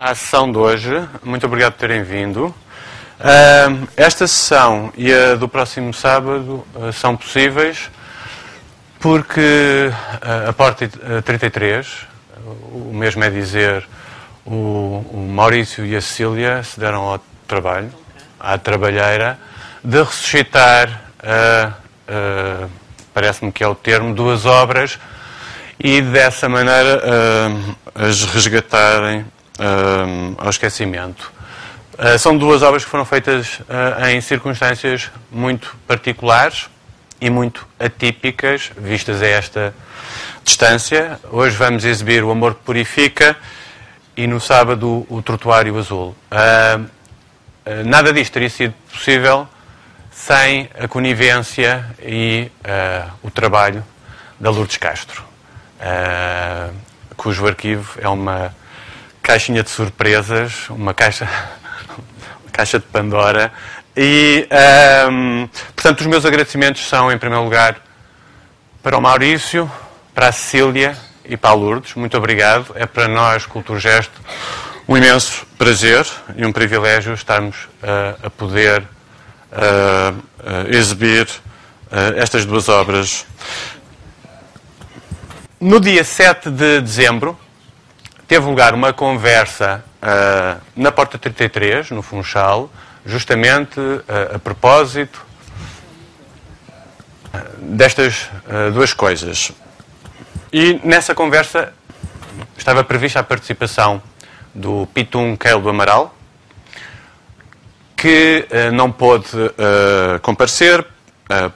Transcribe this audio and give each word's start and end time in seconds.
à 0.00 0.14
sessão 0.14 0.50
de 0.50 0.56
hoje. 0.56 1.06
Muito 1.22 1.44
obrigado 1.44 1.74
por 1.74 1.80
terem 1.80 2.02
vindo. 2.02 2.46
Uh, 2.46 3.86
esta 3.98 4.26
sessão 4.26 4.90
e 4.96 5.12
a 5.12 5.34
do 5.34 5.46
próximo 5.46 5.92
sábado 5.92 6.66
uh, 6.74 6.90
são 6.90 7.14
possíveis 7.14 7.90
porque 8.98 9.90
uh, 9.92 10.48
a 10.48 10.52
Porta 10.54 10.88
33, 11.22 12.06
o 12.72 12.94
mesmo 12.94 13.22
é 13.22 13.28
dizer, 13.28 13.86
o, 14.46 15.28
Maurício 15.30 15.84
e 15.84 15.94
a 15.94 16.00
Cecília 16.00 16.62
se 16.62 16.80
deram 16.80 17.02
ao 17.02 17.20
trabalho, 17.46 17.92
à 18.38 18.56
trabalheira, 18.56 19.38
de 19.84 19.98
ressuscitar, 19.98 21.02
parece-me 23.12 23.52
que 23.52 23.62
é 23.62 23.68
o 23.68 23.74
termo, 23.74 24.14
duas 24.14 24.44
obras 24.44 24.98
e 25.78 26.02
dessa 26.02 26.48
maneira 26.48 27.02
as 27.94 28.24
resgatarem 28.24 29.24
uh, 29.60 30.34
ao 30.38 30.50
esquecimento. 30.50 31.32
Uh, 31.98 32.18
são 32.18 32.36
duas 32.36 32.62
obras 32.62 32.84
que 32.84 32.90
foram 32.90 33.04
feitas 33.04 33.60
uh, 33.60 34.06
em 34.08 34.20
circunstâncias 34.20 35.10
muito 35.30 35.76
particulares 35.86 36.68
e 37.20 37.28
muito 37.28 37.66
atípicas, 37.78 38.70
vistas 38.76 39.22
a 39.22 39.26
esta 39.26 39.74
distância. 40.42 41.20
Hoje 41.30 41.54
vamos 41.56 41.84
exibir 41.84 42.24
O 42.24 42.30
Amor 42.30 42.54
que 42.54 42.62
Purifica 42.62 43.36
e 44.16 44.26
no 44.26 44.40
sábado 44.40 45.06
O 45.08 45.20
Trotuário 45.20 45.78
Azul. 45.78 46.16
nada 47.84 48.10
disto 48.10 48.32
teria 48.32 48.48
sido 48.48 48.74
possível 48.90 49.46
sem 50.10 50.70
a 50.78 50.88
conivência 50.88 51.84
e 52.02 52.50
o 53.22 53.30
trabalho 53.30 53.84
da 54.40 54.48
Lourdes 54.48 54.78
Castro, 54.78 55.22
cujo 57.18 57.46
arquivo 57.46 57.98
é 58.00 58.08
uma 58.08 58.54
caixinha 59.30 59.62
de 59.62 59.70
surpresas, 59.70 60.68
uma 60.70 60.92
caixa, 60.92 61.24
uma 62.42 62.50
caixa 62.50 62.80
de 62.80 62.86
Pandora. 62.86 63.52
E, 63.96 64.48
um, 65.08 65.48
portanto, 65.76 66.00
os 66.00 66.06
meus 66.08 66.24
agradecimentos 66.24 66.88
são, 66.88 67.12
em 67.12 67.16
primeiro 67.16 67.44
lugar, 67.44 67.76
para 68.82 68.98
o 68.98 69.00
Maurício, 69.00 69.70
para 70.12 70.26
a 70.26 70.32
Cecília 70.32 70.96
e 71.24 71.36
para 71.36 71.50
a 71.50 71.52
Lourdes. 71.52 71.94
Muito 71.94 72.16
obrigado. 72.16 72.72
É 72.74 72.86
para 72.86 73.06
nós, 73.06 73.46
Culturgesto, 73.46 74.20
um 74.88 74.96
imenso 74.96 75.46
prazer 75.56 76.04
e 76.34 76.44
um 76.44 76.50
privilégio 76.50 77.14
estarmos 77.14 77.56
uh, 77.84 78.26
a 78.26 78.30
poder 78.30 78.82
uh, 78.82 80.12
uh, 80.12 80.74
exibir 80.74 81.28
estas 82.16 82.44
duas 82.44 82.68
obras. 82.68 83.26
No 85.60 85.78
dia 85.78 86.02
7 86.02 86.50
de 86.50 86.80
dezembro, 86.80 87.38
teve 88.30 88.46
lugar 88.46 88.74
uma 88.74 88.92
conversa 88.92 89.84
uh, 90.00 90.60
na 90.76 90.92
Porta 90.92 91.18
33, 91.18 91.90
no 91.90 92.00
Funchal, 92.00 92.70
justamente 93.04 93.80
uh, 93.80 94.36
a 94.36 94.38
propósito 94.38 95.26
uh, 97.34 97.38
destas 97.58 98.30
duas 98.72 98.94
coisas. 98.94 99.50
E 100.52 100.80
nessa 100.84 101.12
conversa 101.12 101.72
estava 102.56 102.84
prevista 102.84 103.18
a 103.18 103.24
participação 103.24 104.00
do 104.54 104.86
Pitum 104.94 105.36
Keil 105.36 105.60
do 105.60 105.68
Amaral, 105.68 106.14
que 107.96 108.46
não 108.72 108.92
pôde 108.92 109.28
comparecer 110.22 110.86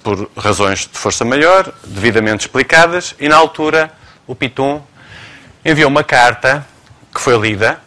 por 0.03 0.28
razões 0.37 0.81
de 0.81 0.99
força 0.99 1.25
maior, 1.25 1.72
devidamente 1.84 2.47
explicadas, 2.47 3.15
e 3.19 3.28
na 3.28 3.37
altura 3.37 3.93
o 4.26 4.34
Pitum 4.34 4.82
enviou 5.64 5.88
uma 5.88 6.04
carta 6.04 6.66
que 7.14 7.20
foi 7.20 7.38
lida 7.38 7.80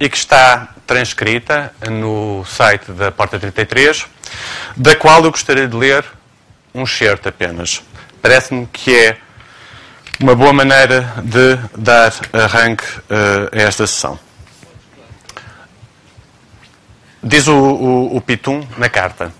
e 0.00 0.08
que 0.08 0.16
está 0.16 0.68
transcrita 0.86 1.72
no 1.90 2.44
site 2.46 2.90
da 2.92 3.12
Porta 3.12 3.38
33, 3.38 4.06
da 4.76 4.96
qual 4.96 5.22
eu 5.22 5.30
gostaria 5.30 5.68
de 5.68 5.76
ler 5.76 6.02
um 6.74 6.86
certo 6.86 7.28
apenas. 7.28 7.82
Parece-me 8.22 8.66
que 8.72 8.96
é 8.96 9.18
uma 10.20 10.34
boa 10.34 10.52
maneira 10.52 11.14
de 11.22 11.56
dar 11.76 12.12
arranque 12.32 12.84
uh, 12.84 13.48
a 13.52 13.60
esta 13.60 13.86
sessão. 13.86 14.18
Diz 17.22 17.46
o, 17.46 17.54
o, 17.54 18.16
o 18.16 18.20
Pitum 18.20 18.66
na 18.76 18.88
carta. 18.88 19.32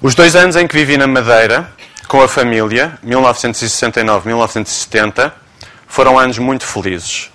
Os 0.00 0.12
dois 0.14 0.34
anos 0.34 0.56
em 0.56 0.66
que 0.66 0.74
vivi 0.74 0.96
na 0.96 1.06
Madeira, 1.06 1.70
com 2.08 2.22
a 2.22 2.28
família, 2.28 2.98
1969-1970, 3.04 5.43
foram 5.94 6.18
anos 6.18 6.38
muito 6.38 6.66
felizes. 6.66 7.30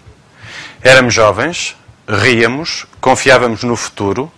Éramos 0.81 1.13
jovens, 1.13 1.77
ríamos, 2.05 2.85
confiávamos 2.99 3.63
no 3.63 3.73
futuro, 3.77 4.29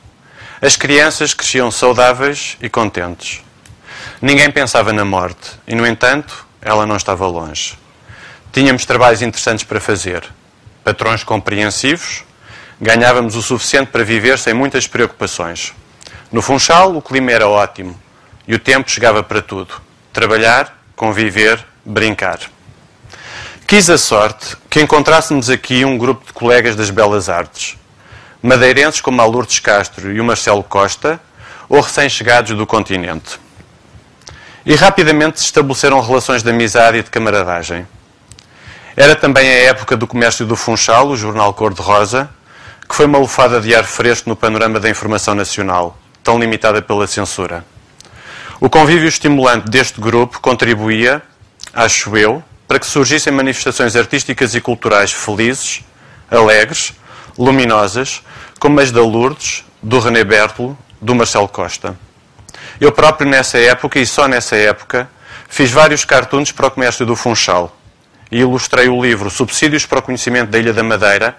as 0.62 0.76
crianças 0.76 1.34
cresciam 1.34 1.72
saudáveis 1.72 2.56
e 2.62 2.70
contentes. 2.70 3.42
Ninguém 4.22 4.52
pensava 4.52 4.94
na 4.94 5.04
morte 5.04 5.54
e, 5.66 5.74
no 5.74 5.88
entanto, 5.88 6.46
ela 6.62 6.86
não 6.86 6.98
estava 6.98 7.26
longe. 7.26 7.74
Tínhamos 8.54 8.86
trabalhos 8.86 9.24
interessantes 9.24 9.64
para 9.64 9.82
fazer, 9.82 10.24
patrões 10.84 11.24
compreensivos, 11.24 12.24
ganhávamos 12.80 13.36
o 13.36 13.42
suficiente 13.42 13.90
para 13.90 14.04
viver 14.04 14.38
sem 14.38 14.54
muitas 14.54 14.86
preocupações. 14.86 15.74
No 16.32 16.44
Funchal, 16.44 16.96
o 16.96 17.02
clima 17.02 17.32
era 17.32 17.48
ótimo 17.48 18.00
e 18.48 18.54
o 18.54 18.60
tempo 18.60 18.92
chegava 18.92 19.24
para 19.24 19.42
tudo: 19.42 19.82
trabalhar, 20.14 20.80
conviver, 20.96 21.66
brincar. 21.84 22.40
Quis 23.72 23.90
a 23.90 23.98
sorte 23.98 24.58
que 24.70 24.82
encontrássemos 24.82 25.50
aqui 25.50 25.86
um 25.86 25.98
grupo 25.98 26.26
de 26.26 26.34
colegas 26.34 26.76
das 26.76 26.90
belas 26.90 27.30
artes, 27.30 27.78
madeirenses 28.44 29.00
como 29.00 29.22
a 29.22 29.26
Lourdes 29.26 29.60
Castro 29.60 30.12
e 30.12 30.20
o 30.20 30.26
Marcelo 30.26 30.62
Costa, 30.62 31.22
ou 31.70 31.80
recém-chegados 31.80 32.52
do 32.58 32.68
continente. 32.68 33.40
E 34.66 34.76
rapidamente 34.76 35.40
se 35.40 35.46
estabeleceram 35.46 36.02
relações 36.02 36.44
de 36.44 36.50
amizade 36.50 36.98
e 36.98 37.02
de 37.02 37.10
camaradagem. 37.10 37.88
Era 38.94 39.16
também 39.16 39.48
a 39.48 39.60
época 39.70 39.96
do 39.96 40.06
comércio 40.06 40.46
do 40.46 40.58
Funchal, 40.58 41.08
o 41.08 41.16
jornal 41.16 41.54
Cor-de-Rosa, 41.54 42.30
que 42.90 42.94
foi 42.94 43.06
uma 43.06 43.20
lufada 43.20 43.62
de 43.62 43.74
ar 43.74 43.86
fresco 43.86 44.28
no 44.28 44.36
panorama 44.36 44.82
da 44.82 44.90
informação 44.90 45.34
nacional, 45.34 45.98
tão 46.22 46.38
limitada 46.38 46.82
pela 46.82 47.08
censura. 47.08 47.64
O 48.60 48.70
convívio 48.70 49.08
estimulante 49.08 49.72
deste 49.72 50.02
grupo 50.02 50.42
contribuía, 50.42 51.22
acho 51.74 52.18
eu, 52.18 52.44
para 52.72 52.80
que 52.80 52.88
surgissem 52.88 53.34
manifestações 53.34 53.98
artísticas 53.98 54.56
e 54.56 54.62
culturais 54.62 55.12
felizes, 55.12 55.84
alegres, 56.30 56.94
luminosas, 57.38 58.24
como 58.62 58.80
as 58.80 58.94
da 58.94 59.02
Lourdes, 59.02 59.66
do 59.84 60.00
René 60.00 60.24
Bertolo, 60.24 60.78
do 61.02 61.14
Marcelo 61.14 61.50
Costa. 61.50 62.00
Eu 62.80 62.94
próprio, 62.94 63.30
nessa 63.30 63.58
época, 63.58 64.00
e 64.00 64.06
só 64.06 64.26
nessa 64.26 64.56
época, 64.56 65.10
fiz 65.50 65.70
vários 65.70 66.06
cartoons 66.06 66.54
para 66.54 66.68
o 66.68 66.72
comércio 66.72 67.06
do 67.06 67.14
Funchal 67.14 67.76
e 68.32 68.40
ilustrei 68.40 68.88
o 68.88 69.04
livro 69.04 69.30
Subsídios 69.30 69.86
para 69.86 70.00
o 70.00 70.02
Conhecimento 70.02 70.50
da 70.50 70.58
Ilha 70.58 70.72
da 70.72 70.82
Madeira, 70.82 71.36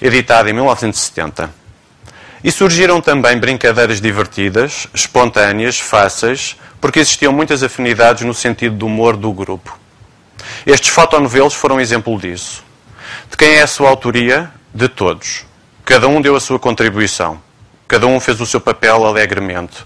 editado 0.00 0.50
em 0.50 0.52
1970. 0.52 1.50
E 2.44 2.52
surgiram 2.52 3.00
também 3.00 3.36
brincadeiras 3.38 4.00
divertidas, 4.00 4.86
espontâneas, 4.94 5.80
fáceis, 5.80 6.56
porque 6.80 7.00
existiam 7.00 7.32
muitas 7.32 7.60
afinidades 7.64 8.24
no 8.24 8.32
sentido 8.32 8.76
do 8.76 8.86
humor 8.86 9.16
do 9.16 9.32
grupo. 9.32 9.80
Estes 10.66 10.90
fotonovelos 10.90 11.54
foram 11.54 11.76
um 11.76 11.80
exemplo 11.80 12.18
disso. 12.18 12.62
De 13.30 13.36
quem 13.36 13.54
é 13.54 13.62
a 13.62 13.66
sua 13.66 13.88
autoria? 13.88 14.50
De 14.74 14.88
todos. 14.88 15.44
Cada 15.84 16.06
um 16.08 16.20
deu 16.20 16.36
a 16.36 16.40
sua 16.40 16.58
contribuição. 16.58 17.40
Cada 17.88 18.06
um 18.06 18.20
fez 18.20 18.40
o 18.40 18.46
seu 18.46 18.60
papel 18.60 19.04
alegremente. 19.04 19.84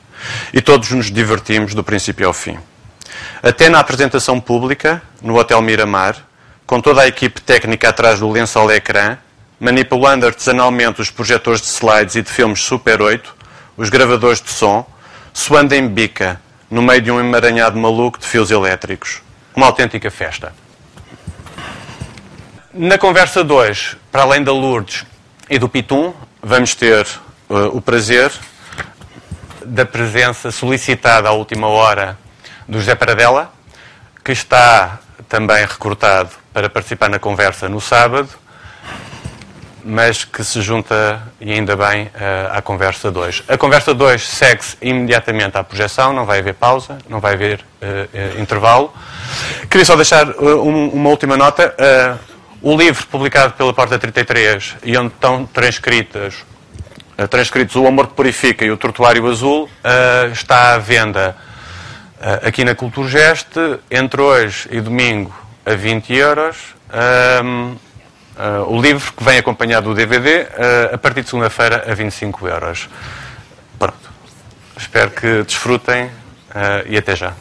E 0.53 0.61
todos 0.61 0.91
nos 0.91 1.11
divertimos 1.11 1.75
do 1.75 1.85
princípio 1.85 2.27
ao 2.27 2.33
fim. 2.33 2.59
Até 3.43 3.69
na 3.69 3.79
apresentação 3.79 4.41
pública, 4.41 5.03
no 5.23 5.39
Hotel 5.39 5.61
Miramar, 5.63 6.17
com 6.67 6.81
toda 6.81 7.03
a 7.03 7.07
equipe 7.07 7.41
técnica 7.41 7.91
atrás 7.91 8.21
do 8.21 8.31
lençol 8.31 8.71
ecrã, 8.71 9.19
manipulando 9.61 10.27
artesanalmente 10.27 11.01
os 11.01 11.11
projetores 11.11 11.61
de 11.61 11.69
slides 11.69 12.17
e 12.17 12.23
de 12.23 12.31
filmes 12.31 12.61
Super 12.61 13.01
8, 13.01 13.35
os 13.77 13.89
gravadores 13.89 14.41
de 14.41 14.51
som, 14.51 14.87
suando 15.33 15.75
em 15.75 15.87
bica, 15.87 16.41
no 16.71 16.83
meio 16.83 17.01
de 17.01 17.11
um 17.11 17.21
emaranhado 17.21 17.79
maluco 17.79 18.19
de 18.19 18.27
fios 18.27 18.51
elétricos 18.51 19.24
uma 19.55 19.67
autêntica 19.67 20.11
festa. 20.11 20.53
Na 22.73 22.99
conversa 22.99 23.45
2, 23.45 23.97
para 24.11 24.23
além 24.23 24.43
da 24.43 24.53
Lourdes 24.53 25.05
e 25.49 25.59
do 25.59 25.69
Pitum, 25.69 26.13
vamos 26.43 26.75
ter 26.75 27.07
uh, 27.49 27.77
o 27.77 27.81
prazer 27.81 28.33
da 29.65 29.87
presença 29.87 30.51
solicitada 30.51 31.29
à 31.29 31.33
última 31.33 31.69
hora 31.69 32.19
do 32.69 32.79
José 32.79 32.95
Paradela, 32.95 33.53
que 34.25 34.33
está 34.33 34.99
também 35.29 35.65
recrutado 35.65 36.31
para 36.53 36.69
participar 36.69 37.09
na 37.09 37.19
conversa 37.19 37.69
no 37.69 37.81
sábado 37.81 38.29
mas 39.85 40.25
que 40.25 40.43
se 40.43 40.63
junta, 40.63 41.23
e 41.41 41.53
ainda 41.53 41.77
bem, 41.77 42.11
eh, 42.15 42.49
à 42.51 42.63
conversa 42.63 43.11
2. 43.11 43.45
A 43.49 43.59
conversa 43.59 43.93
2 43.93 44.27
segue-se 44.27 44.77
imediatamente 44.81 45.59
à 45.59 45.63
projeção, 45.63 46.13
não 46.13 46.25
vai 46.25 46.39
haver 46.39 46.55
pausa, 46.55 46.99
não 47.09 47.21
vai 47.21 47.35
haver 47.35 47.61
uh, 47.61 48.39
uh, 48.39 48.41
intervalo. 48.41 48.93
Queria 49.69 49.85
só 49.85 49.95
deixar 49.95 50.29
uh, 50.31 50.63
um, 50.63 50.89
uma 50.89 51.11
última 51.11 51.37
nota. 51.37 51.75
O 52.67 52.75
livro 52.75 53.07
publicado 53.09 53.53
pela 53.53 53.75
Porta 53.75 53.99
33 53.99 54.77
e 54.85 54.97
onde 54.97 55.13
estão 55.13 55.45
transcritas, 55.45 56.47
uh, 57.19 57.29
transcritos 57.29 57.77
O 57.77 57.87
Amor 57.87 58.07
que 58.07 58.15
Purifica 58.15 58.65
e 58.65 58.71
O 58.71 58.77
Tortuário 58.79 59.31
Azul 59.31 59.65
uh, 59.65 60.33
está 60.33 60.73
à 60.73 60.79
venda 60.79 61.37
uh, 62.19 62.49
aqui 62.49 62.65
na 62.65 62.75
Culturgest 62.75 63.49
entre 63.91 64.19
hoje 64.19 64.67
e 64.71 64.81
domingo 64.81 65.31
a 65.67 65.75
20 65.75 66.15
euros. 66.15 66.57
Um, 67.45 67.77
o 68.69 68.81
livro 68.81 69.13
que 69.13 69.23
vem 69.23 69.39
acompanhado 69.39 69.91
do 69.91 69.95
DVD 69.95 70.49
a 70.93 70.99
partir 70.99 71.23
de 71.23 71.29
segunda-feira 71.29 71.85
a 71.91 71.95
25 71.95 72.49
euros. 72.49 72.89
Pronto. 73.79 74.11
Espero 74.77 75.11
que 75.11 75.43
desfrutem 75.43 76.11
e 76.87 76.97
até 76.97 77.15
já. 77.15 77.35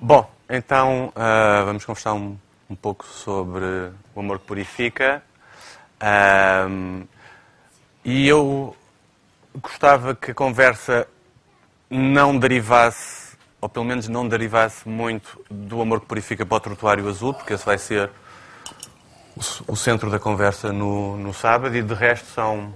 Bom, 0.00 0.30
então 0.48 1.12
uh, 1.14 1.64
vamos 1.64 1.84
conversar 1.84 2.14
um, 2.14 2.38
um, 2.70 2.74
pouco 2.74 3.04
sobre 3.06 3.64
o 4.14 4.20
amor 4.20 4.38
que 4.38 4.46
purifica. 4.46 5.22
E 8.04 8.26
eu 8.26 8.74
gostava 9.60 10.14
que 10.14 10.30
a 10.30 10.34
conversa 10.34 11.06
não 11.90 12.38
derivasse, 12.38 13.36
ou 13.60 13.68
pelo 13.68 13.84
menos 13.84 14.08
não 14.08 14.26
derivasse 14.26 14.88
muito 14.88 15.44
do 15.50 15.80
amor 15.80 16.00
que 16.00 16.06
purifica 16.06 16.46
para 16.46 16.56
o 16.56 16.60
trotuário 16.60 17.08
azul, 17.08 17.34
porque 17.34 17.54
esse 17.54 17.66
vai 17.66 17.78
ser 17.78 18.10
o, 19.36 19.72
o 19.72 19.76
centro 19.76 20.10
da 20.10 20.18
conversa 20.18 20.72
no, 20.72 21.16
no 21.16 21.34
sábado, 21.34 21.76
e 21.76 21.82
de 21.82 21.94
resto 21.94 22.26
são 22.28 22.74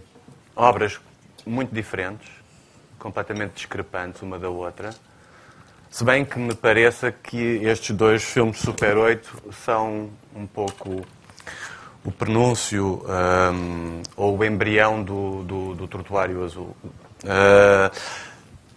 obras 0.56 1.00
muito 1.46 1.74
diferentes, 1.74 2.28
completamente 2.98 3.54
discrepantes 3.54 4.22
uma 4.22 4.38
da 4.38 4.48
outra. 4.48 4.90
Se 5.92 6.04
bem 6.04 6.24
que 6.24 6.38
me 6.38 6.54
pareça 6.54 7.12
que 7.12 7.60
estes 7.62 7.94
dois 7.94 8.24
filmes 8.24 8.56
Super 8.60 8.96
8 8.96 9.52
são 9.62 10.08
um 10.34 10.46
pouco 10.46 11.04
o 12.02 12.10
prenúncio 12.10 13.04
um, 13.52 14.00
ou 14.16 14.38
o 14.38 14.42
embrião 14.42 15.02
do, 15.02 15.42
do, 15.42 15.74
do 15.74 15.86
Trotuário 15.86 16.42
Azul. 16.42 16.74
Uh, 17.22 17.94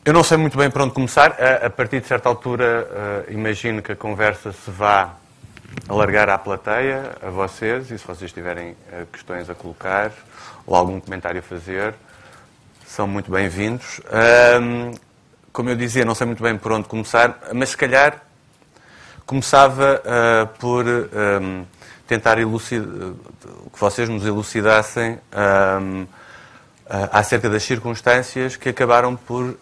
eu 0.03 0.11
não 0.11 0.25
sei 0.25 0.37
muito 0.37 0.57
bem 0.57 0.69
para 0.69 0.83
onde 0.83 0.93
começar. 0.93 1.37
A, 1.41 1.67
a 1.67 1.69
partir 1.69 2.01
de 2.01 2.07
certa 2.07 2.27
altura, 2.27 3.25
uh, 3.29 3.31
imagino 3.31 3.81
que 3.81 3.93
a 3.93 3.95
conversa 3.95 4.51
se 4.51 4.69
vá 4.69 5.15
alargar 5.87 6.27
à 6.27 6.37
plateia, 6.37 7.13
a 7.25 7.29
vocês, 7.29 7.91
e 7.91 7.97
se 7.97 8.05
vocês 8.05 8.33
tiverem 8.33 8.71
uh, 8.71 9.05
questões 9.09 9.49
a 9.49 9.55
colocar 9.55 10.11
ou 10.67 10.75
algum 10.75 10.99
comentário 10.99 11.39
a 11.39 11.43
fazer, 11.43 11.93
são 12.85 13.07
muito 13.07 13.31
bem-vindos 13.31 14.01
como 15.55 15.69
eu 15.69 15.75
dizia, 15.75 16.03
não 16.03 16.13
sei 16.13 16.27
muito 16.27 16.43
bem 16.43 16.57
por 16.57 16.73
onde 16.73 16.85
começar, 16.85 17.39
mas 17.53 17.69
se 17.69 17.77
calhar 17.77 18.21
começava 19.25 20.01
uh, 20.03 20.47
por 20.59 20.85
um, 20.85 21.07
ehm, 21.13 21.63
tentar 22.05 22.37
elucidar, 22.37 23.13
que 23.73 23.79
vocês 23.79 24.09
nos 24.09 24.25
elucidassem 24.25 25.13
um, 25.13 26.01
uh, 26.01 26.07
eh, 26.87 27.09
acerca 27.11 27.49
das 27.49 27.63
circunstâncias 27.63 28.57
que 28.57 28.69
acabaram 28.69 29.15
por 29.15 29.43
uh, 29.45 29.57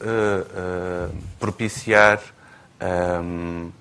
propiciar 1.39 2.19
um, 3.23 3.71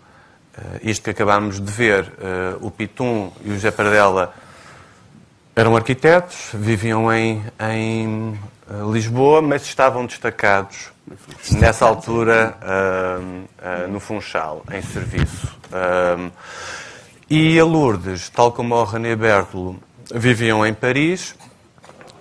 isto 0.83 1.03
que 1.03 1.11
acabámos 1.11 1.61
de 1.61 1.73
ver. 1.73 2.13
o 2.61 2.71
Pitum 2.71 3.33
e 3.43 3.51
o 3.51 3.55
José 3.55 3.73
eram 5.57 5.75
arquitetos, 5.75 6.51
viviam 6.53 7.13
em, 7.13 7.43
em 7.59 8.39
Lisboa, 8.93 9.43
mas 9.43 9.63
estavam 9.63 10.07
destacados 10.07 10.93
nessa 11.53 11.85
altura 11.85 12.57
uh, 12.63 13.85
uh, 13.85 13.89
no 13.91 14.01
Funchal, 14.01 14.63
em 14.71 14.83
serviço. 14.83 15.55
Uh, 15.67 16.31
e 17.29 17.59
a 17.59 17.65
Lourdes, 17.65 18.29
tal 18.29 18.53
como 18.53 18.75
o 18.75 18.85
René 18.85 19.17
Bertolo, 19.17 19.81
viviam 20.15 20.65
em 20.67 20.75
Paris 20.75 21.35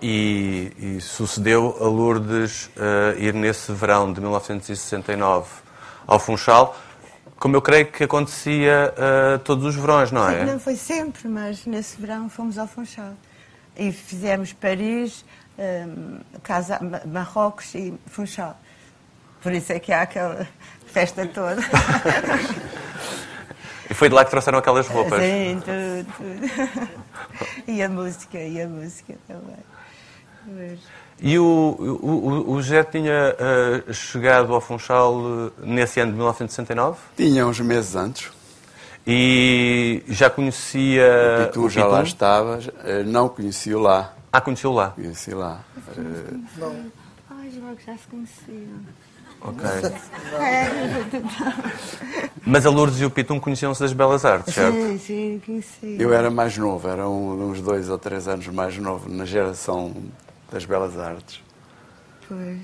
e, 0.01 0.71
e 0.77 1.01
sucedeu 1.01 1.77
a 1.79 1.83
Lourdes 1.83 2.71
ir 3.17 3.33
nesse 3.33 3.73
verão 3.73 4.13
de 4.13 4.21
1969 4.21 5.49
ao 6.07 6.17
Funchal, 6.17 6.77
como 7.37 7.57
eu 7.57 7.61
creio 7.61 7.87
que 7.87 8.05
acontecia 8.05 8.93
todos 9.43 9.65
os 9.65 9.75
verões, 9.75 10.11
não 10.11 10.29
é? 10.29 10.39
Sim, 10.39 10.51
não 10.51 10.59
foi 10.59 10.75
sempre, 10.77 11.27
mas 11.27 11.65
nesse 11.65 11.99
verão 11.99 12.29
fomos 12.29 12.57
ao 12.57 12.67
Funchal. 12.67 13.13
E 13.75 13.91
fizemos 13.91 14.53
Paris, 14.53 15.25
Casa, 16.43 16.79
Marrocos 17.05 17.73
e 17.75 17.93
Funchal. 18.07 18.57
Por 19.41 19.51
isso 19.51 19.73
é 19.73 19.79
que 19.79 19.91
há 19.91 20.03
aquela 20.03 20.47
festa 20.85 21.25
toda. 21.25 21.61
E 23.89 23.93
foi 23.93 24.07
de 24.07 24.15
lá 24.15 24.23
que 24.23 24.31
trouxeram 24.31 24.57
aquelas 24.57 24.87
roupas? 24.87 25.21
Sim, 25.21 25.61
tudo, 25.65 26.07
tudo. 26.15 26.89
E 27.67 27.83
a 27.83 27.89
música, 27.89 28.37
e 28.39 28.61
a 28.61 28.65
música 28.65 29.15
também. 29.27 30.79
E 31.19 31.37
o, 31.37 31.43
o, 31.43 32.51
o 32.51 32.61
José 32.61 32.85
tinha 32.85 33.35
uh, 33.35 33.93
chegado 33.93 34.53
ao 34.53 34.61
Funchal 34.61 35.15
uh, 35.15 35.51
nesse 35.59 35.99
ano 35.99 36.11
de 36.11 36.17
1969? 36.17 36.97
Tinha 37.17 37.45
uns 37.45 37.59
meses 37.59 37.93
antes. 37.93 38.31
E 39.05 40.03
já 40.07 40.29
conhecia. 40.29 41.03
O 41.41 41.45
Pitu 41.47 41.69
já 41.69 41.85
lá 41.85 42.01
estava, 42.01 42.59
uh, 42.59 43.03
não 43.05 43.27
conheci-o 43.27 43.79
lá. 43.79 44.13
Ah, 44.31 44.39
conheceu 44.39 44.71
lá? 44.71 44.91
Conheci 44.91 45.33
lá. 45.33 45.59
Uh... 45.97 46.91
Ai, 47.29 47.51
João, 47.51 47.75
já 47.85 47.97
se 47.97 48.07
conheciam. 48.07 48.79
Ok. 49.41 49.59
Mas 52.45 52.65
a 52.65 52.69
Lourdes 52.69 53.01
e 53.01 53.05
o 53.05 53.09
Pitum 53.09 53.39
conheciam-se 53.39 53.81
das 53.81 53.91
Belas 53.91 54.23
Artes, 54.23 54.53
certo? 54.53 54.73
Sim, 54.73 54.99
sim, 54.99 55.41
conheci. 55.45 55.97
Eu 55.99 56.13
era 56.13 56.29
mais 56.29 56.57
novo, 56.57 56.87
era 56.87 57.09
um, 57.09 57.49
uns 57.49 57.59
dois 57.59 57.89
ou 57.89 57.97
três 57.97 58.27
anos 58.27 58.47
mais 58.47 58.77
novo, 58.77 59.09
na 59.09 59.25
geração 59.25 59.93
das 60.51 60.63
Belas 60.63 60.97
Artes. 60.97 61.41
Pois. 62.27 62.59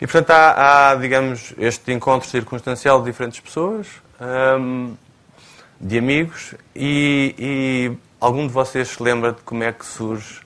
E, 0.00 0.06
portanto, 0.06 0.30
há, 0.30 0.90
há, 0.90 0.94
digamos, 0.94 1.54
este 1.58 1.92
encontro 1.92 2.28
circunstancial 2.28 3.00
de 3.00 3.06
diferentes 3.06 3.40
pessoas, 3.40 3.86
hum, 4.58 4.94
de 5.80 5.98
amigos, 5.98 6.54
e, 6.76 7.34
e 7.38 7.92
algum 8.20 8.46
de 8.46 8.52
vocês 8.52 8.88
se 8.88 9.02
lembra 9.02 9.32
de 9.32 9.40
como 9.42 9.64
é 9.64 9.72
que 9.72 9.86
surge 9.86 10.40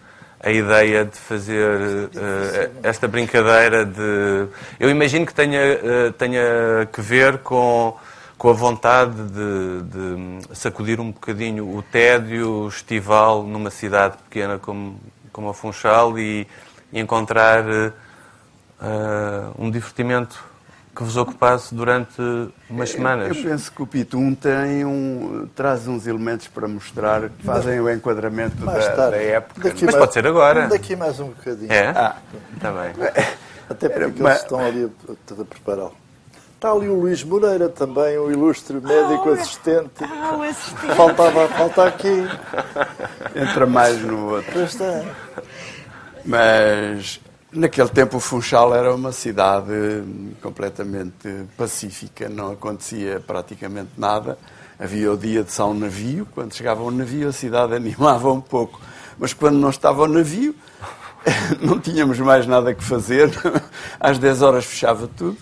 a 0.44 0.50
ideia 0.50 1.06
de 1.06 1.16
fazer 1.16 1.78
uh, 1.80 2.70
esta 2.82 3.08
brincadeira 3.08 3.86
de. 3.86 4.46
Eu 4.78 4.90
imagino 4.90 5.24
que 5.24 5.32
tenha, 5.32 5.58
uh, 5.58 6.12
tenha 6.12 6.86
que 6.92 7.00
ver 7.00 7.38
com, 7.38 7.96
com 8.36 8.50
a 8.50 8.52
vontade 8.52 9.14
de, 9.14 9.82
de, 9.82 10.54
sacudir 10.54 11.00
um 11.00 11.10
bocadinho 11.10 11.74
o 11.74 11.82
tédio 11.82 12.68
estival 12.68 13.42
numa 13.42 13.70
cidade 13.70 14.18
pequena 14.28 14.58
como, 14.58 15.00
como 15.32 15.48
a 15.48 15.54
Funchal 15.54 16.18
e, 16.18 16.46
e 16.92 17.00
encontrar 17.00 17.64
uh, 17.64 17.92
um 19.58 19.70
divertimento 19.70 20.44
que 20.94 21.02
vos 21.02 21.16
ocupasse 21.16 21.74
durante 21.74 22.22
umas 22.70 22.90
semanas. 22.90 23.36
Eu 23.36 23.42
penso 23.42 23.72
que 23.72 23.82
o 23.82 23.86
Pitum 23.86 24.34
tem 24.34 24.84
um, 24.84 25.48
traz 25.54 25.88
uns 25.88 26.06
elementos 26.06 26.46
para 26.46 26.68
mostrar 26.68 27.28
que 27.28 27.42
fazem 27.44 27.80
o 27.80 27.90
enquadramento 27.90 28.56
da, 28.64 29.10
da, 29.10 29.16
época. 29.16 29.62
Daqui 29.62 29.84
Mas 29.84 29.94
mais, 29.94 30.04
pode 30.04 30.12
ser 30.12 30.26
agora. 30.26 30.68
Daqui 30.68 30.94
mais 30.94 31.18
um 31.18 31.28
bocadinho. 31.28 31.72
É? 31.72 31.88
Ah, 31.88 32.16
está 32.54 32.70
bem. 32.70 32.92
Até 33.68 33.88
porque 33.88 34.22
Mas... 34.22 34.32
eles 34.32 34.42
estão 34.42 34.60
ali 34.60 34.84
a, 34.84 35.42
a 35.42 35.44
prepará-lo. 35.44 35.96
Está 36.54 36.70
ali 36.72 36.88
o 36.88 36.94
Luís 36.94 37.22
Moreira 37.22 37.68
também, 37.68 38.16
o 38.16 38.30
ilustre 38.30 38.80
médico 38.80 39.28
oh, 39.28 39.32
assistente. 39.32 40.02
Ah, 40.02 40.36
o 40.36 40.42
assistente. 40.42 40.94
Faltava, 40.94 41.48
falta 41.48 41.86
aqui. 41.86 42.26
Entra 43.34 43.66
mais 43.66 44.00
no 44.00 44.30
outro. 44.30 44.50
Pois 44.52 44.70
está. 44.70 45.04
Mas 46.24 47.20
naquele 47.54 47.88
tempo 47.88 48.16
o 48.16 48.20
Funchal 48.20 48.74
era 48.74 48.94
uma 48.94 49.12
cidade 49.12 50.02
completamente 50.42 51.46
pacífica, 51.56 52.28
não 52.28 52.52
acontecia 52.52 53.20
praticamente 53.20 53.90
nada. 53.96 54.38
Havia 54.78 55.12
o 55.12 55.16
dia 55.16 55.44
de 55.44 55.52
São 55.52 55.72
Navio, 55.72 56.26
quando 56.34 56.52
chegava 56.52 56.82
o 56.82 56.90
navio 56.90 57.28
a 57.28 57.32
cidade 57.32 57.74
animava 57.76 58.32
um 58.32 58.40
pouco. 58.40 58.80
Mas 59.18 59.32
quando 59.32 59.56
não 59.56 59.70
estava 59.70 60.02
o 60.02 60.08
navio, 60.08 60.54
não 61.62 61.78
tínhamos 61.78 62.18
mais 62.18 62.46
nada 62.46 62.74
que 62.74 62.82
fazer. 62.82 63.30
Às 64.00 64.18
10 64.18 64.42
horas 64.42 64.64
fechava 64.64 65.06
tudo 65.06 65.38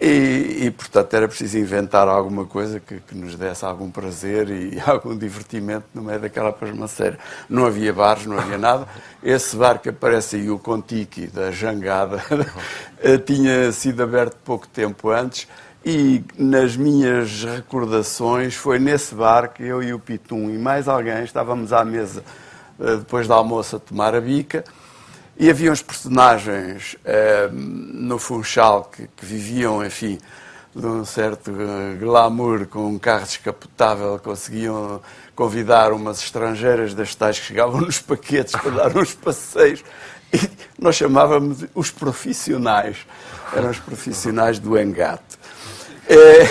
e, 0.00 0.64
e, 0.64 0.70
portanto, 0.70 1.12
era 1.12 1.28
preciso 1.28 1.58
inventar 1.58 2.08
alguma 2.08 2.46
coisa 2.46 2.80
que, 2.80 3.00
que, 3.00 3.14
nos 3.14 3.34
desse 3.34 3.66
algum 3.66 3.90
prazer 3.90 4.48
e 4.48 4.80
algum 4.86 5.14
divertimento 5.16 5.84
no 5.94 6.02
meio 6.02 6.18
daquela 6.18 6.52
pasmaceira. 6.52 7.18
Não 7.50 7.66
havia 7.66 7.92
bares, 7.92 8.24
não 8.24 8.38
havia 8.38 8.56
nada. 8.56 8.88
Esse 9.22 9.54
bar 9.56 9.78
que 9.78 9.90
aparece 9.90 10.36
aí, 10.36 10.48
o 10.48 10.58
Contiki, 10.58 11.26
da 11.26 11.50
Jangada, 11.50 12.22
tinha 13.26 13.70
sido 13.72 14.02
aberto 14.02 14.36
pouco 14.42 14.66
tempo 14.66 15.10
antes 15.10 15.46
e 15.84 16.22
nas 16.36 16.76
minhas 16.76 17.44
recordações 17.44 18.54
foi 18.54 18.78
nesse 18.78 19.14
bar 19.14 19.52
que 19.52 19.62
eu 19.62 19.82
e 19.82 19.92
o 19.92 19.98
Pitum 19.98 20.50
e 20.50 20.58
mais 20.58 20.88
alguém 20.88 21.24
estávamos 21.24 21.72
à 21.72 21.84
mesa 21.84 22.22
eh, 22.78 22.96
depois 22.96 23.26
da 23.26 23.34
almoço 23.34 23.76
a 23.76 23.78
tomar 23.78 24.14
a 24.14 24.20
bica 24.20 24.62
e 25.40 25.48
havia 25.48 25.72
uns 25.72 25.80
personagens 25.80 26.96
eh, 27.02 27.48
no 27.50 28.18
Funchal 28.18 28.84
que, 28.84 29.08
que, 29.16 29.24
viviam, 29.24 29.82
enfim, 29.82 30.18
de 30.76 30.86
um 30.86 31.02
certo 31.02 31.50
eh, 31.50 31.96
glamour, 31.98 32.66
com 32.66 32.86
um 32.86 32.98
carro 32.98 33.24
descapotável, 33.24 34.20
conseguiam 34.22 35.00
convidar 35.34 35.94
umas 35.94 36.22
estrangeiras 36.22 36.92
das 36.92 37.14
tais 37.14 37.38
que 37.38 37.46
chegavam 37.46 37.80
nos 37.80 37.98
paquetes 37.98 38.52
para 38.52 38.70
dar 38.70 38.94
uns 38.94 39.14
passeios. 39.14 39.82
E 40.30 40.38
nós 40.78 40.96
chamávamos 40.96 41.64
os 41.74 41.90
profissionais. 41.90 42.98
Eram 43.56 43.70
os 43.70 43.78
profissionais 43.78 44.58
do 44.58 44.78
engate. 44.78 45.38
Eh, 46.06 46.46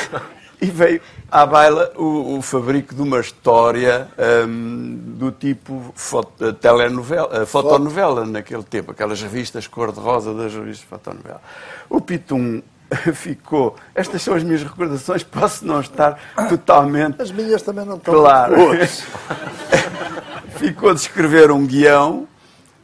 e 0.62 0.66
veio 0.66 1.02
à 1.32 1.46
baila 1.46 1.92
o, 1.96 2.38
o 2.38 2.42
fabrico 2.42 2.94
de 2.94 3.02
uma 3.02 3.20
história 3.20 4.08
um, 4.48 5.00
do 5.18 5.32
tipo 5.32 5.94
foto, 5.96 6.54
telenovela, 6.54 7.46
fotonovela 7.46 8.26
naquele 8.26 8.64
tempo, 8.64 8.92
aquelas 8.92 9.22
revistas 9.22 9.68
cor-de-rosa 9.68 10.34
das 10.34 10.54
revistas 10.54 10.88
fotonovela. 10.88 11.42
O 11.90 12.02
Pitum 12.02 12.62
ficou. 13.14 13.76
Estas 13.96 14.22
são 14.22 14.34
as 14.34 14.44
minhas 14.44 14.64
recordações, 14.64 15.24
posso 15.24 15.66
não 15.66 15.80
estar 15.80 16.20
totalmente. 16.50 17.22
As 17.22 17.32
minhas 17.32 17.62
também 17.62 17.86
não 17.86 17.98
estão 17.98 18.14
claro. 18.14 18.56
ficou 20.58 20.94
de 20.94 21.00
escrever 21.00 21.52
um 21.52 21.66
guião 21.66 22.28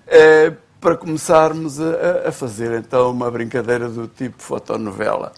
eh, 0.07 0.53
para 0.79 0.95
começarmos 0.95 1.81
a, 1.81 2.29
a, 2.29 2.31
fazer 2.31 2.77
então 2.77 3.11
uma 3.11 3.29
brincadeira 3.29 3.89
do 3.89 4.07
tipo 4.07 4.41
fotonovela. 4.41 5.33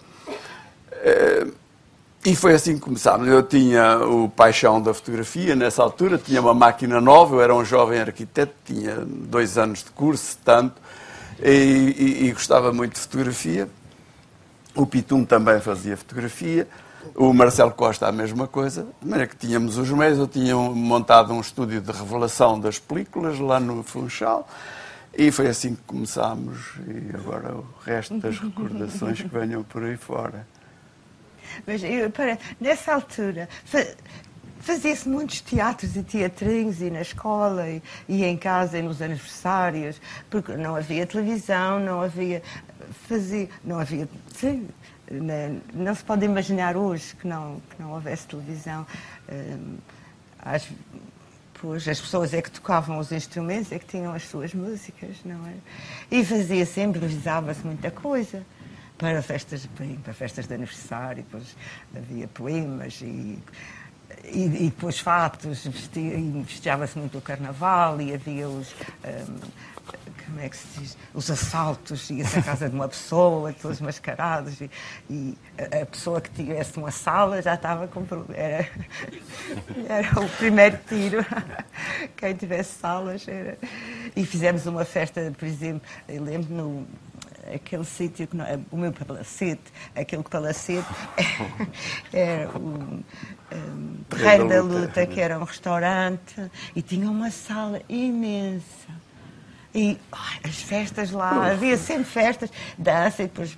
Eh, 0.92 1.46
e 2.28 2.36
foi 2.36 2.52
assim 2.54 2.74
que 2.74 2.82
começámos. 2.82 3.26
Eu 3.26 3.42
tinha 3.42 4.00
o 4.00 4.28
paixão 4.28 4.82
da 4.82 4.92
fotografia 4.92 5.56
nessa 5.56 5.82
altura, 5.82 6.18
tinha 6.18 6.42
uma 6.42 6.52
máquina 6.52 7.00
nova, 7.00 7.36
eu 7.36 7.40
era 7.40 7.54
um 7.54 7.64
jovem 7.64 8.00
arquiteto, 8.00 8.52
tinha 8.66 8.96
dois 8.96 9.56
anos 9.56 9.82
de 9.82 9.90
curso, 9.92 10.36
tanto, 10.44 10.74
e, 11.42 11.48
e, 11.48 12.26
e 12.26 12.32
gostava 12.32 12.70
muito 12.70 12.92
de 12.92 13.00
fotografia. 13.00 13.66
O 14.74 14.86
Pitum 14.86 15.24
também 15.24 15.58
fazia 15.58 15.96
fotografia, 15.96 16.68
o 17.14 17.32
Marcelo 17.32 17.70
Costa 17.70 18.06
a 18.06 18.12
mesma 18.12 18.46
coisa, 18.46 18.86
de 19.00 19.08
maneira 19.08 19.26
que 19.26 19.36
tínhamos 19.36 19.78
os 19.78 19.88
meios, 19.88 20.18
eu 20.18 20.28
tinha 20.28 20.54
montado 20.54 21.32
um 21.32 21.40
estúdio 21.40 21.80
de 21.80 21.90
revelação 21.90 22.60
das 22.60 22.78
películas 22.78 23.38
lá 23.38 23.58
no 23.58 23.82
Funchal, 23.82 24.46
e 25.16 25.32
foi 25.32 25.46
assim 25.46 25.74
que 25.74 25.82
começámos, 25.86 26.58
e 26.86 27.16
agora 27.16 27.54
o 27.54 27.64
resto 27.86 28.18
das 28.18 28.36
recordações 28.38 29.22
que 29.22 29.28
venham 29.28 29.62
por 29.62 29.82
aí 29.82 29.96
fora. 29.96 30.46
Mas 31.66 31.82
eu, 31.82 32.10
para, 32.10 32.38
nessa 32.60 32.94
altura 32.94 33.48
fazia-se 34.60 35.08
muitos 35.08 35.40
teatros 35.40 35.96
e 35.96 36.02
teatrinhos 36.02 36.82
e 36.82 36.90
na 36.90 37.00
escola 37.00 37.68
e, 37.70 37.82
e, 38.06 38.22
em 38.22 38.36
casa 38.36 38.78
e 38.78 38.82
nos 38.82 39.00
aniversários, 39.00 39.98
porque 40.28 40.52
não 40.56 40.76
havia 40.76 41.06
televisão, 41.06 41.80
não 41.80 42.02
havia 42.02 42.42
fazia, 43.08 43.48
não 43.64 43.78
havia 43.78 44.06
sim, 44.34 44.68
não, 45.10 45.60
não, 45.72 45.94
se 45.94 46.04
pode 46.04 46.24
imaginar 46.24 46.76
hoje 46.76 47.14
que 47.16 47.26
não 47.26 47.62
que 47.70 47.80
não 47.80 47.92
houvesse 47.92 48.26
televisão. 48.26 48.86
Hum, 49.32 49.78
as, 50.38 50.68
pois 51.54 51.88
as 51.88 52.00
pessoas 52.00 52.34
é 52.34 52.42
que 52.42 52.50
tocavam 52.50 52.98
os 52.98 53.10
instrumentos, 53.10 53.72
é 53.72 53.78
que 53.78 53.86
tinham 53.86 54.12
as 54.12 54.24
suas 54.28 54.52
músicas, 54.52 55.16
não 55.24 55.46
é? 55.46 55.54
E 56.10 56.24
fazia 56.24 56.66
sempre, 56.66 56.98
improvisava-se 56.98 57.66
muita 57.66 57.90
coisa 57.90 58.44
para 58.98 59.22
festas, 59.22 59.68
para 60.02 60.12
festas 60.12 60.46
de 60.46 60.54
aniversário, 60.54 61.22
depois 61.22 61.56
havia 61.96 62.26
poemas 62.28 63.00
e, 63.00 63.38
e, 64.24 64.44
e 64.44 64.70
depois 64.70 64.98
fatos, 64.98 65.66
festejava-se 66.46 66.98
muito 66.98 67.16
o 67.16 67.20
carnaval 67.20 68.00
e 68.00 68.12
havia 68.12 68.48
os. 68.48 68.74
Um, 69.04 69.78
como 70.26 70.40
é 70.40 70.48
que 70.50 70.56
se 70.58 70.66
diz? 70.78 70.98
Os 71.14 71.30
assaltos, 71.30 72.10
ia-se 72.10 72.38
à 72.38 72.42
casa 72.42 72.68
de 72.68 72.74
uma 72.74 72.86
pessoa, 72.90 73.50
todos 73.54 73.80
mascarados, 73.80 74.60
e, 74.60 74.70
e, 75.08 75.38
a 75.80 75.86
pessoa 75.86 76.20
que 76.20 76.28
tivesse 76.30 76.76
uma 76.76 76.90
sala 76.90 77.40
já 77.40 77.54
estava 77.54 77.88
com. 77.88 78.04
Era, 78.34 78.68
era 79.88 80.20
o 80.20 80.28
primeiro 80.30 80.78
tiro. 80.86 81.24
Quem 82.16 82.34
tivesse 82.34 82.78
salas 82.78 83.26
era. 83.26 83.56
E 84.14 84.26
fizemos 84.26 84.66
uma 84.66 84.84
festa, 84.84 85.32
por 85.38 85.46
exemplo, 85.46 85.80
eu 86.06 86.22
lembro 86.22 86.52
no 86.52 86.86
aquele 87.54 87.84
sítio, 87.84 88.26
que 88.26 88.36
não, 88.36 88.44
é, 88.44 88.58
o 88.70 88.76
meu 88.76 88.92
palacete, 88.92 89.72
aquele 89.94 90.22
palacete 90.22 90.88
era 92.12 92.48
o 92.58 93.02
um, 93.52 93.96
Terreiro 94.08 94.48
da 94.48 94.62
Luta, 94.62 95.06
que 95.06 95.20
era 95.20 95.38
um 95.38 95.44
restaurante, 95.44 96.50
e 96.74 96.82
tinha 96.82 97.10
uma 97.10 97.30
sala 97.30 97.80
imensa. 97.88 98.88
E 99.74 99.98
ai, 100.12 100.40
as 100.44 100.62
festas 100.62 101.10
lá, 101.10 101.50
havia 101.50 101.76
sempre 101.76 102.04
festas, 102.04 102.50
dança, 102.76 103.22
e 103.22 103.26
depois 103.26 103.56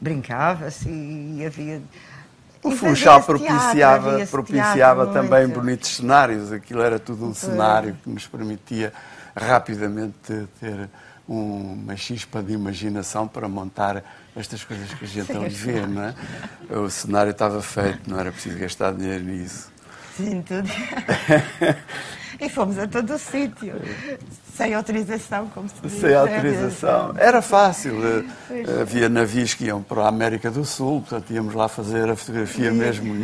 brincava-se 0.00 0.88
e 0.88 1.44
havia. 1.44 1.82
O 2.62 2.72
Funchal 2.72 3.22
propiciava, 3.22 4.16
teatro, 4.16 4.26
propiciava 4.28 5.06
também 5.08 5.46
bonitos 5.48 5.96
cenários. 5.96 6.52
Aquilo 6.52 6.82
era 6.82 6.98
tudo 6.98 7.26
um 7.26 7.34
cenário 7.34 7.96
que 8.02 8.10
nos 8.10 8.26
permitia 8.26 8.92
rapidamente 9.36 10.48
ter 10.58 10.88
uma 11.28 11.96
chispa 11.96 12.42
de 12.42 12.52
imaginação 12.52 13.26
para 13.26 13.48
montar 13.48 14.04
estas 14.36 14.62
coisas 14.62 14.92
que 14.94 15.04
a 15.04 15.08
gente 15.08 15.32
ali 15.32 15.48
vê, 15.48 15.86
não 15.86 16.02
é? 16.02 16.14
O 16.78 16.88
cenário 16.88 17.30
estava 17.30 17.60
feito, 17.62 18.08
não 18.08 18.18
era 18.18 18.30
preciso 18.30 18.58
gastar 18.58 18.92
dinheiro 18.92 19.24
nisso. 19.24 19.70
Sim, 20.16 20.42
tudo. 20.42 20.68
e 22.40 22.48
fomos 22.48 22.78
a 22.78 22.86
todo 22.86 23.14
o 23.14 23.18
sítio, 23.18 23.74
sem 24.54 24.74
autorização, 24.74 25.48
como 25.48 25.68
se 25.68 25.74
diz. 25.82 25.92
Sem 26.00 26.14
autorização. 26.14 27.14
Era 27.16 27.42
fácil. 27.42 27.94
Eh, 28.50 28.80
havia 28.80 29.08
navios 29.08 29.54
que 29.54 29.64
iam 29.64 29.82
para 29.82 30.02
a 30.02 30.08
América 30.08 30.50
do 30.50 30.64
Sul, 30.64 31.00
portanto 31.00 31.30
íamos 31.30 31.54
lá 31.54 31.68
fazer 31.68 32.08
a 32.08 32.16
fotografia 32.16 32.70
mesmo 32.70 33.14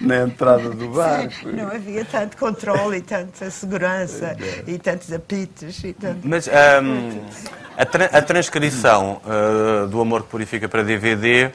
na 0.00 0.16
entrada 0.18 0.70
do 0.70 0.88
barco. 0.88 1.32
Sim, 1.32 1.52
não 1.52 1.68
havia 1.68 2.04
tanto 2.04 2.36
controle 2.36 2.98
e 2.98 3.02
tanta 3.02 3.50
segurança 3.50 4.36
e 4.66 4.78
tantos 4.78 5.12
apitos. 5.12 5.82
E 5.84 5.92
tanto... 5.92 6.20
Mas 6.26 6.48
um, 6.48 7.20
a, 7.76 7.86
tra 7.86 8.04
a, 8.06 8.22
transcrição 8.22 9.20
uh, 9.24 9.86
do 9.88 10.00
Amor 10.00 10.22
que 10.22 10.28
Purifica 10.28 10.68
para 10.68 10.82
DVD 10.82 11.50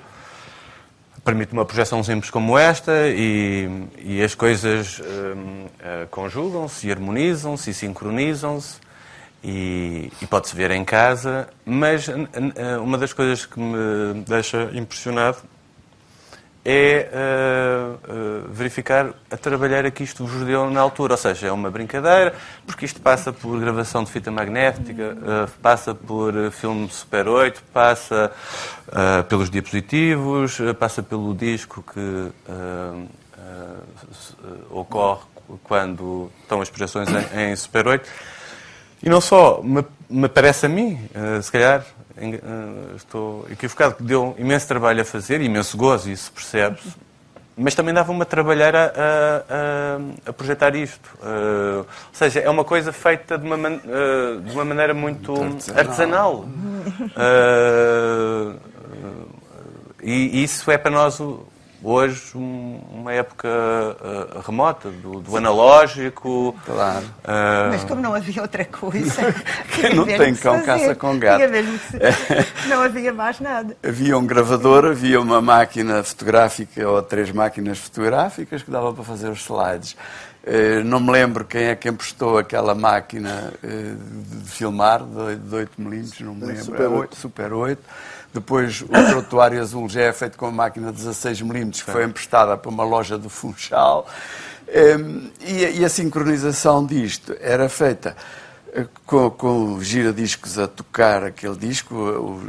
permite 1.26 1.52
uma 1.54 1.66
projeção 1.66 2.04
simples 2.04 2.30
como 2.30 2.56
esta 2.56 3.08
e, 3.08 3.68
e 3.98 4.22
as 4.22 4.36
coisas 4.36 5.00
uh, 5.00 6.08
conjugam-se 6.12 6.88
e 6.88 6.92
harmonizam-se 6.92 7.72
e 7.72 7.74
sincronizam-se 7.74 8.78
e, 9.44 10.12
e 10.22 10.28
pode-se 10.28 10.56
ver 10.56 10.70
em 10.70 10.86
casa, 10.86 11.50
mas 11.66 12.08
uh, 12.08 12.14
uma 12.82 12.98
das 12.98 13.12
coisas 13.12 13.44
que 13.44 13.60
me 13.60 14.22
deixa 14.28 14.70
impressionado 14.74 15.38
é 16.66 17.08
uh, 17.14 18.52
verificar 18.52 19.14
a 19.30 19.38
trabalhar 19.38 19.90
que 19.92 20.04
isto 20.04 20.26
vos 20.26 20.44
deu 20.44 20.68
na 20.72 20.82
altura. 20.82 21.14
Ou 21.14 21.18
seja, 21.18 21.48
é 21.48 21.52
uma 21.52 21.70
brincadeira, 21.70 22.34
porque 22.66 22.86
isto 22.86 23.00
passa 23.00 23.32
por 23.32 23.60
gravação 23.60 24.04
de 24.04 24.12
fita 24.12 24.32
magnética, 24.32 25.16
uh, 25.16 25.52
passa 25.62 25.94
por 25.94 26.34
filme 26.52 26.90
Super 26.90 27.28
8, 27.28 27.62
passa 27.72 28.32
uh, 28.88 29.24
pelos 29.26 29.52
diapositivos, 29.52 30.60
uh, 30.60 30.74
passa 30.74 31.04
pelo 31.04 31.36
disco 31.36 31.84
que 31.94 32.32
ocorre 34.72 35.22
quando 35.64 36.32
estão 36.42 36.62
as 36.62 36.70
projeções 36.70 37.08
em, 37.10 37.52
em 37.52 37.56
Super 37.56 37.88
8. 37.88 38.10
E 39.04 39.10
não 39.10 39.22
só, 39.22 39.62
me, 40.10 40.28
parece 40.30 40.66
a 40.66 40.70
mim, 40.70 41.00
se 41.42 41.52
calhar, 41.52 41.86
estou 42.96 43.46
equivocado, 43.52 43.96
que 43.96 44.04
deu 44.04 44.36
imenso 44.38 44.68
trabalho 44.68 45.02
a 45.02 45.06
fazer, 45.06 45.42
imenso 45.42 45.78
gozo, 45.78 46.10
isso 46.10 46.32
percebe-se, 46.32 46.94
mas 47.58 47.74
também 47.74 47.94
dava-me 47.94 48.22
a 48.22 48.26
trabalhar 48.26 48.76
a, 48.76 48.86
a, 48.86 50.30
a 50.30 50.34
projetar 50.34 50.76
isto. 50.76 51.10
Uh, 51.22 51.80
ou 51.80 51.86
seja, 52.12 52.42
é 52.42 52.50
uma 52.50 52.66
coisa 52.66 52.92
feita 52.92 53.38
de 53.38 53.46
uma, 53.46 53.56
man, 53.56 53.76
uh, 53.76 54.42
de 54.42 54.52
uma 54.52 54.66
maneira 54.66 54.94
muito, 54.94 55.32
muito 55.32 55.72
artesanal. 55.74 56.46
artesanal. 57.16 57.16
Uh, 57.16 58.60
e 60.04 60.44
isso 60.44 60.70
é 60.70 60.78
para 60.78 60.92
nós 60.92 61.20
hoje 61.86 62.36
um, 62.36 62.80
uma 62.92 63.14
época 63.14 63.48
uh, 63.48 64.40
remota 64.40 64.90
do, 64.90 65.22
do, 65.22 65.38
analógico. 65.38 66.56
Claro. 66.66 67.06
Uh... 67.24 67.70
Mas 67.70 67.84
como 67.84 68.02
não 68.02 68.16
havia 68.16 68.42
outra 68.42 68.66
coisa. 68.66 69.22
que 69.72 69.94
não 69.94 70.06
tem 70.06 70.34
cão 70.34 70.62
caça 70.64 70.96
com 70.96 71.18
gato. 71.20 71.44
não 72.68 72.82
havia 72.82 73.14
mais 73.14 73.40
nada. 73.40 73.78
Havia 73.84 74.18
um 74.18 74.26
gravador, 74.26 74.86
havia 74.86 75.22
uma 75.22 75.42
máquina 75.42 76.04
fotográfica 76.04 76.90
ou 76.90 77.02
três 77.04 77.32
máquinas 77.32 77.78
fotográficas 77.78 78.64
que 78.64 78.72
dava 78.72 78.92
para 78.92 79.04
fazer 79.04 79.30
os 79.30 79.42
slides. 79.42 79.96
Uh, 80.44 80.84
não 80.84 81.00
me 81.00 81.12
lembro 81.12 81.46
quem 81.46 81.66
é 81.66 81.76
que 81.76 81.90
emprestou 81.90 82.38
aquela 82.38 82.76
máquina 82.76 83.54
de 83.64 84.50
filmar 84.50 85.04
de 85.04 85.56
8mm, 85.56 86.22
não 86.22 86.36
me 86.36 86.46
lembro. 86.46 86.64
Super 86.64 86.88
8. 86.88 87.16
Super 87.16 87.54
8 87.54 87.82
depois 88.36 88.82
o 88.82 88.88
trotuário 88.88 89.62
azul 89.62 89.88
já 89.88 90.02
é 90.02 90.14
feito 90.14 90.38
com 90.38 90.46
uma 90.46 90.64
máquina 90.64 90.92
de 90.92 91.02
16mm 91.02 91.72
que 91.86 91.92
foi 91.92 92.04
emprestada 92.04 92.58
para 92.58 92.70
uma 92.70 92.84
loja 92.84 93.18
do 93.18 93.30
Funchal. 93.30 94.06
Ehm, 94.68 95.30
e, 95.40 95.86
a 95.86 95.90
sincronização 95.90 96.86
disto 96.86 97.36
era 97.40 97.70
feita 97.70 98.16
eh, 98.74 98.86
com, 99.06 99.30
com 99.32 99.82
giradiscos 99.82 100.60
a 100.60 100.68
tocar 100.68 101.24
aquele 101.24 101.56
disco. 101.56 102.42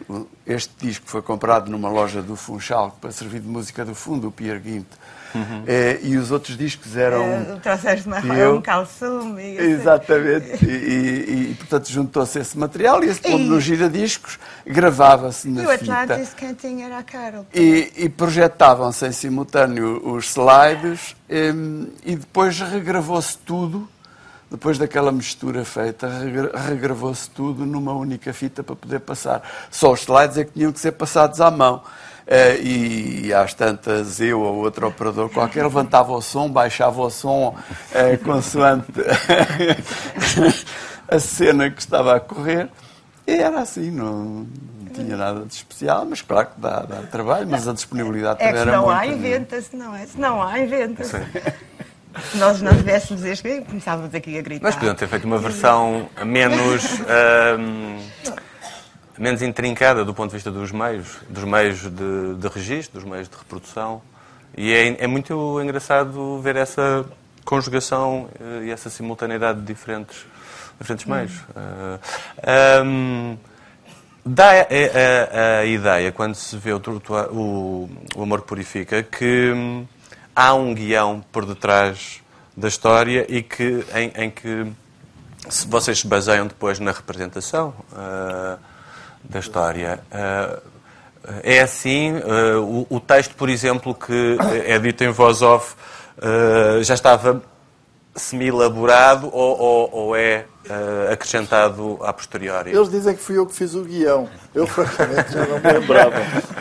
Este 0.44 0.74
disco 0.80 1.06
foi 1.06 1.22
comprado 1.22 1.70
numa 1.70 1.88
loja 1.88 2.20
do 2.20 2.34
Funchal 2.34 2.96
para 3.00 3.12
servir 3.12 3.40
de 3.40 3.48
música 3.48 3.84
do 3.84 3.94
fundo, 3.94 4.28
o 4.28 4.32
Pierre 4.32 4.58
Guinte. 4.58 4.90
Uhum. 5.36 5.64
É, 5.66 5.98
e 6.02 6.16
os 6.16 6.30
outros 6.30 6.56
discos 6.56 6.96
eram. 6.96 7.22
É, 7.22 7.58
trouxeste 7.62 8.08
marrom, 8.08 8.56
um 8.56 8.62
calçume. 8.62 9.56
Exatamente. 9.56 10.64
e, 10.64 10.68
e, 10.68 11.50
e, 11.50 11.54
portanto, 11.58 11.90
juntou-se 11.90 12.38
esse 12.38 12.58
material 12.58 13.02
e 13.04 13.08
esse 13.08 13.20
pondo 13.20 13.44
nos 13.44 13.62
giradiscos, 13.62 14.38
gravava-se 14.66 15.48
na 15.48 15.62
fita. 15.62 15.84
E 15.84 15.88
o 15.88 15.92
Atlantis 15.92 16.34
tinha 16.58 16.86
era 16.86 16.98
a 16.98 17.02
Carol. 17.02 17.46
E, 17.54 17.92
e 17.96 18.08
projetavam-se 18.08 19.06
em 19.06 19.12
simultâneo 19.12 20.00
os 20.08 20.30
slides 20.30 21.16
e 22.04 22.16
depois 22.16 22.58
regravou-se 22.60 23.36
tudo. 23.38 23.88
Depois 24.48 24.78
daquela 24.78 25.10
mistura 25.10 25.64
feita, 25.64 26.08
regravou-se 26.68 27.28
tudo 27.30 27.66
numa 27.66 27.92
única 27.92 28.32
fita 28.32 28.62
para 28.62 28.76
poder 28.76 29.00
passar. 29.00 29.42
Só 29.70 29.92
os 29.92 30.02
slides 30.02 30.38
é 30.38 30.44
que 30.44 30.52
tinham 30.52 30.70
que 30.70 30.78
ser 30.78 30.92
passados 30.92 31.40
à 31.40 31.50
mão. 31.50 31.82
Uh, 32.26 32.60
e 32.60 33.32
às 33.32 33.54
tantas 33.54 34.20
eu 34.20 34.40
ou 34.40 34.56
outro 34.56 34.88
operador 34.88 35.30
qualquer 35.30 35.62
levantava 35.62 36.12
o 36.12 36.20
som, 36.20 36.50
baixava 36.50 37.00
o 37.00 37.08
som 37.08 37.56
uh, 37.56 38.24
consoante 38.24 38.90
a 41.08 41.20
cena 41.20 41.70
que 41.70 41.80
estava 41.80 42.16
a 42.16 42.20
correr. 42.20 42.68
E 43.28 43.30
era 43.30 43.60
assim, 43.60 43.92
não, 43.92 44.44
não 44.80 44.92
tinha 44.92 45.16
nada 45.16 45.44
de 45.44 45.54
especial, 45.54 46.04
mas 46.04 46.20
claro 46.20 46.48
que 46.48 46.60
dá, 46.60 46.80
dá 46.80 47.02
trabalho, 47.02 47.46
mas 47.48 47.68
a 47.68 47.72
disponibilidade 47.72 48.42
é 48.42 48.46
também 48.46 48.60
era 48.60 48.72
muito... 48.72 48.86
não 48.86 48.90
há, 48.90 49.06
inventa-se, 49.06 49.76
não 49.76 49.94
é? 49.94 50.06
Se 50.06 50.20
não 50.20 50.42
há, 50.42 50.58
inventa-se. 50.58 51.16
Se 52.32 52.38
nós 52.38 52.60
não 52.60 52.74
tivéssemos 52.74 53.24
este, 53.24 53.60
começávamos 53.60 54.12
aqui 54.12 54.36
a 54.36 54.42
gritar. 54.42 54.64
Mas 54.64 54.74
podiam 54.74 54.96
ter 54.96 55.06
feito 55.06 55.24
uma 55.24 55.38
versão 55.38 56.08
menos... 56.24 56.82
Um 57.56 58.00
menos 59.18 59.42
intrincada 59.42 60.04
do 60.04 60.12
ponto 60.14 60.30
de 60.30 60.36
vista 60.36 60.50
dos 60.50 60.72
meios, 60.72 61.18
dos 61.28 61.44
meios 61.44 61.80
de, 61.82 62.34
de 62.38 62.48
registro, 62.48 63.00
dos 63.00 63.08
meios 63.08 63.28
de 63.28 63.36
reprodução. 63.36 64.02
E 64.56 64.72
é, 64.72 65.04
é 65.04 65.06
muito 65.06 65.60
engraçado 65.60 66.40
ver 66.40 66.56
essa 66.56 67.04
conjugação 67.44 68.28
uh, 68.40 68.64
e 68.64 68.70
essa 68.70 68.90
simultaneidade 68.90 69.60
de 69.60 69.66
diferentes, 69.66 70.24
diferentes 70.78 71.06
meios. 71.06 71.32
Uh, 71.32 72.00
eh, 72.42 72.82
um, 72.82 73.38
dá 74.24 74.50
a, 74.50 74.54
a, 74.54 75.60
a, 75.60 75.64
ideia, 75.64 76.10
quando 76.10 76.34
se 76.34 76.56
vê 76.56 76.72
o, 76.72 76.80
o, 77.30 77.90
o 78.16 78.22
Amor 78.22 78.42
que 78.42 78.48
Purifica, 78.48 79.02
que 79.02 79.52
um, 79.52 79.86
há 80.34 80.54
um 80.54 80.74
guião 80.74 81.24
por 81.30 81.46
detrás 81.46 82.20
da 82.56 82.68
história 82.68 83.26
e 83.28 83.42
que, 83.42 83.84
em, 83.94 84.24
em 84.24 84.30
que 84.30 84.66
se 85.48 85.66
vocês 85.68 86.00
se 86.00 86.06
baseiam 86.06 86.46
depois 86.46 86.80
na 86.80 86.92
representação. 86.92 87.74
Uh, 87.92 88.75
da 89.28 89.38
história. 89.38 90.00
Uh, 90.10 90.76
é 91.42 91.60
assim, 91.60 92.12
uh, 92.12 92.62
o, 92.62 92.96
o, 92.96 93.00
texto, 93.00 93.34
por 93.34 93.48
exemplo, 93.48 93.94
que 93.94 94.36
é 94.64 94.78
dito 94.78 95.02
em 95.02 95.10
voz 95.10 95.42
off, 95.42 95.74
uh, 96.18 96.82
já 96.82 96.94
estava 96.94 97.42
semi-elaborado 98.14 99.28
ou, 99.32 99.58
ou, 99.58 99.90
ou, 99.92 100.16
é 100.16 100.46
acrescentado 101.12 101.98
a 102.02 102.12
posteriori? 102.12 102.70
Eles 102.70 102.88
dizem 102.88 103.14
que 103.14 103.22
fui 103.22 103.36
eu 103.36 103.46
que 103.46 103.54
fiz 103.54 103.74
o 103.74 103.82
guião. 103.82 104.28
Eu, 104.54 104.66
francamente, 104.66 105.32
já 105.32 105.46
não 105.46 105.60
me 105.60 105.72
lembrava, 105.80 106.16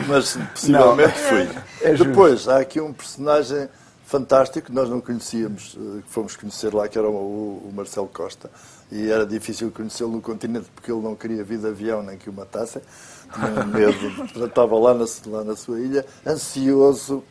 mas 0.06 0.36
possivelmente 0.52 1.18
não. 1.18 1.28
fui. 1.28 1.48
É 1.80 1.94
Depois, 1.94 2.46
há 2.46 2.58
aqui 2.58 2.80
um 2.80 2.92
personagem 2.92 3.68
fantástico 4.04 4.66
que 4.66 4.72
nós 4.72 4.88
não 4.88 5.00
conhecíamos, 5.00 5.70
que 5.72 6.10
fomos 6.12 6.36
conhecer 6.36 6.74
lá, 6.74 6.86
que 6.86 6.98
era 6.98 7.08
o, 7.08 7.12
o 7.12 7.72
Marcelo 7.74 8.06
Costa 8.06 8.50
e 8.90 9.10
era 9.10 9.26
difícil 9.26 9.70
conhecê-lo 9.70 10.12
no 10.12 10.20
continente 10.20 10.66
porque 10.74 10.90
ele 10.90 11.00
não 11.00 11.14
queria 11.16 11.42
vir 11.42 11.58
de 11.58 11.66
avião 11.66 12.02
nem 12.02 12.16
que 12.16 12.30
o 12.30 12.32
matassem. 12.32 12.82
Tinha 13.34 13.64
medo, 13.64 13.98
estava 14.46 14.78
lá 14.78 14.94
na, 14.94 15.04
lá 15.26 15.44
na 15.44 15.56
sua 15.56 15.80
ilha, 15.80 16.06
ansioso 16.24 17.24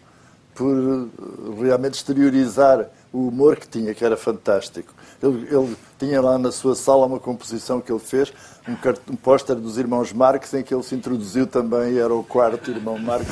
por 0.53 0.73
eh, 0.73 1.63
realmente 1.63 1.95
exteriorizar 1.95 2.89
o 3.11 3.27
humor 3.27 3.57
que 3.57 3.67
tinha, 3.67 3.93
que 3.93 4.03
era 4.03 4.17
fantástico. 4.17 4.93
Ele, 5.21 5.47
ele 5.49 5.77
tinha 5.99 6.21
lá 6.21 6.37
na 6.37 6.51
sua 6.51 6.75
sala 6.75 7.05
uma 7.05 7.19
composição 7.19 7.79
que 7.79 7.91
ele 7.91 7.99
fez, 7.99 8.33
um, 8.67 9.13
um 9.13 9.15
póster 9.15 9.55
dos 9.55 9.77
irmãos 9.77 10.11
Marx, 10.11 10.53
em 10.53 10.63
que 10.63 10.73
ele 10.73 10.83
se 10.83 10.95
introduziu 10.95 11.45
também, 11.47 11.97
era 11.97 12.13
o 12.13 12.23
quarto 12.23 12.71
irmão 12.71 12.97
Marx, 12.97 13.27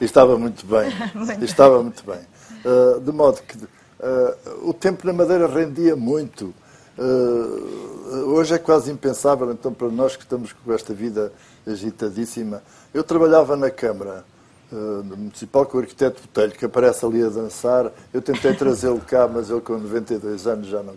e 0.00 0.04
estava 0.04 0.38
muito 0.38 0.66
bem. 0.66 0.90
estava 1.42 1.82
muito 1.82 2.04
bem. 2.04 2.20
Uh, 2.64 3.00
de 3.00 3.12
modo 3.12 3.40
que 3.42 3.56
uh, 3.56 4.68
o 4.68 4.74
tempo 4.74 5.06
na 5.06 5.12
Madeira 5.12 5.46
rendia 5.46 5.96
muito. 5.96 6.54
Uh, 7.02 8.34
hoje 8.34 8.54
é 8.54 8.58
quase 8.58 8.90
impensável, 8.90 9.50
então, 9.50 9.72
para 9.72 9.88
nós 9.88 10.14
que 10.14 10.22
estamos 10.22 10.52
com 10.52 10.72
esta 10.72 10.94
vida 10.94 11.32
agitadíssima. 11.66 12.62
Eu 12.94 13.02
trabalhava 13.02 13.56
na 13.56 13.70
Câmara 13.70 14.24
uh, 14.70 15.04
Municipal 15.04 15.66
com 15.66 15.78
o 15.78 15.80
arquiteto 15.80 16.20
Botelho, 16.20 16.52
que 16.52 16.64
aparece 16.64 17.04
ali 17.04 17.24
a 17.24 17.28
dançar. 17.28 17.90
Eu 18.12 18.22
tentei 18.22 18.54
trazê-lo 18.54 19.00
cá, 19.00 19.26
mas 19.26 19.50
ele 19.50 19.60
com 19.60 19.78
92 19.78 20.46
anos 20.46 20.68
já 20.68 20.82
não, 20.82 20.94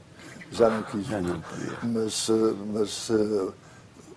já 0.51 0.69
não 0.69 0.83
quis. 0.83 1.07
Já 1.07 1.21
não 1.21 1.41
mas 1.81 2.29
uh, 2.29 2.55
mas 2.73 3.09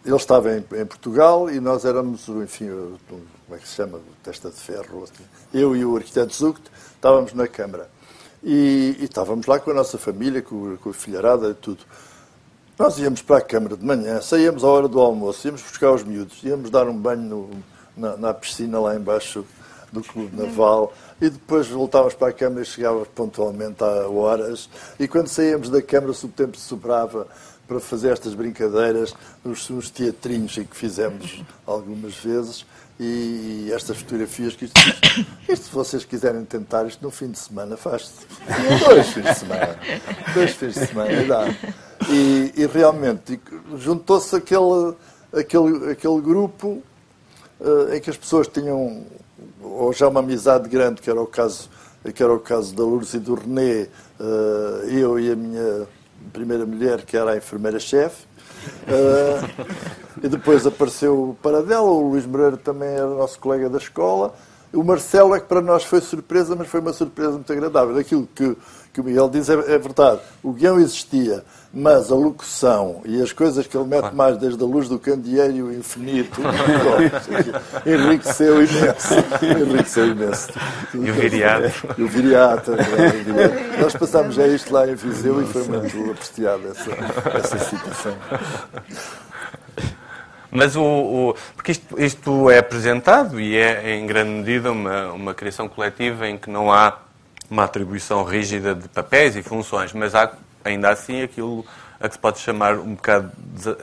ele 0.05 0.17
estava 0.17 0.53
em, 0.53 0.59
em, 0.59 0.87
Portugal 0.87 1.51
e 1.51 1.61
nós 1.61 1.85
éramos, 1.85 2.29
enfim, 2.29 2.69
como 3.09 3.23
é 3.53 3.59
que 3.59 3.69
se 3.69 3.75
chama? 3.75 4.01
Testa 4.23 4.51
de 4.51 4.57
ferro. 4.57 5.05
Assim. 5.05 5.25
Eu 5.53 5.75
e 5.77 5.85
o 5.85 5.97
arquiteto 5.97 6.35
Zucht 6.35 6.63
estávamos 6.95 7.33
na 7.33 7.47
Câmara. 7.47 7.89
E, 8.43 8.97
e, 9.01 9.05
estávamos 9.05 9.47
lá 9.47 9.59
com 9.59 9.71
a 9.71 9.75
nossa 9.75 9.99
família, 9.99 10.41
com, 10.43 10.77
com 10.77 10.91
a 10.91 10.95
filharada 10.95 11.51
e 11.51 11.55
tudo. 11.55 11.85
Nós 12.79 12.99
íamos 12.99 13.23
para 13.23 13.39
a 13.39 13.41
Câmara 13.41 13.77
de 13.77 13.85
manhã, 13.85 14.21
saíamos 14.21 14.63
à 14.63 14.69
hora 14.69 14.87
do 14.87 15.01
almoço, 15.01 15.47
íamos 15.49 15.63
buscar 15.63 15.93
os 15.93 16.05
miúdos, 16.05 16.43
íamos 16.45 16.71
dar 16.71 16.89
um 16.89 16.97
banho 16.97 17.23
no, 17.23 17.51
na, 17.97 18.17
na, 18.17 18.35
piscina 18.35 18.79
lá 18.79 18.95
embaixo 18.95 19.45
do 19.91 20.01
Clube 20.03 20.37
Naval 20.37 20.93
e 21.21 21.29
depois 21.29 21.67
voltávamos 21.67 22.15
para 22.15 22.29
a 22.29 22.33
Câmara 22.33 22.63
e 22.63 22.65
chegávamos 22.65 23.09
pontualmente 23.09 23.83
a 23.83 24.09
horas. 24.09 24.71
E 25.01 25.09
quando 25.09 25.27
saíamos 25.27 25.71
da 25.71 25.83
Câmara, 25.83 26.13
o 26.13 26.29
tempo 26.29 26.57
sobrava 26.57 27.27
para 27.67 27.81
fazer 27.81 28.13
estas 28.13 28.35
brincadeiras, 28.35 29.15
os, 29.45 29.69
os 29.71 29.91
teatrinhos 29.91 30.55
que 30.55 30.77
fizemos 30.77 31.43
algumas 31.67 32.15
vezes 32.15 32.65
e 33.01 33.71
estas 33.73 33.99
fotografias 33.99 34.57
que 34.57 34.65
isto, 34.65 34.81
isto, 35.49 35.67
se 35.67 35.71
vocês 35.71 36.05
quiserem 36.05 36.45
tentar 36.45 36.87
isto 36.87 37.03
no 37.03 37.11
fim 37.11 37.31
de 37.31 37.39
semana 37.39 37.77
faz-se 37.77 38.27
dois 38.89 39.07
fins 39.09 39.25
de 39.25 39.35
semana 39.35 39.79
dois 40.35 40.51
fins 40.53 40.75
de 40.75 40.87
semana 40.87 41.25
dá 41.25 41.45
e, 42.11 42.53
e 42.57 42.67
realmente 42.67 43.41
juntou-se 43.77 44.35
aquele, 44.35 44.95
aquele, 45.33 45.93
aquele 45.93 46.21
grupo 46.21 46.83
uh, 47.61 47.95
em 47.95 48.01
que 48.01 48.11
as 48.11 48.17
pessoas 48.17 48.49
tinham 48.49 49.05
ou 49.63 49.93
já 49.93 50.09
uma 50.09 50.21
amizade 50.21 50.69
grande, 50.69 51.01
que 51.01 51.11
era 51.11 51.21
o 51.21 51.27
caso, 51.27 51.69
que 52.15 52.23
era 52.23 52.33
o 52.33 52.41
caso 52.41 52.75
da 52.75 52.83
Lourdes 52.83 53.15
e 53.15 53.19
do 53.19 53.35
René, 53.35 53.89
eu 54.89 55.19
e 55.19 55.31
a 55.31 55.37
minha 55.37 55.87
primeira 56.33 56.67
mulher, 56.67 57.03
que 57.03 57.17
era 57.17 57.33
a 57.33 57.37
enfermeira-chefe. 57.37 58.27
E 60.23 60.29
depois 60.29 60.67
apareceu 60.67 61.31
o 61.31 61.35
Paradela, 61.35 61.83
o 61.83 62.11
Luís 62.11 62.27
Moreira 62.27 62.57
também 62.57 62.89
era 62.89 63.07
nosso 63.07 63.39
colega 63.39 63.69
da 63.69 63.79
escola. 63.79 64.35
O 64.73 64.85
Marcelo 64.85 65.35
é 65.35 65.41
que 65.41 65.47
para 65.47 65.63
nós 65.63 65.85
foi 65.85 66.01
surpresa, 66.01 66.55
mas 66.55 66.69
foi 66.69 66.81
uma 66.81 66.93
surpresa 66.93 67.33
muito 67.33 67.53
agradável. 67.53 67.97
Aquilo 67.97 68.29
que, 68.35 68.57
que 68.93 69.01
o 69.01 69.05
Miguel 69.05 69.29
diz 69.31 69.49
é, 69.49 69.55
é 69.55 69.79
verdade. 69.79 70.21
O 70.43 70.53
guião 70.53 70.79
existia, 70.79 71.45
mas 71.73 72.11
a 72.11 72.15
locução 72.15 73.03
e 73.05 73.21
as 73.21 73.33
coisas 73.33 73.67
que 73.67 73.77
ele 73.77 73.87
mete 73.87 74.13
mais, 74.13 74.39
desde 74.39 74.63
a 74.63 74.67
luz 74.67 74.89
do 74.89 74.99
candeeiro 74.99 75.73
infinito, 75.73 76.41
enriqueceu 77.85 78.65
imenso. 78.65 79.15
Enriqueceu 79.43 80.07
imenso. 80.09 80.49
E 80.95 81.11
o 81.11 81.15
viriato. 81.15 81.95
E 81.99 82.03
o 82.03 82.09
viriato. 82.09 82.73
É 82.73 83.81
nós 83.81 83.93
passámos 83.95 84.35
já 84.35 84.47
isto 84.47 84.73
lá 84.73 84.89
em 84.89 84.95
Viseu 84.95 85.43
e 85.43 85.47
foi 85.47 85.65
muito 85.65 86.11
apreciada 86.11 86.69
essa, 86.69 86.91
essa 87.37 87.59
situação. 87.59 88.17
Mas 90.51 90.75
o, 90.75 90.83
o, 90.83 91.37
porque 91.55 91.73
isto, 91.73 92.01
isto, 92.01 92.51
é 92.51 92.59
apresentado 92.59 93.39
e 93.39 93.55
é 93.55 93.95
em 93.95 94.07
grande 94.07 94.31
medida 94.31 94.73
uma, 94.73 95.13
uma 95.13 95.35
criação 95.35 95.69
coletiva 95.69 96.27
em 96.27 96.39
que 96.39 96.49
não 96.49 96.73
há 96.73 96.99
uma 97.51 97.65
atribuição 97.65 98.25
rígida 98.25 98.75
de 98.75 98.89
papéis 98.89 99.37
e 99.37 99.43
funções, 99.43 99.93
mas 99.93 100.15
há 100.15 100.33
ainda 100.69 100.91
assim 100.91 101.23
aquilo 101.23 101.65
a 102.01 102.09
que 102.09 102.15
se 102.15 102.19
pode 102.19 102.39
chamar 102.39 102.79
um 102.79 102.95
bocado 102.95 103.33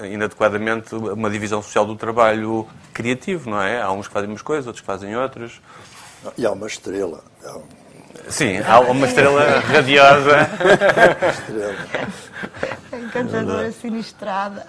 inadequadamente 0.10 0.96
uma 0.96 1.30
divisão 1.30 1.62
social 1.62 1.86
do 1.86 1.96
trabalho 1.96 2.68
criativo, 2.94 3.50
não 3.50 3.62
é? 3.62 3.82
Há 3.82 3.92
uns 3.92 4.08
que 4.08 4.14
fazem 4.14 4.30
umas 4.30 4.42
coisas, 4.42 4.68
outros 4.68 4.82
que 4.82 4.88
fazem 4.88 5.16
outras. 5.18 5.60
E 6.38 6.46
há 6.46 6.52
uma 6.52 6.68
estrela. 6.68 7.22
Há 7.44 7.60
Sim, 8.30 8.60
há 8.66 8.80
uma 8.80 9.06
estrela 9.06 9.60
radiosa. 9.60 10.50
estrela. 11.30 11.76
Encantadora 12.94 13.72
sinistrada. 13.72 14.66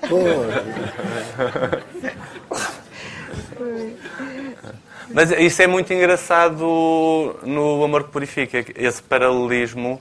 Mas 5.08 5.30
isso 5.30 5.62
é 5.62 5.66
muito 5.66 5.92
engraçado 5.92 7.38
no 7.42 7.82
Amor 7.84 8.04
que 8.04 8.10
Purifica, 8.10 8.64
esse 8.74 9.02
paralelismo 9.02 10.00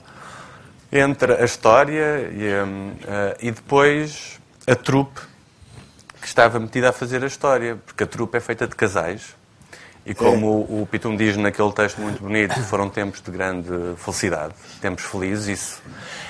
entre 0.92 1.34
a 1.34 1.44
história 1.44 2.30
e, 2.32 2.64
um, 2.64 2.88
uh, 2.90 2.96
e 3.40 3.50
depois 3.50 4.40
a 4.66 4.74
trupe 4.74 5.20
que 6.20 6.26
estava 6.26 6.58
metida 6.58 6.90
a 6.90 6.92
fazer 6.92 7.22
a 7.22 7.26
história, 7.26 7.76
porque 7.84 8.04
a 8.04 8.06
trupe 8.06 8.36
é 8.36 8.40
feita 8.40 8.66
de 8.66 8.74
casais 8.74 9.34
e 10.06 10.14
como 10.14 10.66
é. 10.70 10.82
o 10.82 10.86
Pitum 10.86 11.16
diz 11.16 11.36
naquele 11.36 11.72
texto 11.72 12.00
muito 12.00 12.22
bonito, 12.22 12.54
foram 12.62 12.88
tempos 12.88 13.20
de 13.20 13.28
grande 13.28 13.68
felicidade, 13.96 14.54
tempos 14.80 15.04
felizes, 15.04 15.48
isso. 15.48 15.82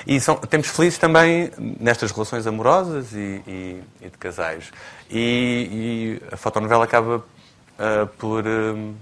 E 0.07 0.19
são 0.19 0.35
tempos 0.35 0.71
felizes 0.71 0.97
também 0.97 1.51
nestas 1.79 2.11
relações 2.11 2.47
amorosas 2.47 3.13
e, 3.13 3.43
e, 3.47 3.83
e 4.01 4.09
de 4.09 4.17
casais. 4.17 4.71
E, 5.11 6.19
e, 6.19 6.33
a 6.33 6.37
fotonovela 6.37 6.85
acaba 6.85 7.17
uh, 7.17 8.07
por, 8.17 8.43
uh, 8.47 8.95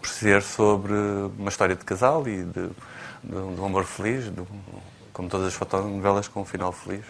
por 0.00 0.08
ser 0.08 0.40
sobre 0.40 0.94
uma 1.38 1.50
história 1.50 1.76
de 1.76 1.84
casal 1.84 2.26
e 2.26 2.44
de, 2.44 2.70
de 3.28 3.60
um 3.60 3.66
amor 3.66 3.84
feliz, 3.84 4.24
de, 4.24 4.42
como 5.12 5.28
todas 5.28 5.48
as 5.48 5.54
fotonovelas 5.54 6.28
com 6.28 6.40
um 6.40 6.44
final 6.44 6.72
feliz. 6.72 7.04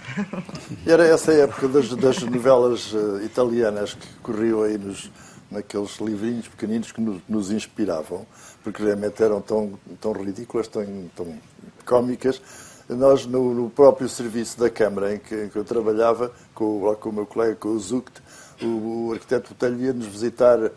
Era 0.87 1.07
essa 1.07 1.33
época 1.33 1.69
das, 1.69 1.89
das 1.91 2.23
novelas 2.23 2.93
uh, 2.93 3.23
italianas 3.23 3.95
que 3.95 4.15
corriam 4.23 4.63
aí 4.63 4.77
nos 4.77 5.11
naqueles 5.51 5.97
livrinhos 5.99 6.47
pequeninos 6.49 6.93
que 6.93 7.01
nos, 7.01 7.23
nos 7.29 7.51
inspiravam, 7.51 8.27
porque 8.63 8.83
realmente 8.83 9.23
eram 9.23 9.41
tão, 9.41 9.79
tão 10.01 10.13
ridículas, 10.13 10.69
tão, 10.69 10.85
tão 11.17 11.39
cómicas. 11.87 12.41
Nós, 12.89 13.27
no, 13.27 13.55
no, 13.55 13.71
próprio 13.71 14.09
serviço 14.09 14.59
da 14.59 14.71
Câmara 14.71 15.15
em 15.15 15.19
que, 15.19 15.35
em 15.35 15.49
que 15.49 15.57
eu 15.57 15.65
trabalhava, 15.65 16.33
com, 16.55 16.95
com 16.97 17.09
o 17.09 17.13
meu 17.13 17.27
colega, 17.27 17.55
com 17.57 17.69
o 17.69 17.79
Zuct, 17.79 18.23
o, 18.63 19.09
o 19.09 19.13
arquiteto 19.13 19.51
Botelho 19.51 19.81
ia-nos 19.81 20.07
visitar 20.07 20.59
uh, 20.59 20.71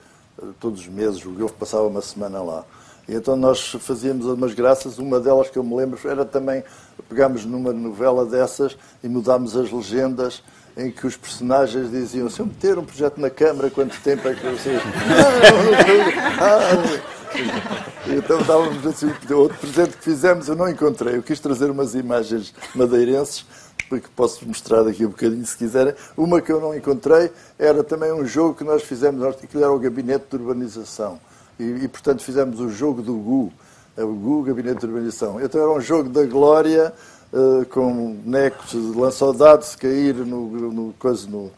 todos 0.60 0.82
os 0.82 0.88
meses, 0.88 1.26
o 1.26 1.32
Golfo 1.32 1.56
passava 1.56 1.88
uma 1.88 2.02
semana 2.02 2.42
lá. 2.42 2.66
E 3.08 3.16
então 3.16 3.36
nós 3.36 3.76
fazíamos 3.80 4.26
umas 4.26 4.54
graças, 4.54 4.98
uma 4.98 5.20
delas 5.20 5.50
que 5.50 5.58
eu 5.58 5.64
me 5.64 5.76
lembro 5.76 6.00
era 6.08 6.24
também, 6.24 6.64
pegámos 7.10 7.46
numa 7.46 7.74
novela 7.74 8.26
dessas 8.26 8.78
e 9.04 9.10
mudámos 9.10 9.56
as 9.56 9.72
legendas 9.72 10.42
em 10.78 10.92
que 10.92 11.06
os 11.06 11.18
personagens 11.18 11.92
diziam 11.92 12.30
se 12.30 12.40
eu 12.40 12.46
meter 12.46 12.78
um 12.78 12.86
projeto 12.86 13.20
na 13.20 13.30
Câmara, 13.30 13.70
quanto 13.70 14.00
tempo 14.02 14.28
é 14.28 14.34
que 14.34 14.58
sei? 14.58 14.78
então 18.18 18.40
estávamos 18.40 18.88
assim, 18.88 19.12
outro 19.34 19.58
presente 19.58 19.98
que 19.98 20.04
fizemos 20.04 20.48
eu 20.48 20.56
não 20.56 20.70
encontrei. 20.70 21.18
Eu 21.18 21.24
quis 21.24 21.40
trazer 21.40 21.70
umas 21.70 21.96
imagens 21.96 22.54
madeirenses, 22.74 23.46
porque 23.90 24.08
posso 24.16 24.48
mostrar 24.48 24.84
daqui 24.84 25.06
um 25.06 25.10
bocadinho 25.10 25.46
se 25.46 25.58
quiserem. 25.58 25.94
Uma 26.16 26.42
que 26.42 26.52
eu 26.52 26.62
não 26.62 26.76
encontrei 26.76 27.32
era 27.60 27.84
também 27.84 28.12
um 28.12 28.26
jogo 28.26 28.56
que 28.56 28.64
nós 28.64 28.84
fizemos, 28.84 29.24
aquilo 29.26 29.64
era 29.64 29.72
o 29.72 29.80
Gabinete 29.80 30.26
de 30.30 30.38
Urbanização. 30.38 31.20
E, 31.60 31.64
e 31.84 31.88
portanto 31.88 32.24
fizemos 32.24 32.60
o 32.60 32.70
jogo 32.70 33.02
do 33.02 33.14
GU, 33.16 33.52
o 33.98 34.14
GU, 34.14 34.44
Gabinete 34.44 34.80
de 34.80 34.86
Urbanização. 34.88 35.42
Então 35.42 35.62
era 35.62 35.72
um 35.72 35.82
jogo 35.82 36.10
da 36.10 36.26
glória 36.26 36.94
uh, 37.32 37.66
com 37.68 38.14
bonecos 38.14 38.72
de 38.72 39.00
lançaudade 39.00 39.66
se 39.66 39.78
cair 39.78 40.16
no, 40.16 40.72
no, 40.72 40.94
coisa, 40.94 41.28
no, 41.30 41.46
uh, 41.46 41.52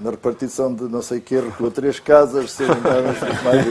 na 0.00 0.10
repartição 0.10 0.74
de 0.74 0.84
não 0.84 1.02
sei 1.02 1.20
que, 1.20 1.36
recuou 1.36 1.70
três 1.70 2.00
casas, 2.00 2.52
serem 2.52 2.80
mais 2.80 3.66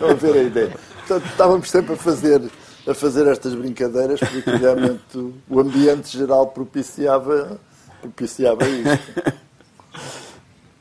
a 0.00 0.14
ver 0.14 0.34
a 0.34 0.42
ideia. 0.42 0.78
Portanto, 1.06 1.30
estávamos 1.30 1.70
sempre 1.70 1.94
a 1.94 1.96
fazer, 1.96 2.42
a 2.86 2.94
fazer 2.94 3.26
estas 3.26 3.54
brincadeiras, 3.54 4.20
porque 4.20 4.50
realmente 4.50 5.34
o 5.48 5.60
ambiente 5.60 6.16
geral 6.16 6.48
propiciava, 6.48 7.58
propiciava 8.00 8.66
isto. 8.68 9.45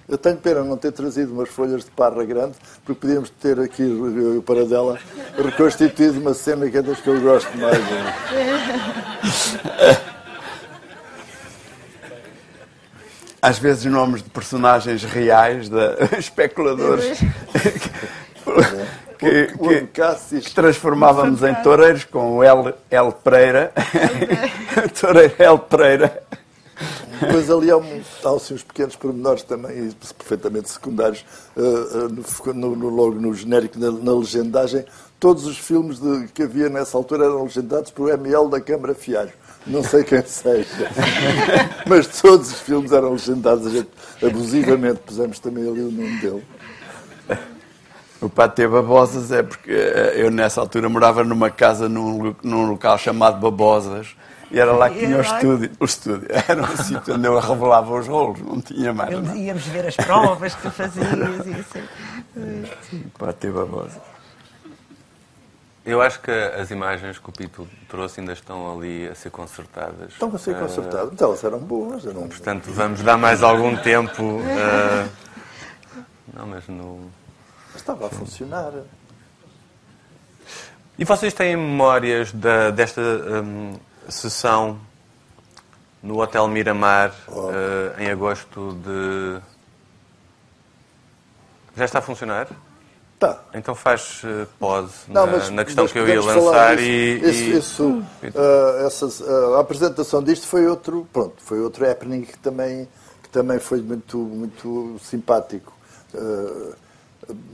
Eu 0.07 0.19
tenho 0.19 0.37
pena 0.37 0.63
não 0.63 0.77
ter 0.77 0.91
trazido 0.91 1.33
umas 1.33 1.49
folhas 1.49 1.83
de 1.83 1.89
parra 1.91 2.23
grande, 2.23 2.53
porque 2.83 3.01
podíamos 3.01 3.31
ter 3.31 3.59
aqui 3.59 3.81
o 3.83 4.41
paradela 4.43 4.99
reconstituído 5.35 6.19
uma 6.19 6.35
cena 6.35 6.69
que 6.69 6.77
é 6.77 6.81
das 6.81 6.99
que 6.99 7.07
eu 7.07 7.19
gosto 7.21 7.57
mais. 7.57 7.77
Às 13.41 13.57
vezes 13.59 13.85
nomes 13.85 14.23
de 14.23 14.29
personagens 14.29 15.03
reais, 15.03 15.69
de 15.69 15.77
especuladores, 16.17 17.17
que, 19.19 19.47
que, 19.47 19.87
que 20.41 20.53
transformávamos 20.53 21.43
em 21.43 21.53
toureiros 21.55 22.05
com 22.05 22.37
o 22.37 22.43
L, 22.43 22.73
L 22.89 23.11
Pereira. 23.23 23.71
Toureiro 24.99 25.35
L 25.37 25.59
Pereira. 25.59 26.23
Depois 27.19 27.49
ali 27.49 27.71
há, 27.71 27.77
um, 27.77 28.01
há 28.23 28.63
pequenos 28.67 28.95
pormenores 28.95 29.43
também, 29.43 29.89
perfeitamente 30.17 30.69
secundários, 30.69 31.25
uh, 31.55 32.07
uh, 32.07 32.53
no, 32.53 32.75
no, 32.75 32.89
logo 32.89 33.15
no 33.15 33.33
genérico, 33.33 33.79
na, 33.79 33.91
na 33.91 34.13
legendagem. 34.13 34.85
Todos 35.19 35.45
os 35.45 35.57
filmes 35.57 35.99
de, 35.99 36.27
que 36.33 36.43
havia 36.43 36.69
nessa 36.69 36.97
altura 36.97 37.25
eram 37.25 37.43
legendados 37.43 37.89
por 37.91 38.11
ML 38.11 38.49
da 38.49 38.59
Câmara 38.59 38.93
Fialho. 38.93 39.31
Não 39.65 39.83
sei 39.83 40.03
quem 40.03 40.21
seja. 40.27 40.91
Mas 41.87 42.07
todos 42.21 42.51
os 42.51 42.59
filmes 42.59 42.91
eram 42.91 43.13
legendados. 43.13 43.65
A 43.65 43.69
gente, 43.69 43.89
abusivamente 44.21 44.99
pusemos 45.05 45.39
também 45.39 45.67
ali 45.67 45.81
o 45.81 45.91
nome 45.91 46.19
dele. 46.19 46.43
O 48.21 48.29
Patê 48.29 48.67
Babosas 48.67 49.31
é 49.31 49.43
porque 49.43 49.71
eh, 49.71 50.13
eu 50.15 50.31
nessa 50.31 50.59
altura 50.61 50.87
morava 50.89 51.23
numa 51.23 51.49
casa 51.49 51.87
num, 51.89 52.33
num 52.41 52.69
local 52.69 52.97
chamado 52.97 53.39
Babosas 53.39 54.15
e 54.55 54.59
era 54.59 54.71
lá 54.71 54.89
que 54.89 54.99
tinha 54.99 55.17
o 55.17 55.21
estúdio. 55.21 55.71
O 55.81 55.83
estúdio. 55.83 56.27
Era 56.47 56.61
um 56.61 56.77
sítio 56.81 57.15
onde 57.15 57.27
eu 57.27 57.37
revelava 57.37 57.93
os 57.93 58.07
rolos, 58.07 58.39
não 58.39 58.61
tinha 58.61 58.93
mais. 58.93 59.11
Nada. 59.11 59.37
Íamos 59.37 59.65
ver 59.65 59.85
as 59.85 59.97
provas 59.97 60.55
que 60.55 60.69
fazias 60.69 61.45
e 61.45 61.53
assim. 61.53 61.83
Sim, 62.89 63.03
para 63.19 63.33
ter 63.33 63.51
babosa. 63.51 64.01
Eu 65.85 66.01
acho 66.01 66.21
que 66.21 66.31
as 66.31 66.71
imagens 66.71 67.19
que 67.19 67.29
o 67.29 67.33
Pito 67.33 67.67
trouxe 67.89 68.21
ainda 68.21 68.31
estão 68.31 68.77
ali 68.77 69.09
a 69.09 69.13
ser 69.13 69.29
consertadas. 69.29 70.13
Estão 70.13 70.33
a 70.33 70.39
ser 70.39 70.57
consertadas. 70.57 71.11
Então 71.11 71.27
elas 71.27 71.43
eram 71.43 71.59
boas. 71.59 72.05
Não... 72.05 72.29
Portanto, 72.29 72.71
vamos 72.71 73.01
dar 73.01 73.17
mais 73.17 73.43
algum 73.43 73.75
tempo. 73.75 74.23
Uh... 74.23 75.09
Não, 76.33 76.47
mas 76.47 76.65
no. 76.69 77.11
Estava 77.75 78.07
a 78.07 78.09
funcionar. 78.09 78.71
E 80.97 81.03
vocês 81.03 81.33
têm 81.33 81.57
memórias 81.57 82.31
da, 82.31 82.71
desta. 82.71 83.01
Um 83.01 83.73
sessão 84.09 84.79
no 86.05 86.21
Hotel 86.21 86.47
Miramar 86.47 87.13
oh. 87.27 87.47
uh, 87.47 87.51
em 87.99 88.09
agosto 88.11 88.77
de. 88.83 89.41
Já 91.75 91.85
está 91.85 91.99
a 91.99 92.01
funcionar? 92.01 92.47
Tá. 93.17 93.43
Então 93.53 93.73
faz 93.73 94.21
uh, 94.23 94.45
pause 94.59 94.93
Não, 95.07 95.25
na, 95.25 95.31
mas, 95.31 95.49
na, 95.49 95.65
questão 95.65 95.87
que 95.87 95.97
eu 95.97 96.07
ia 96.07 96.21
lançar 96.21 96.79
e. 96.79 97.17
Isso, 97.17 97.39
e... 97.39 97.57
isso 97.57 97.87
uh, 97.87 98.85
essa, 98.85 99.07
uh, 99.07 99.55
a 99.55 99.61
apresentação 99.61 100.21
disto 100.21 100.45
foi 100.45 100.67
outro, 100.67 101.07
pronto, 101.11 101.35
foi 101.39 101.59
outro 101.59 101.89
happening 101.89 102.21
que 102.21 102.37
também, 102.37 102.87
que 103.23 103.29
também 103.29 103.57
foi 103.57 103.81
muito, 103.81 104.17
muito 104.17 104.99
simpático. 105.01 105.73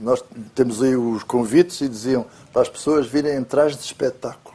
nós 0.00 0.22
temos 0.54 0.82
aí 0.82 0.94
os 0.94 1.22
convites 1.22 1.80
e 1.80 1.88
diziam 1.88 2.26
para 2.52 2.62
as 2.62 2.68
pessoas 2.68 3.06
virem 3.06 3.36
em 3.36 3.44
trajes 3.44 3.78
de 3.78 3.84
espetáculo. 3.84 4.54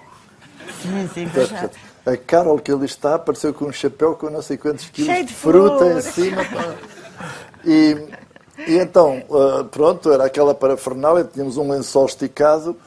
Sim, 0.81 1.09
sim, 1.13 1.29
Portanto. 1.29 1.86
A 2.07 2.15
Carol 2.15 2.59
que 2.59 2.71
ali 2.71 2.85
está 2.85 3.15
apareceu 3.15 3.53
com 3.53 3.65
um 3.65 3.71
chapéu 3.71 4.15
com 4.15 4.29
não 4.29 4.41
sei 4.41 4.57
quantos 4.57 4.85
quilos 4.89 5.11
Cheio 5.11 5.25
de 5.25 5.33
fruta 5.33 5.85
em 5.85 6.01
cima. 6.01 6.41
E, 7.65 7.97
e 8.65 8.77
então, 8.77 9.21
ah, 9.29 9.65
pronto, 9.69 10.11
era 10.11 10.25
aquela 10.25 10.55
parafernália, 10.55 11.25
tínhamos 11.25 11.57
um 11.57 11.69
lençol 11.69 12.05
esticado, 12.05 12.77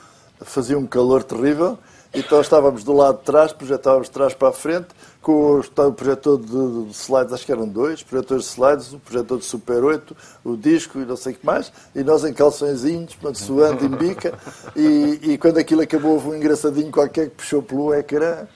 fazia 0.41 0.79
um 0.79 0.87
calor 0.87 1.23
terrível, 1.23 1.79
então 2.15 2.41
estávamos 2.41 2.83
do 2.83 2.95
lado 2.95 3.19
de 3.19 3.25
trás, 3.25 3.53
projetávamos 3.53 4.09
de 4.09 4.13
trás 4.13 4.33
para 4.33 4.49
a 4.49 4.53
frente, 4.53 4.89
com 5.23 5.61
o, 5.61 5.93
projetor 5.93 6.39
de, 6.39 6.47
de 6.87 6.91
slides, 6.93 7.33
acho 7.35 7.45
que 7.45 7.53
eram 7.53 7.69
dois, 7.69 8.03
projetores 8.03 8.45
de 8.45 8.51
slides, 8.51 8.93
o 8.95 8.99
projetor 8.99 9.39
de 9.39 9.45
Super 9.45 9.85
8, 9.85 10.17
o 10.45 10.57
disco 10.57 10.99
e 10.99 11.05
não 11.05 11.15
sei 11.17 11.33
o 11.35 11.37
que 11.37 11.45
mais, 11.45 11.71
e 11.95 12.03
nós 12.03 12.25
em 12.25 12.33
calçõezinhos, 12.33 13.15
portanto, 13.15 13.39
suando 13.39 13.85
em 13.85 13.89
bica, 13.91 14.33
e, 14.75 15.21
e 15.33 15.39
quando 15.39 15.59
aquilo 15.59 15.83
acabou 15.83 16.13
houve 16.13 16.29
um 16.29 16.35
engraçadinho 16.35 16.91
qualquer 16.91 17.29
que 17.29 17.37
puxou 17.37 17.63
pelo 17.63 17.93
ecrã, 17.95 18.47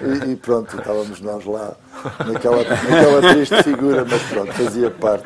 e, 0.00 0.32
e 0.32 0.36
pronto, 0.36 0.76
estávamos 0.78 1.20
nós 1.20 1.44
lá, 1.44 1.74
naquela, 2.26 2.56
naquela 2.64 3.20
triste 3.34 3.62
figura, 3.62 4.04
mas 4.08 4.22
pronto, 4.22 4.52
fazia 4.54 4.90
parte. 4.90 5.24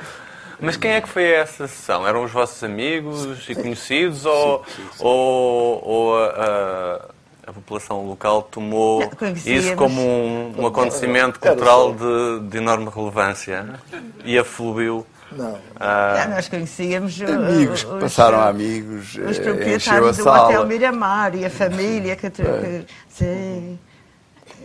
Mas 0.61 0.77
quem 0.77 0.91
é 0.91 1.01
que 1.01 1.09
foi 1.09 1.37
a 1.37 1.39
essa 1.43 1.69
sessão? 1.69 2.05
Eram 2.05 2.25
os 2.25 2.33
vossos 2.33 2.65
amigos 2.65 3.49
e 3.49 3.55
conhecidos 3.55 4.27
ou, 4.27 4.65
ou, 4.99 5.81
ou 5.85 6.19
a, 6.19 6.27
a- 6.27 7.01
a 7.49 7.53
população 7.53 8.07
local 8.07 8.43
tomou 8.43 9.01
Não, 9.01 9.09
conhecíamos. 9.11 9.65
isso 9.65 9.75
como 9.77 10.03
um, 10.03 10.53
um 10.59 10.67
acontecimento 10.67 11.41
cultural 11.41 11.95
de, 11.95 12.49
de 12.49 12.59
enorme 12.59 12.91
relevância 12.95 13.81
e 14.25 14.39
afluiu? 14.39 15.07
Não. 15.33 15.59
ah, 15.79 16.27
nós 16.31 16.49
conhecíamos 16.49 17.19
uh, 17.21 17.25
Amigos 17.31 17.85
que 17.85 17.91
os- 17.91 18.01
passaram 18.01 18.41
amigos, 18.41 19.15
Os 19.15 19.39
eh, 19.39 19.41
a 19.41 19.45
proprietários 19.45 20.17
do 20.17 20.23
sala. 20.23 20.49
Hotel 20.49 20.67
Miramar 20.67 21.35
e 21.35 21.45
a 21.45 21.51
família 21.51 22.17
que, 22.17 22.31
que 22.31 22.87
sim, 23.11 23.79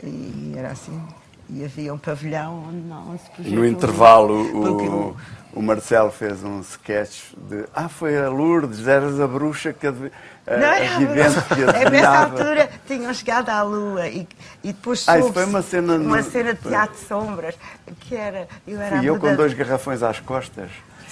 e 0.03 0.53
era 0.57 0.69
assim. 0.71 1.01
E 1.49 1.63
havia 1.65 1.93
um 1.93 1.97
pavilhão 1.97 2.63
onde 2.69 2.77
não 2.87 3.17
se 3.19 3.29
podia. 3.31 3.55
No 3.55 3.65
intervalo, 3.65 4.33
o, 4.33 5.15
o 5.55 5.61
Marcelo 5.61 6.11
fez 6.11 6.43
um 6.43 6.61
sketch 6.61 7.33
de 7.37 7.65
Ah, 7.75 7.87
foi 7.89 8.17
a 8.17 8.29
Lourdes, 8.29 8.87
eras 8.87 9.19
a 9.19 9.27
bruxa 9.27 9.71
que 9.73 9.85
a, 9.87 9.89
a 9.91 9.93
não, 10.57 10.99
vidente 10.99 11.41
que 11.55 11.61
é 11.85 11.89
nessa 11.89 12.17
altura 12.25 12.69
tinham 12.87 13.13
chegado 13.13 13.49
à 13.49 13.61
Lua 13.61 14.07
e, 14.07 14.27
e 14.63 14.73
depois 14.73 15.05
Ah, 15.07 15.21
foi 15.31 15.45
uma 15.45 15.61
cena 15.61 15.97
no- 15.97 16.05
uma 16.05 16.23
cena 16.23 16.53
de 16.53 16.61
teatro 16.61 16.95
de 16.95 17.05
sombras 17.05 17.55
que 18.01 18.15
era 18.15 18.47
eu 18.67 18.79
era 18.81 18.97
Fui 18.97 18.99
a 18.99 19.03
eu 19.03 19.19
com 19.19 19.35
dois 19.35 19.53
garrafões 19.53 20.01
às 20.03 20.19
costas 20.19 20.69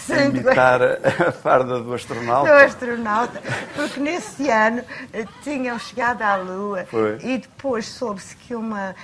a 0.10 0.16
Sim, 0.16 0.30
imitar 0.30 0.82
a, 0.82 1.28
a 1.28 1.32
farda 1.32 1.78
do 1.78 1.84
do 1.84 1.94
astronauta. 1.94 2.56
astronauta, 2.66 3.40
porque 3.76 4.00
nesse 4.00 4.50
ano 4.50 4.82
eh, 5.14 5.26
tinham 5.44 5.78
chegado 5.78 6.24
à 6.24 6.36
Lua 6.38 6.86
Foi. 6.90 7.20
e 7.22 7.38
depois 7.38 7.88
soube-se 7.88 8.36
que 8.36 8.56
uma 8.56 8.96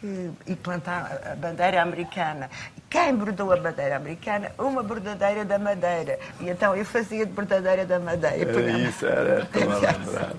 que 0.00 0.30
e 0.46 0.56
plantar 0.56 1.20
a 1.30 1.34
bandeira 1.36 1.82
americana. 1.82 2.48
Quem 2.96 3.14
bordou 3.14 3.52
a 3.52 3.56
bandeira 3.58 3.96
americana? 3.96 4.52
Uma 4.58 4.82
bordadeira 4.82 5.44
da 5.44 5.58
Madeira. 5.58 6.18
E 6.40 6.48
então 6.48 6.74
eu 6.74 6.82
fazia 6.82 7.26
de 7.26 7.32
bordadeira 7.32 7.84
da 7.84 7.98
Madeira. 7.98 8.36
Era 8.50 8.52
Punha- 8.54 8.88
isso, 8.88 9.04
era, 9.04 9.40
estou 9.42 9.62
a 9.70 9.74
lembrar. 9.76 10.32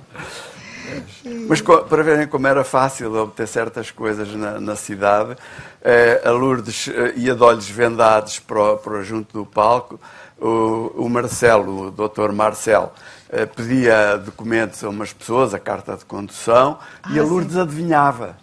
Mas 1.48 1.62
para 1.62 2.02
verem 2.02 2.26
como 2.28 2.48
era 2.48 2.64
fácil 2.64 3.14
obter 3.14 3.48
certas 3.48 3.92
coisas 3.92 4.34
na, 4.34 4.60
na 4.60 4.76
cidade, 4.76 5.36
eh, 5.84 6.20
a 6.26 6.32
Lourdes 6.32 6.88
eh, 6.88 7.14
ia 7.18 7.36
de 7.36 7.44
olhos 7.44 7.70
vendados 7.70 8.40
para, 8.40 8.60
o- 8.74 8.78
para 8.80 9.04
junto 9.04 9.38
do 9.38 9.46
palco. 9.46 10.00
O, 10.40 10.94
o 11.06 11.10
Marcelo, 11.10 11.88
o 11.88 11.92
doutor 11.92 12.32
Marcelo, 12.34 12.92
eh, 13.30 13.46
pedia 13.46 14.18
documentos 14.18 14.84
a 14.84 14.90
umas 14.90 15.14
pessoas, 15.14 15.54
a 15.54 15.60
carta 15.60 15.96
de 15.96 16.06
condução, 16.06 16.80
e 17.12 17.20
a 17.20 17.24
Lourdes 17.24 17.56
adivinhava. 17.56 18.36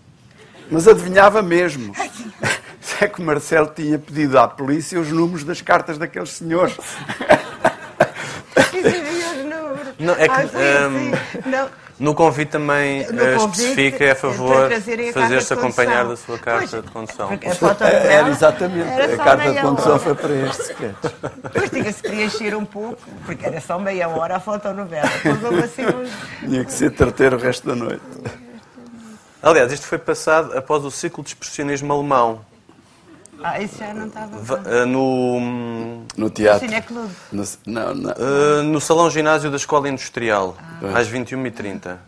Mas 0.70 0.86
adivinhava 0.86 1.42
mesmo. 1.42 1.92
Se 2.84 3.04
é 3.04 3.08
que 3.08 3.20
o 3.20 3.24
Marcelo 3.24 3.72
tinha 3.74 3.98
pedido 3.98 4.38
à 4.38 4.46
polícia 4.46 5.00
os 5.00 5.10
números 5.10 5.42
das 5.42 5.62
cartas 5.62 5.96
daqueles 5.96 6.30
senhores. 6.32 6.76
Dizia 8.72 9.30
os 9.30 9.44
números. 9.44 9.94
Não, 9.98 10.12
é 10.14 10.28
que, 10.28 10.34
assim. 10.34 10.56
hum, 10.56 11.12
Não. 11.46 11.84
No 11.96 12.12
convite 12.12 12.50
também 12.50 13.06
No 13.12 13.22
eh, 13.22 13.36
convite, 13.36 13.60
especifica 13.62 14.04
é 14.04 14.10
a 14.10 14.16
favor 14.16 14.68
fazer-se 15.12 15.54
acompanhar 15.54 16.04
da 16.04 16.16
sua 16.16 16.36
carta 16.38 16.66
Pois, 16.68 16.84
de 16.84 16.90
condução. 16.90 17.28
a 17.30 17.86
Era 17.86 18.28
exatamente. 18.30 18.88
era 18.88 19.14
A 19.14 19.16
carta 19.16 19.52
de 19.52 19.60
condução 19.60 19.92
hora. 19.92 20.00
foi 20.00 20.14
para 20.16 20.34
este 20.34 20.62
sketch. 20.62 20.96
Depois 21.44 21.70
tinha-se 21.70 22.02
preencher 22.02 22.56
um 22.56 22.64
pouco, 22.64 22.98
porque 23.24 23.46
era 23.46 23.60
só 23.60 23.78
meia 23.78 24.08
hora 24.08 24.36
a 24.36 24.40
fotonovela. 24.40 25.08
Assim 25.64 25.86
uns... 25.86 26.10
Tinha 26.40 26.64
que 26.64 26.72
ser 26.72 26.90
terteiro 26.90 27.36
o 27.36 27.38
resto 27.38 27.64
da 27.66 27.76
noite. 27.76 28.02
Aliás, 29.40 29.70
isto 29.72 29.86
foi 29.86 29.98
passado 29.98 30.58
após 30.58 30.84
o 30.84 30.90
ciclo 30.90 31.22
de 31.22 31.30
expressionismo 31.30 31.92
alemão. 31.92 32.40
Ah, 33.46 33.60
isso 33.60 33.76
já 33.78 33.92
não 33.92 34.06
estava... 34.06 34.38
Va- 34.38 34.62
eh, 34.64 34.84
No, 34.86 36.02
No 36.16 36.30
teatro. 36.30 36.66
Cineclube. 36.66 37.12
No, 37.30 37.44
não, 37.66 37.94
não. 37.94 38.10
eh, 38.12 38.62
no 38.62 38.80
Salão 38.80 39.10
Ginásio 39.10 39.50
da 39.50 39.56
Escola 39.58 39.86
Industrial, 39.88 40.56
às 40.94 41.10
21h30, 41.10 41.98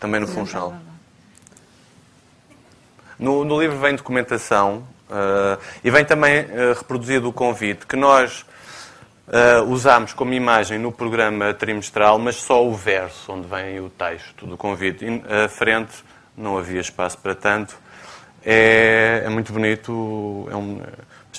também 0.00 0.18
no 0.18 0.26
Funchal. 0.26 0.74
No, 3.18 3.44
no 3.44 3.60
livro 3.60 3.78
vem 3.78 3.94
documentação 3.96 4.84
eh, 5.10 5.58
e 5.84 5.90
vem 5.90 6.04
também 6.06 6.46
reproduzido 6.76 7.28
o 7.28 7.32
convite 7.32 7.84
que 7.86 7.96
nós 7.96 8.46
eh, 9.30 9.60
usámos 9.66 10.12
como 10.14 10.32
imagem 10.32 10.78
no 10.78 10.90
programa 10.92 11.52
trimestral, 11.52 12.18
mas 12.18 12.36
só 12.36 12.64
o 12.64 12.74
verso, 12.74 13.30
onde 13.32 13.46
vem 13.46 13.78
o 13.80 13.90
texto 13.90 14.46
do 14.46 14.56
convite. 14.56 15.04
E, 15.04 15.22
à 15.44 15.48
frente 15.48 15.92
não 16.36 16.56
havia 16.56 16.80
espaço 16.80 17.18
para 17.18 17.34
tanto. 17.34 17.76
É, 18.44 19.22
é 19.24 19.28
muito 19.28 19.52
bonito, 19.52 20.48
é 20.50 20.56
um- 20.56 20.76
uma 20.76 20.84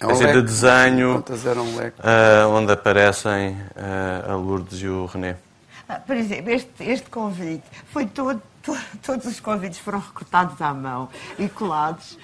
É 0.02 0.06
um 0.06 0.12
espécie 0.12 0.20
de 0.20 0.26
leque. 0.28 0.42
desenho 0.42 1.24
um 1.58 1.76
leque. 1.78 1.98
ah, 2.04 2.48
onde 2.50 2.72
aparecem 2.72 3.58
ah, 3.76 4.32
a 4.32 4.36
Lourdes 4.36 4.80
e 4.82 4.88
o 4.88 5.06
René. 5.06 5.36
Ah, 5.88 5.96
por 6.06 6.16
exemplo, 6.16 6.52
este, 6.52 6.70
este 6.84 7.10
convite 7.10 7.64
foi 7.92 8.06
todo, 8.06 8.40
to- 8.62 8.78
todos 9.04 9.26
os 9.26 9.40
convites 9.40 9.80
foram 9.80 10.00
recortados 10.00 10.62
à 10.62 10.72
mão 10.74 11.10
e 11.40 11.50
colados 11.50 12.18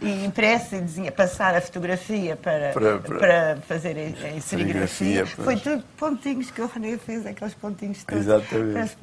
e 0.00 0.24
impressos 0.24 0.72
e 0.72 0.80
desenha, 0.80 1.12
passar 1.12 1.54
a 1.54 1.60
fotografia 1.60 2.34
para, 2.34 2.72
Para- 2.72 2.98
para, 2.98 3.18
para- 3.18 3.56
fazer 3.68 3.96
em, 3.96 4.16
em 4.36 4.40
Serigrafia. 4.40 5.24
Foi 5.26 5.56
tudo 5.56 5.84
pontinhos 5.96 6.50
que 6.50 6.60
o 6.60 6.66
René 6.66 6.96
fez, 6.98 7.24
aqueles 7.24 7.54
pontinhos 7.54 8.02
todos. 8.02 8.24
Exatamente. 8.24 8.96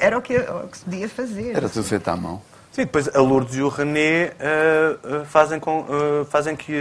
Era 0.00 0.18
o 0.18 0.22
que, 0.22 0.36
o 0.36 0.66
que 0.68 0.78
se 0.78 0.84
podia 0.84 1.08
fazer. 1.08 1.56
Era 1.56 1.68
tudo 1.68 1.84
feito 1.84 2.08
à 2.08 2.16
mão. 2.16 2.42
Sim, 2.76 2.82
depois 2.82 3.08
a 3.16 3.22
Lourdes 3.22 3.54
e 3.56 3.62
o 3.62 3.70
René 3.70 4.34
ah, 4.38 5.22
ah, 5.22 5.24
fazem, 5.24 5.58
com, 5.58 5.86
ah, 5.88 6.26
fazem 6.26 6.54
que 6.54 6.74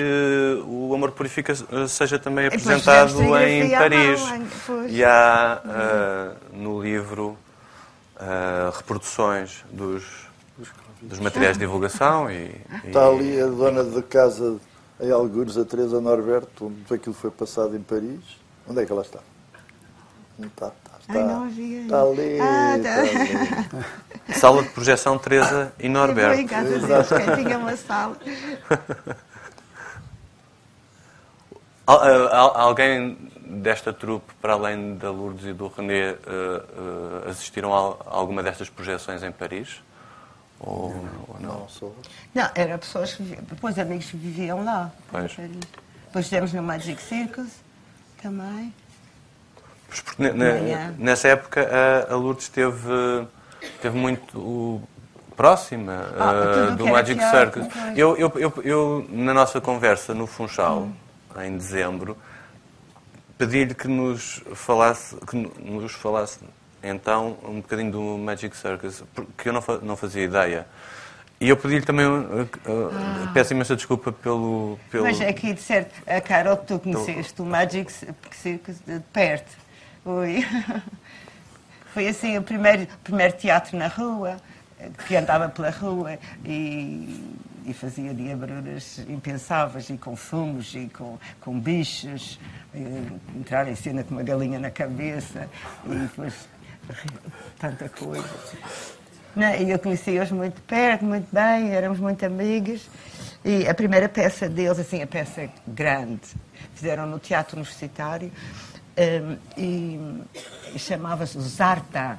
o 0.68 0.94
Amor 0.94 1.12
Purifica 1.12 1.54
seja 1.88 2.20
também 2.20 2.48
apresentado 2.48 3.18
em 3.38 3.72
Paris. 3.72 4.20
mão. 4.20 4.88
E 4.90 5.02
há 5.06 6.34
no 6.52 6.82
livro 6.84 7.38
reproduções 8.76 9.64
dos, 9.72 10.04
dos 11.02 11.20
materiais 11.20 11.54
de 11.54 11.62
divulgação 11.62 12.30
e, 12.30 12.52
e- 12.84 12.88
Está 12.88 13.08
ali 13.08 13.40
a 13.40 13.48
dona 13.48 13.82
de 13.86 14.02
casa 14.02 14.58
em 15.00 15.12
Algures, 15.12 15.58
a 15.58 15.64
Teresa 15.64 16.02
Norberto, 16.02 16.66
onde 16.66 16.94
aquilo 16.94 17.16
foi 17.16 17.32
passado 17.32 17.74
em 17.74 17.82
Paris. 17.82 18.20
Onde 18.68 18.82
é 18.82 18.86
que 18.86 18.92
ela 18.92 19.02
está? 19.02 19.20
Não 20.38 20.50
está, 20.50 20.74
está. 21.08 21.20
Ai, 21.20 21.24
não 21.24 21.44
havia. 21.46 21.82
Está 21.82 22.02
ali. 22.02 22.40
Ah, 22.42 22.78
está 22.78 22.94
tá. 22.94 23.00
ali. 23.02 23.86
Sala 24.40 24.64
de 24.64 24.70
projeção 24.70 25.18
Teresa 25.20 25.72
e 25.80 25.86
Eu 25.86 25.92
vou 25.94 26.02
em 26.04 26.08
Norberto. 26.08 26.48
casa 26.50 26.80
deles, 26.80 27.08
tinha 27.44 27.58
uma 27.60 27.76
sala. 27.78 28.18
Al- 31.88 32.02
ah, 32.02 32.36
al- 32.38 32.58
Alguém 32.58 33.16
desta 33.48 33.94
trupe, 33.94 34.34
para 34.42 34.54
além 34.54 34.96
da 34.96 35.12
Lourdes 35.12 35.46
e 35.46 35.54
do 35.54 35.68
René, 35.68 36.16
ah, 36.26 36.66
ah, 37.26 37.30
assistiram 37.30 37.72
a 37.74 37.96
alguma 38.08 38.42
destas 38.42 38.70
projeções 38.70 39.22
em 39.22 39.32
Paris? 39.32 39.82
Ou, 40.60 40.86
ou 41.28 41.38
não? 41.40 41.60
Não, 41.60 41.70
sou. 41.70 41.96
Não, 42.34 42.50
eram 42.56 42.80
pessoas 42.80 43.14
que 43.14 43.22
viviam, 43.24 43.44
depois 43.44 43.78
amigos 43.78 44.06
que 44.10 44.18
viviam 44.18 44.64
lá. 44.64 44.92
Pois. 45.12 45.36
Depois 46.08 46.26
estivemos 46.26 46.54
no 46.54 46.64
Magic 46.64 47.00
Circus 47.02 47.50
também. 48.22 48.74
Porque 49.88 50.22
ne- 50.22 50.34
ne- 50.34 50.54
Manhã. 50.60 50.96
nessa 50.98 51.28
época 51.30 51.68
a, 52.10 52.14
a 52.14 52.16
Lourdes 52.16 52.46
esteve, 52.46 53.28
esteve 53.62 53.98
muito 53.98 54.38
uh, 54.38 54.82
próxima 55.36 56.06
Ah, 56.18 56.70
uh, 56.70 56.74
o 56.74 56.76
do 56.76 56.88
Magic 56.88 57.22
Circus. 57.30 57.68
Eu, 57.96 58.18
eu, 58.18 58.32
eu, 58.36 58.54
eu, 58.64 59.06
na 59.10 59.34
nossa 59.34 59.62
conversa 59.62 60.14
no 60.14 60.28
Funchal, 60.28 60.90
em 61.44 61.58
dezembro, 61.58 62.18
pedi-lhe 63.38 63.74
que 63.74 63.88
nos 63.88 64.42
falasse, 64.54 65.16
que 65.30 65.36
nos 65.62 65.94
falasse 65.94 66.40
então 66.84 67.38
um 67.44 67.56
bocadinho 67.62 67.92
do 67.92 68.02
Magic 68.18 68.56
Circus, 68.56 69.04
porque 69.14 69.50
eu 69.50 69.54
não, 69.54 69.64
não 69.82 69.96
fazia 69.96 70.24
ideia. 70.24 70.68
E 71.40 71.50
eu 71.50 71.58
pedi-lhe 71.58 71.86
também, 71.86 72.06
uh, 72.06 72.44
uh, 72.44 73.34
peço 73.34 73.54
imensa 73.54 73.76
desculpa 73.76 74.12
pelo... 74.12 74.80
pelo 74.90 75.04
Mas 75.04 75.20
aqui, 75.20 75.54
de 75.54 75.62
certo, 75.62 75.94
a 76.08 76.22
Carol, 76.22 76.56
que 76.58 76.68
tu 76.68 76.80
conheceste, 76.80 77.42
o 77.42 77.46
Magic 77.46 77.92
Circus 78.32 78.78
de 78.88 79.00
perto. 79.12 79.65
Foi, 80.06 80.46
foi 81.92 82.08
assim 82.08 82.38
o 82.38 82.44
primeiro, 82.44 82.88
primeiro 83.04 83.36
teatro 83.36 83.76
na 83.76 83.88
rua, 83.88 84.38
que 85.08 85.16
andava 85.16 85.50
pela 85.50 85.72
rua 85.72 86.20
e, 86.46 87.40
e 87.66 87.74
fazia 87.74 88.14
diabruras 88.14 89.00
impensáveis 89.10 89.90
e 89.90 89.98
com 89.98 90.16
fumos 90.16 90.76
e 90.76 90.92
com, 90.96 91.18
com 91.42 91.60
bichos, 91.60 92.40
entrar 93.36 93.68
em 93.68 93.74
cena 93.74 94.04
com 94.04 94.14
uma 94.14 94.22
galinha 94.22 94.60
na 94.60 94.70
cabeça 94.70 95.50
e 95.88 95.96
depois 95.96 96.48
tanta 97.58 97.90
coisa. 97.90 98.30
Não, 99.36 99.56
e 99.56 99.72
eu 99.72 99.80
conheci-os 99.80 100.30
muito 100.30 100.62
perto, 100.62 101.04
muito 101.04 101.34
bem, 101.34 101.72
éramos 101.72 102.00
muito 102.00 102.24
amigos. 102.24 102.88
E 103.44 103.68
a 103.68 103.74
primeira 103.74 104.08
peça 104.08 104.48
deles, 104.48 104.78
assim, 104.78 105.02
a 105.02 105.08
peça 105.08 105.50
grande, 105.68 106.22
fizeram 106.76 107.08
no 107.08 107.18
Teatro 107.18 107.58
Universitário 107.58 108.32
e, 109.58 110.24
e 110.74 110.80
chamava-se 110.80 111.38
o 111.38 111.42
Zarta. 111.42 112.18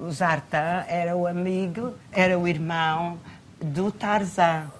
O 0.00 0.10
Zarta 0.10 0.84
era 0.88 1.16
o 1.16 1.26
amigo, 1.26 1.94
era 2.12 2.38
o 2.38 2.48
irmão 2.48 3.18
do 3.64 3.90
Tarzan. 3.90 4.70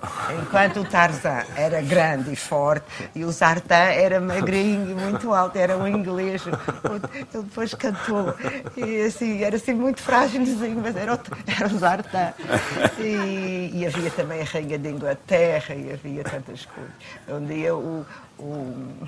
Enquanto 0.42 0.81
o 0.81 0.85
Tarzan 0.85 1.44
era 1.57 1.81
grande 1.81 2.33
e 2.33 2.37
forte 2.37 2.87
e 3.14 3.25
o 3.25 3.31
Zartan 3.31 3.75
era 3.75 4.20
magrinho 4.20 4.90
e 4.90 4.94
muito 4.94 5.33
alto, 5.33 5.57
era 5.57 5.77
um 5.77 5.87
inglês. 5.87 6.42
Ele 6.47 7.27
depois 7.44 7.73
cantou. 7.75 8.35
E 8.77 9.03
assim, 9.03 9.42
era 9.42 9.57
assim 9.57 9.73
muito 9.73 10.03
frágilzinho, 10.03 10.81
mas 10.81 10.97
era 10.97 11.14
o, 11.14 11.18
era 11.47 11.66
o 11.66 11.79
Zartan. 11.79 12.35
E, 12.99 13.70
e, 13.73 13.87
havia 13.87 14.11
também 14.11 14.42
a 14.42 14.44
Rainha 14.44 14.79
de 14.79 14.88
Inglaterra 14.88 15.75
e 15.75 15.92
havia 15.92 16.25
tantas 16.25 16.66
coisas. 16.66 16.92
Um 17.29 17.47
dia 17.47 17.75
o, 17.75 18.05
o, 18.38 19.07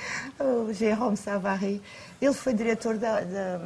o 0.40 0.72
Jérôme 0.72 1.16
Savary, 1.16 1.82
ele 2.20 2.32
foi 2.32 2.54
diretor 2.54 2.96
da, 2.98 3.20
da, 3.20 3.58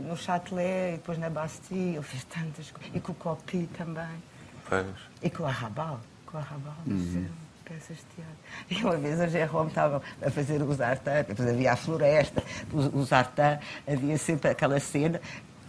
no 0.00 0.16
Châtelet 0.16 0.94
e 0.94 0.96
depois 0.96 1.18
na 1.18 1.30
Bastille, 1.30 1.96
ele 1.96 2.02
fez 2.02 2.24
tantas 2.24 2.70
coisas. 2.70 2.94
E 2.94 3.00
com 3.00 3.12
o 3.12 3.14
Copy 3.14 3.68
também. 3.76 4.22
Pois. 4.68 4.86
E 5.22 5.30
com 5.30 5.44
a 5.44 5.50
Rabal, 5.50 6.00
com 6.26 6.38
a 6.38 6.40
Rabal, 6.40 6.76
uhum. 6.86 7.26
peças 7.64 7.96
de 7.96 8.04
teatro. 8.14 8.34
E 8.70 8.84
uma 8.84 8.96
vez 8.96 9.20
a 9.20 9.26
Jerome 9.26 9.68
estava 9.68 10.02
a 10.22 10.30
fazer 10.30 10.62
o 10.62 10.72
Zartan, 10.72 11.24
depois 11.26 11.48
havia 11.48 11.72
a 11.72 11.76
floresta, 11.76 12.42
o, 12.72 12.98
o 12.98 13.04
Zartan, 13.04 13.58
havia 13.86 14.16
sempre 14.16 14.50
aquela 14.50 14.78
cena, 14.78 15.20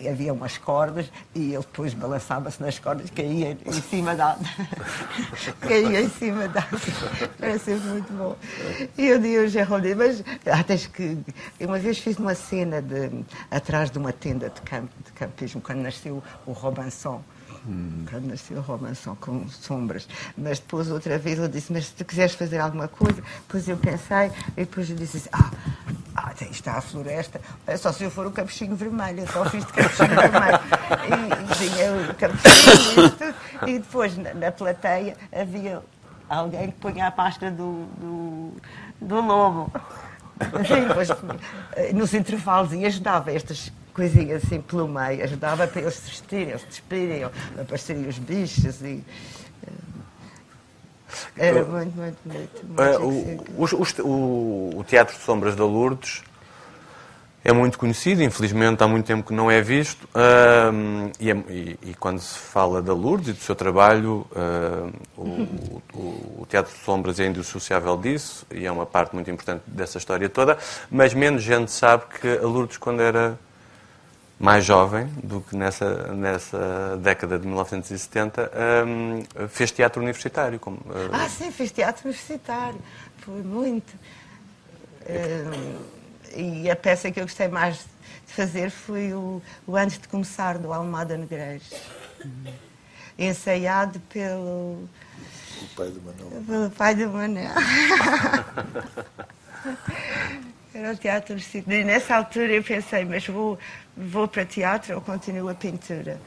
havia 0.08 0.34
umas 0.34 0.58
cordas 0.58 1.12
e 1.34 1.54
ele 1.54 1.58
depois 1.58 1.94
balançava-se 1.94 2.62
nas 2.62 2.80
cordas, 2.80 3.10
caía 3.10 3.58
em 3.66 3.82
cima 3.82 4.16
da 4.16 4.38
caía 5.62 6.02
em 6.02 6.10
cima 6.10 6.48
da 6.48 6.68
era 7.42 7.60
sempre 7.60 7.88
muito 7.90 8.14
bom. 8.14 8.36
E 8.98 9.08
eu 9.08 9.20
disse 9.20 9.38
ao 9.38 9.48
Jerome, 9.48 9.96
mas 9.96 10.24
tens 10.66 10.88
que. 10.88 11.18
Uma 11.60 11.80
vez 11.80 11.98
fiz 11.98 12.18
uma 12.18 12.36
cena 12.36 12.82
de, 12.82 13.24
atrás 13.50 13.90
de 13.90 13.98
uma 13.98 14.14
tenda 14.14 14.50
de, 14.50 14.62
camp, 14.62 14.90
de 15.06 15.12
campismo, 15.14 15.62
quando 15.62 15.80
nasceu 15.80 16.24
o 16.46 16.52
Robinson. 16.52 17.22
Hum. 17.68 18.06
Quando 18.10 18.26
nasceu 18.26 18.58
o 18.58 18.62
Romanson 18.62 19.16
com 19.16 19.48
sombras. 19.48 20.08
Mas 20.36 20.58
depois, 20.58 20.90
outra 20.90 21.20
vez, 21.20 21.38
ele 21.38 21.48
disse: 21.48 21.72
Mas 21.72 21.88
se 21.88 21.94
tu 21.94 22.06
quiseres 22.06 22.34
fazer 22.34 22.60
alguma 22.60 22.88
coisa, 22.88 23.22
depois 23.42 23.68
eu 23.68 23.78
pensei, 23.78 24.32
e 24.58 24.62
depois 24.62 24.90
eu 24.90 24.96
disse: 24.96 25.30
Ah, 25.32 25.52
ah 25.52 25.71
está 26.52 26.74
a 26.74 26.82
floresta, 26.82 27.42
é 27.66 27.78
só 27.78 27.92
se 27.92 28.04
eu 28.04 28.12
for 28.12 28.28
o 28.28 28.32
capuchinho 28.32 28.76
vermelho, 28.76 29.22
eu 29.22 29.28
só 29.28 29.46
fiz 29.46 29.66
de 29.66 29.74
capuchinho 29.74 30.10
vermelho. 30.10 30.60
E, 31.08 31.56
tinha 31.56 31.94
o 31.94 32.16
capuchinho 32.16 33.06
isto, 33.06 33.36
e 33.68 33.80
depois 33.80 34.18
na, 34.18 34.34
na, 34.34 34.52
plateia 34.52 35.16
havia 35.32 35.82
alguém 36.30 36.72
que 36.72 36.80
punha 36.80 37.08
a 37.08 37.14
máscara 37.16 37.52
do, 37.52 37.86
do, 37.98 38.54
do 39.02 39.22
lobo. 39.22 39.72
Sim, 40.68 40.88
depois, 40.88 41.10
eh, 41.76 41.94
nos 41.94 42.14
intervalos 42.14 42.74
e 42.74 42.84
ajudava 42.86 43.32
estas 43.32 43.72
coisinha 43.94 44.38
assim 44.38 44.62
pelo 44.62 44.88
meio, 44.88 45.24
ajudava 45.24 45.68
para 45.68 45.82
eles 45.82 45.96
se 45.96 46.10
vestirem, 46.10 46.50
eles 46.50 46.62
se 46.62 46.68
despirem, 46.68 47.24
aparecerem 47.60 48.08
os 48.08 48.18
bichos 48.18 48.82
e. 48.82 49.04
Eh, 51.38 51.48
era 51.48 51.66
muito, 51.66 51.96
muito, 51.98 52.18
muito. 52.26 52.66
muito 52.66 54.02
uh, 54.02 54.08
o, 54.08 54.08
o, 54.08 54.80
o, 54.80 54.84
Teatro 54.86 55.16
de 55.16 55.22
Sombras 55.22 55.56
da 55.56 55.66
Lourdes 55.66 56.24
é 57.44 57.52
muito 57.52 57.80
conhecido, 57.80 58.22
infelizmente 58.22 58.84
há 58.84 58.88
muito 58.88 59.06
tempo 59.06 59.28
que 59.28 59.34
não 59.34 59.50
é 59.50 59.62
visto, 59.62 60.04
uh, 60.06 61.12
e, 61.20 61.32
é, 61.32 61.36
e, 61.50 61.80
e, 61.82 61.94
quando 61.96 62.20
se 62.20 62.38
fala 62.38 62.82
da 62.82 62.94
Lourdes 62.94 63.30
e 63.30 63.34
do 63.34 63.40
seu 63.40 63.56
trabalho, 63.56 64.28
uh, 64.32 64.94
o, 65.18 65.82
o, 66.42 66.46
Teatro 66.48 66.72
de 66.72 66.80
Sombras 66.84 67.20
é 67.20 67.26
indissociável 67.26 67.98
disso, 67.98 68.46
e 68.52 68.66
é 68.66 68.72
uma 68.72 68.86
parte 68.86 69.16
muito 69.16 69.32
importante 69.32 69.64
dessa 69.66 69.98
história 69.98 70.30
toda, 70.30 70.58
mas 70.90 71.14
menos 71.14 71.42
gente 71.42 71.72
sabe 71.72 72.04
que 72.20 72.28
a 72.28 72.46
Lourdes, 72.46 72.78
quando 72.78 73.02
era 73.02 73.40
mais 74.40 74.64
jovem 74.66 75.08
do 75.24 75.42
que 75.42 75.56
nessa, 75.56 76.14
nessa 76.14 76.98
década 77.02 77.40
de 77.40 77.46
1970, 77.48 78.52
um, 78.88 79.48
fez 79.48 79.72
teatro 79.72 80.02
universitário. 80.02 80.60
Como, 80.60 80.78
uh... 80.78 81.10
Ah, 81.12 81.30
sim, 81.30 81.52
fez 81.52 81.72
teatro 81.72 82.06
universitário. 82.06 82.80
Foi 83.20 83.42
muito. 83.44 83.94
Uh, 85.04 86.01
e 86.36 86.70
a 86.70 86.76
peça 86.76 87.12
que 87.12 87.20
eu 87.20 87.24
gostei 87.24 87.48
mais 87.48 87.86
de 88.28 88.34
fazer 88.34 88.70
foi 88.70 89.14
o, 89.14 89.42
o 89.68 89.76
Antes 89.76 89.98
de 90.00 90.08
Começar, 90.08 90.58
do 90.58 90.72
Almada 90.74 91.18
Negreiros. 91.18 91.72
Uhum. 92.24 92.54
Ensaiado 93.18 94.00
pelo... 94.02 94.88
O 95.62 95.68
pai 95.76 95.90
do 95.90 96.02
Manuel. 96.02 96.44
Pelo 96.48 96.70
pai 96.72 96.96
do 96.96 97.10
Manuel. 97.10 97.52
Era 100.74 100.94
o 100.94 100.98
teatro. 100.98 101.36
E 101.68 101.84
nessa 101.84 102.16
altura 102.16 102.54
eu 102.54 102.64
pensei, 102.64 103.04
mas 103.04 103.28
vou 103.28 103.60
vou 103.96 104.28
para 104.28 104.46
teatro 104.46 104.96
ou 104.96 105.02
continuo 105.02 105.50
a 105.50 105.56
pintura? 105.56 106.20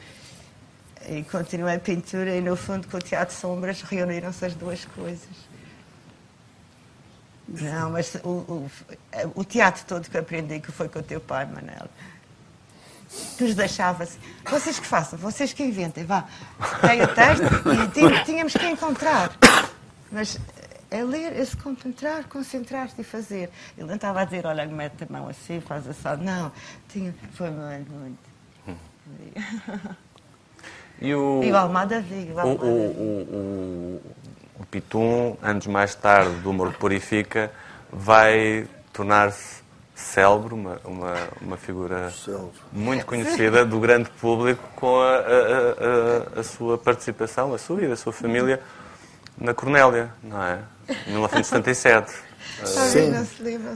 E 1.07 1.23
continuei 1.23 1.75
a 1.75 1.79
pintura 1.79 2.35
e, 2.35 2.41
no 2.41 2.55
fundo, 2.55 2.87
com 2.87 2.97
o 2.97 3.01
Teatro 3.01 3.35
Sombras 3.35 3.81
reuniram-se 3.81 4.43
as 4.43 4.55
duas 4.55 4.85
coisas. 4.85 5.54
Não, 7.47 7.91
mas 7.91 8.15
o, 8.23 8.29
o, 8.29 8.71
o, 9.35 9.43
teatro 9.43 9.85
todo 9.85 10.09
que 10.09 10.17
aprendi, 10.17 10.59
que 10.59 10.71
foi 10.71 10.89
com 10.89 10.99
o 10.99 11.03
teu 11.03 11.21
pai, 11.21 11.45
Manel, 11.45 11.87
nos 13.39 13.53
deixava-se. 13.53 14.17
Vocês 14.49 14.79
que 14.79 14.87
façam, 14.87 15.17
vocês 15.19 15.53
que 15.53 15.63
inventem, 15.63 16.03
vá. 16.03 16.25
Tem 16.81 17.03
o 17.03 17.07
texto 17.07 17.43
e 18.01 18.23
tínhamos 18.25 18.53
que 18.53 18.65
encontrar. 18.67 19.31
Mas 20.11 20.39
é 20.89 21.03
ler, 21.03 21.33
é 21.33 21.45
se 21.45 21.55
concentrar, 21.57 22.27
concentrar-te 22.27 23.01
e 23.01 23.03
fazer. 23.03 23.51
Ele 23.77 23.87
não 23.87 23.95
estava 23.95 24.21
a 24.21 24.25
dizer, 24.25 24.45
olha, 24.45 24.65
mete 24.65 25.03
a 25.03 25.07
mão 25.11 25.27
assim, 25.27 25.61
faz 25.61 25.87
assim. 25.87 26.23
Não, 26.23 26.51
tinha, 26.89 27.13
foi 27.33 27.51
muito, 27.51 27.91
muito. 27.91 28.35
E 31.01 31.13
o, 31.13 31.43
e 31.43 31.51
o 31.51 31.57
Almada 31.57 32.01
Vigo. 32.01 32.39
O, 32.39 32.47
o, 32.47 32.81
o, 33.21 34.01
o, 34.59 34.65
Pitum, 34.65 35.37
anos 35.41 35.67
mais 35.67 35.95
tarde, 35.95 36.35
do 36.35 36.49
Humor 36.49 36.73
Purifica, 36.73 37.51
vai 37.91 38.67
tornar-se 38.91 39.63
célebre, 39.93 40.53
uma, 40.53 40.79
uma, 40.83 41.13
uma 41.41 41.57
figura 41.57 42.11
célebre. 42.11 42.51
muito 42.71 43.05
conhecida 43.05 43.65
do 43.65 43.79
grande 43.79 44.09
público 44.09 44.63
com 44.75 44.99
a, 44.99 45.15
a, 45.15 46.37
a, 46.37 46.39
a, 46.39 46.43
sua 46.43 46.77
participação, 46.77 47.53
a 47.53 47.57
sua 47.57 47.83
e 47.83 47.87
da 47.87 47.95
sua 47.95 48.11
família 48.11 48.61
na 49.37 49.53
Cornélia, 49.53 50.11
não 50.23 50.41
é? 50.41 50.59
1977. 51.07 52.11
Sim, 52.63 53.11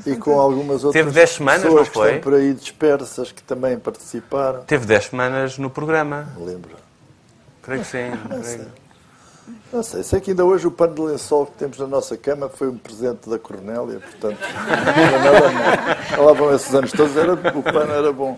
e 0.05 0.15
com 0.15 0.39
algumas 0.39 0.83
outras 0.83 0.93
Teve 0.93 1.11
10 1.11 1.29
semanas, 1.29 1.63
pessoas 1.63 1.87
não 1.87 1.93
foi? 1.93 2.09
que 2.09 2.15
estão 2.17 2.31
por 2.31 2.39
aí 2.39 2.53
dispersas 2.53 3.31
que 3.31 3.43
também 3.43 3.77
participaram. 3.77 4.63
Teve 4.63 4.85
10 4.85 5.05
semanas 5.05 5.57
no 5.57 5.69
programa. 5.69 6.29
Lembro. 6.37 6.75
Creio 7.61 7.81
que 7.81 7.87
sim. 7.87 8.11
Sei. 8.43 8.67
Não 9.71 9.83
sei. 9.83 10.03
Sei 10.03 10.19
que 10.19 10.31
ainda 10.31 10.45
hoje 10.45 10.67
o 10.67 10.71
pano 10.71 10.95
de 10.95 11.01
lençol 11.01 11.45
que 11.45 11.57
temos 11.57 11.77
na 11.77 11.87
nossa 11.87 12.17
cama 12.17 12.49
foi 12.49 12.67
um 12.69 12.77
presente 12.77 13.29
da 13.29 13.37
Cornélia, 13.37 13.99
portanto, 13.99 14.39
não 14.39 16.17
mal. 16.17 16.25
Lá 16.25 16.33
vão 16.33 16.53
esses 16.55 16.73
anos 16.73 16.91
todos, 16.91 17.15
era, 17.15 17.33
o 17.33 17.63
pano 17.63 17.91
era 17.91 18.11
bom. 18.11 18.37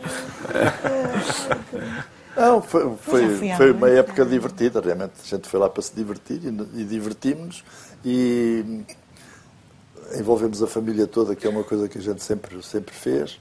Não, 2.35 2.61
foi, 2.61 2.95
foi, 3.01 3.53
foi 3.55 3.71
uma 3.71 3.89
época 3.89 4.25
divertida, 4.25 4.79
realmente. 4.79 5.13
A 5.23 5.27
gente 5.27 5.47
foi 5.47 5.59
lá 5.59 5.69
para 5.69 5.81
se 5.81 5.93
divertir 5.93 6.41
e, 6.43 6.81
e 6.81 6.83
divertimos-nos 6.85 7.63
e 8.03 8.83
envolvemos 10.17 10.61
a 10.61 10.67
família 10.67 11.07
toda, 11.07 11.35
que 11.35 11.45
é 11.45 11.49
uma 11.49 11.63
coisa 11.63 11.87
que 11.87 11.97
a 11.97 12.01
gente 12.01 12.23
sempre, 12.23 12.61
sempre 12.63 12.93
fez. 12.93 13.39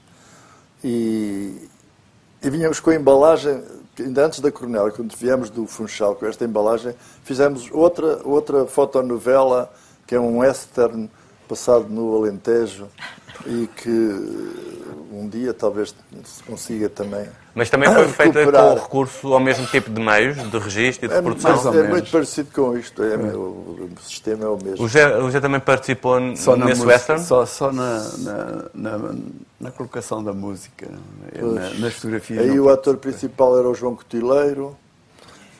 E, 0.83 1.69
e 2.41 2.49
vinhamos 2.49 2.79
com 2.79 2.89
a 2.89 2.95
embalagem, 2.95 3.63
ainda 3.99 4.25
antes 4.25 4.39
da 4.39 4.51
Coronel, 4.51 4.91
quando 4.91 5.15
viemos 5.15 5.49
do 5.49 5.65
Funchal 5.67 6.15
com 6.15 6.25
esta 6.25 6.45
embalagem, 6.45 6.93
fizemos 7.23 7.69
outra, 7.71 8.21
outra 8.23 8.65
fotonovela, 8.65 9.71
que 10.07 10.15
é 10.15 10.19
um 10.19 10.39
western 10.39 11.09
passado 11.51 11.87
no 11.89 12.15
Alentejo 12.15 12.87
e 13.45 13.67
que 13.75 13.89
um 15.11 15.27
dia 15.27 15.53
talvez 15.53 15.93
se 16.23 16.41
consiga 16.43 16.87
também. 16.87 17.27
Mas 17.53 17.69
também 17.69 17.93
foi 17.93 18.07
feita 18.31 18.49
com 18.49 18.57
o 18.57 18.75
recurso 18.75 19.33
ao 19.33 19.39
mesmo 19.41 19.65
tipo 19.65 19.91
de 19.91 19.99
meios, 19.99 20.37
de 20.37 20.57
registro 20.57 21.07
e 21.07 21.09
de 21.09 21.15
é, 21.15 21.21
produção? 21.21 21.73
É 21.73 21.83
muito 21.89 22.09
parecido 22.09 22.49
com 22.53 22.77
isto, 22.77 23.03
é, 23.03 23.15
é. 23.15 23.17
O, 23.17 23.89
o, 23.97 24.01
sistema 24.01 24.45
é 24.45 24.47
o 24.47 24.57
mesmo. 24.63 24.85
O 24.85 24.87
Zé, 24.87 25.17
o 25.17 25.29
Zé 25.29 25.41
também 25.41 25.59
participou 25.59 26.37
só 26.37 26.55
nesse 26.55 26.85
western? 26.85 27.21
Só, 27.21 27.45
só 27.45 27.73
na, 27.73 27.99
na, 28.19 28.65
na, 28.73 29.15
na, 29.59 29.71
colocação 29.71 30.23
da 30.23 30.31
música, 30.31 30.87
na, 31.35 31.69
nas 31.71 31.95
fotografias. 31.95 32.39
Aí 32.39 32.57
o 32.57 32.69
ator 32.69 32.95
principal 32.95 33.59
era 33.59 33.67
o 33.67 33.75
João 33.75 33.93
Cotileiro 33.97 34.77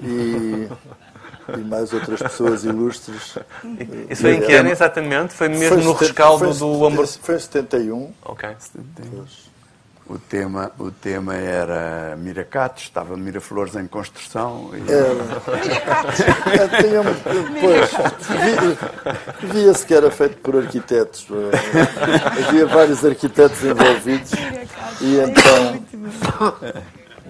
e 0.02 0.70
e 1.60 1.64
mais 1.64 1.94
outras 1.94 2.22
pessoas 2.22 2.64
ilustres. 2.64 3.38
Isso 4.10 4.22
foi 4.22 4.36
em 4.36 4.42
que 4.42 4.54
ano 4.54 4.70
exatamente? 4.70 5.34
Foi 5.34 5.50
mesmo 5.50 5.76
foi 5.76 5.84
no 5.84 5.94
rescaldo 5.94 6.54
foi, 6.54 6.58
do 6.58 6.86
Amor? 6.86 7.08
Foi 7.08 7.36
em 7.36 7.40
71. 7.40 8.14
Ok. 8.26 8.50
71. 8.60 9.26
O 10.12 10.20
tema, 10.20 10.72
o 10.78 10.92
tema 10.92 11.36
era 11.36 12.18
Miracatos, 12.18 12.84
estava 12.84 13.16
Miraflores 13.16 13.76
em 13.76 13.88
construção. 13.88 14.72
E... 14.74 14.92
Era. 14.92 15.12
Pois, 17.62 17.92
via-se 19.54 19.86
que 19.86 19.94
era 19.94 20.12
feito 20.12 20.38
por 20.38 20.58
arquitetos. 20.58 21.28
Havia 22.46 22.66
vários 22.66 23.06
arquitetos 23.06 23.64
envolvidos. 23.64 24.32
E 25.00 25.18
então. 25.20 25.82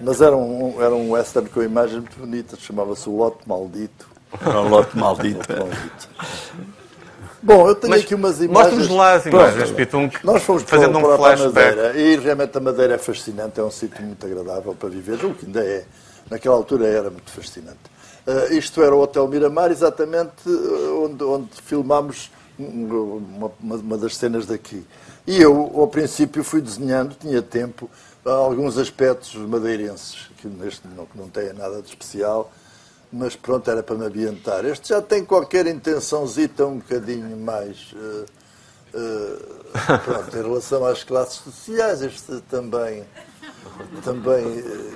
Mas 0.02 0.20
era 0.20 0.36
um, 0.36 0.82
era 0.82 0.94
um 0.94 1.12
western 1.12 1.48
com 1.48 1.62
imagens 1.62 2.00
muito 2.00 2.18
bonitas, 2.18 2.58
chamava-se 2.58 3.08
O 3.08 3.16
Lote 3.16 3.46
Maldito. 3.46 4.11
Era 4.40 4.60
um 4.60 4.68
lote 4.68 4.96
maldito. 4.96 5.40
Bom, 7.42 7.68
eu 7.68 7.74
tenho 7.74 7.90
Mas 7.90 8.02
aqui 8.02 8.14
umas 8.14 8.40
imagens. 8.40 8.72
Mostra-nos 8.72 8.88
lá 8.88 9.14
as 9.14 9.26
imagens, 9.26 10.22
Nós 10.22 10.42
fomos 10.44 10.62
fazendo 10.62 11.00
para, 11.00 11.14
um 11.14 11.16
flashback. 11.16 11.76
Madeira, 11.76 11.98
e 11.98 12.16
realmente 12.16 12.56
a 12.56 12.60
Madeira 12.60 12.94
é 12.94 12.98
fascinante, 12.98 13.58
é 13.58 13.62
um 13.64 13.70
sítio 13.70 14.00
muito 14.02 14.24
agradável 14.24 14.74
para 14.74 14.88
viver, 14.88 15.24
o 15.24 15.34
que 15.34 15.46
ainda 15.46 15.60
é. 15.60 15.84
Naquela 16.30 16.54
altura 16.54 16.86
era 16.86 17.10
muito 17.10 17.30
fascinante. 17.30 17.80
Uh, 18.24 18.54
isto 18.54 18.80
era 18.80 18.94
o 18.94 19.00
Hotel 19.00 19.26
Miramar, 19.26 19.72
exatamente 19.72 20.48
uh, 20.48 21.04
onde, 21.04 21.24
onde 21.24 21.48
filmámos 21.64 22.30
uma, 22.56 23.50
uma, 23.60 23.76
uma, 23.76 23.98
das 23.98 24.16
cenas 24.16 24.46
daqui. 24.46 24.86
E 25.26 25.40
eu, 25.42 25.72
ao 25.74 25.88
princípio, 25.88 26.44
fui 26.44 26.60
desenhando, 26.60 27.16
tinha 27.18 27.42
tempo, 27.42 27.90
alguns 28.24 28.78
aspectos 28.78 29.34
madeirenses, 29.34 30.30
que 30.38 30.46
neste 30.46 30.86
não, 30.86 31.08
não 31.14 31.28
têm 31.28 31.52
nada 31.52 31.82
de 31.82 31.88
especial, 31.88 32.52
mas 33.12 33.36
pronto, 33.36 33.70
era 33.70 33.82
para 33.82 33.96
me 33.96 34.06
ambientar. 34.06 34.64
Este 34.64 34.88
já 34.88 35.02
tem 35.02 35.24
qualquer 35.24 35.66
intençãozita 35.66 36.66
um 36.66 36.78
bocadinho 36.78 37.36
mais. 37.36 37.92
Uh, 37.92 38.24
uh, 38.94 39.98
pronto, 40.02 40.36
em 40.36 40.42
relação 40.42 40.86
às 40.86 41.04
classes 41.04 41.36
sociais, 41.36 42.00
este 42.00 42.40
também. 42.48 43.04
Também. 44.02 44.44
Uh, 44.44 44.92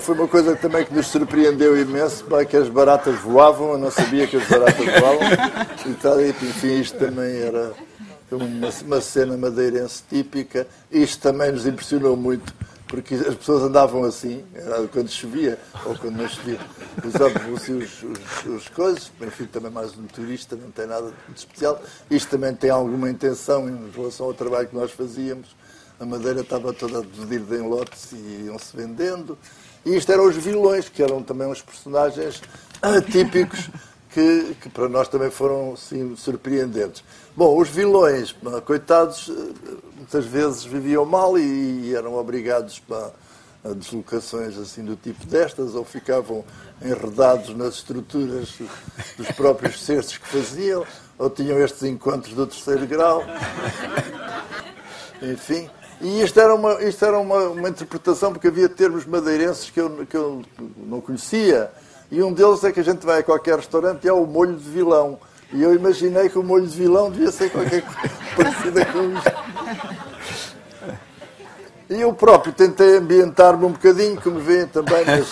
foi, 0.00 0.14
uma 0.14 0.28
coisa 0.28 0.56
também 0.56 0.84
que 0.84 0.94
nos 0.94 1.06
surpreendeu 1.06 1.80
imenso, 1.80 2.24
bem, 2.24 2.46
que 2.46 2.56
as 2.56 2.68
baratas 2.68 3.18
voavam, 3.20 3.72
eu 3.72 3.78
não 3.78 3.90
sabia 3.90 4.26
que 4.26 4.36
as 4.36 4.46
baratas 4.46 4.84
voavam. 4.84 5.28
E 5.86 5.94
tal, 5.94 6.20
enfim, 6.20 6.80
isto 6.80 6.98
também 6.98 7.42
era 7.42 7.72
uma, 8.30 8.68
uma 8.84 9.00
cena 9.00 9.36
madeirense 9.36 10.02
típica. 10.08 10.66
Isto 10.90 11.22
também 11.22 11.52
nos 11.52 11.66
impressionou 11.66 12.16
muito 12.16 12.54
porque 12.92 13.14
as 13.14 13.34
pessoas 13.34 13.62
andavam 13.62 14.04
assim, 14.04 14.44
quando 14.92 15.08
chovia 15.08 15.58
ou 15.86 15.96
quando 15.96 16.16
não 16.16 16.28
chovia, 16.28 16.60
usavam 17.02 17.56
assim 17.56 17.78
os, 17.78 18.02
os, 18.02 18.46
os 18.46 18.68
coisas, 18.68 19.10
enfim, 19.18 19.46
também 19.46 19.70
mais 19.70 19.96
um 19.96 20.06
turista, 20.06 20.56
não 20.56 20.70
tem 20.70 20.86
nada 20.86 21.10
de 21.26 21.38
especial. 21.38 21.80
Isto 22.10 22.32
também 22.32 22.54
tem 22.54 22.68
alguma 22.68 23.08
intenção 23.08 23.66
em 23.66 23.90
relação 23.90 24.26
ao 24.26 24.34
trabalho 24.34 24.68
que 24.68 24.76
nós 24.76 24.90
fazíamos. 24.90 25.56
A 25.98 26.04
madeira 26.04 26.42
estava 26.42 26.70
toda 26.74 27.00
dividida 27.00 27.56
em 27.56 27.66
lotes 27.66 28.12
e 28.12 28.42
iam-se 28.44 28.76
vendendo. 28.76 29.38
E 29.86 29.96
isto 29.96 30.12
eram 30.12 30.26
os 30.26 30.36
vilões, 30.36 30.90
que 30.90 31.02
eram 31.02 31.22
também 31.22 31.48
uns 31.48 31.62
personagens 31.62 32.42
típicos 33.10 33.70
que, 34.12 34.54
que 34.60 34.68
para 34.68 34.86
nós 34.90 35.08
também 35.08 35.30
foram 35.30 35.74
sim, 35.76 36.14
surpreendentes. 36.14 37.02
Bom, 37.34 37.58
os 37.58 37.70
vilões, 37.70 38.36
coitados, 38.66 39.30
eh, 39.30 39.91
muitas 40.02 40.26
vezes 40.26 40.64
viviam 40.64 41.04
mal 41.04 41.38
e 41.38 41.94
eram 41.94 42.16
obrigados 42.16 42.80
para 42.80 43.12
a 43.64 43.68
deslocações 43.68 44.58
assim 44.58 44.84
do 44.84 44.96
tipo 44.96 45.24
destas, 45.26 45.76
ou 45.76 45.84
ficavam 45.84 46.44
enredados 46.84 47.56
nas 47.56 47.74
estruturas 47.74 48.52
dos 49.16 49.30
próprios 49.30 49.80
cestos 49.86 50.18
que 50.18 50.26
faziam, 50.26 50.84
ou 51.16 51.30
tinham 51.30 51.56
estes 51.58 51.84
encontros 51.84 52.34
do 52.34 52.46
terceiro 52.46 52.84
grau. 52.86 53.22
Enfim. 55.22 55.70
E 56.00 56.20
isto 56.20 56.40
era, 56.40 56.52
uma, 56.52 56.82
isto 56.82 57.04
era 57.04 57.16
uma, 57.16 57.50
uma 57.50 57.68
interpretação, 57.68 58.32
porque 58.32 58.48
havia 58.48 58.68
termos 58.68 59.06
madeirenses 59.06 59.70
que 59.70 59.80
eu, 59.80 60.04
que 60.04 60.16
eu 60.16 60.42
não 60.78 61.00
conhecia, 61.00 61.70
e 62.10 62.20
um 62.20 62.32
deles 62.32 62.64
é 62.64 62.72
que 62.72 62.80
a 62.80 62.84
gente 62.84 63.06
vai 63.06 63.20
a 63.20 63.22
qualquer 63.22 63.56
restaurante 63.56 64.04
e 64.04 64.08
é 64.08 64.12
o 64.12 64.26
molho 64.26 64.56
de 64.56 64.68
vilão. 64.68 65.20
E 65.52 65.62
eu 65.62 65.74
imaginei 65.74 66.28
que 66.28 66.38
o 66.38 66.42
molho 66.42 66.66
de 66.66 66.76
vilão 66.76 67.10
devia 67.10 67.30
ser 67.30 67.50
qualquer 67.50 67.82
coisa 67.82 68.10
parecida 68.36 68.84
com 68.86 69.12
isto. 69.12 69.42
E 71.90 72.00
eu 72.00 72.12
próprio 72.14 72.54
tentei 72.54 72.96
ambientar-me 72.96 73.66
um 73.66 73.72
bocadinho, 73.72 74.18
como 74.18 74.40
veem 74.40 74.66
também, 74.66 75.04
mas 75.04 75.30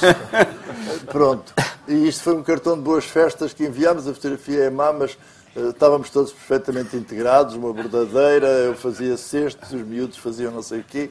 pronto. 1.07 1.55
E 1.89 2.07
isto 2.07 2.23
foi 2.23 2.35
um 2.35 2.43
cartão 2.43 2.77
de 2.77 2.83
boas 2.83 3.07
festas 3.07 3.55
que 3.55 3.65
enviámos, 3.65 4.07
a 4.07 4.13
fotografia 4.13 4.65
é 4.65 4.71
má, 4.71 4.93
mas 4.93 5.17
uh, 5.57 5.71
estávamos 5.71 6.11
todos 6.11 6.33
perfeitamente 6.33 6.95
integrados, 6.97 7.55
uma 7.55 7.73
bordadeira, 7.73 8.47
eu 8.47 8.75
fazia 8.75 9.17
cestos, 9.17 9.73
os 9.73 9.81
miúdos 9.81 10.19
faziam 10.19 10.53
não 10.53 10.63
sei 10.63 10.81
o 10.81 10.85
quê. 10.85 11.11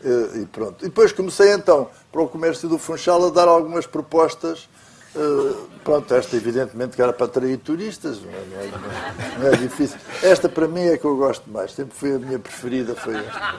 Uh, 0.00 0.42
e 0.42 0.46
pronto. 0.46 0.84
E 0.84 0.88
depois 0.88 1.10
comecei 1.10 1.52
então, 1.52 1.90
para 2.12 2.22
o 2.22 2.28
comércio 2.28 2.68
do 2.68 2.78
Funchal, 2.78 3.26
a 3.26 3.30
dar 3.30 3.48
algumas 3.48 3.84
propostas 3.84 4.68
Uh, 5.18 5.68
pronto, 5.82 6.14
esta 6.14 6.36
evidentemente 6.36 6.94
que 6.94 7.02
era 7.02 7.12
para 7.12 7.26
atrair 7.26 7.58
turistas, 7.58 8.20
não 8.22 8.30
é, 8.30 8.44
não, 8.46 8.60
é, 8.60 8.70
não 9.40 9.46
é, 9.48 9.56
difícil. 9.56 9.98
Esta 10.22 10.48
para 10.48 10.68
mim 10.68 10.82
é 10.82 10.96
que 10.96 11.04
eu 11.04 11.16
gosto 11.16 11.50
mais, 11.50 11.72
sempre 11.72 11.92
foi 11.96 12.14
a 12.14 12.18
minha 12.20 12.38
preferida, 12.38 12.94
foi 12.94 13.16
esta. 13.16 13.56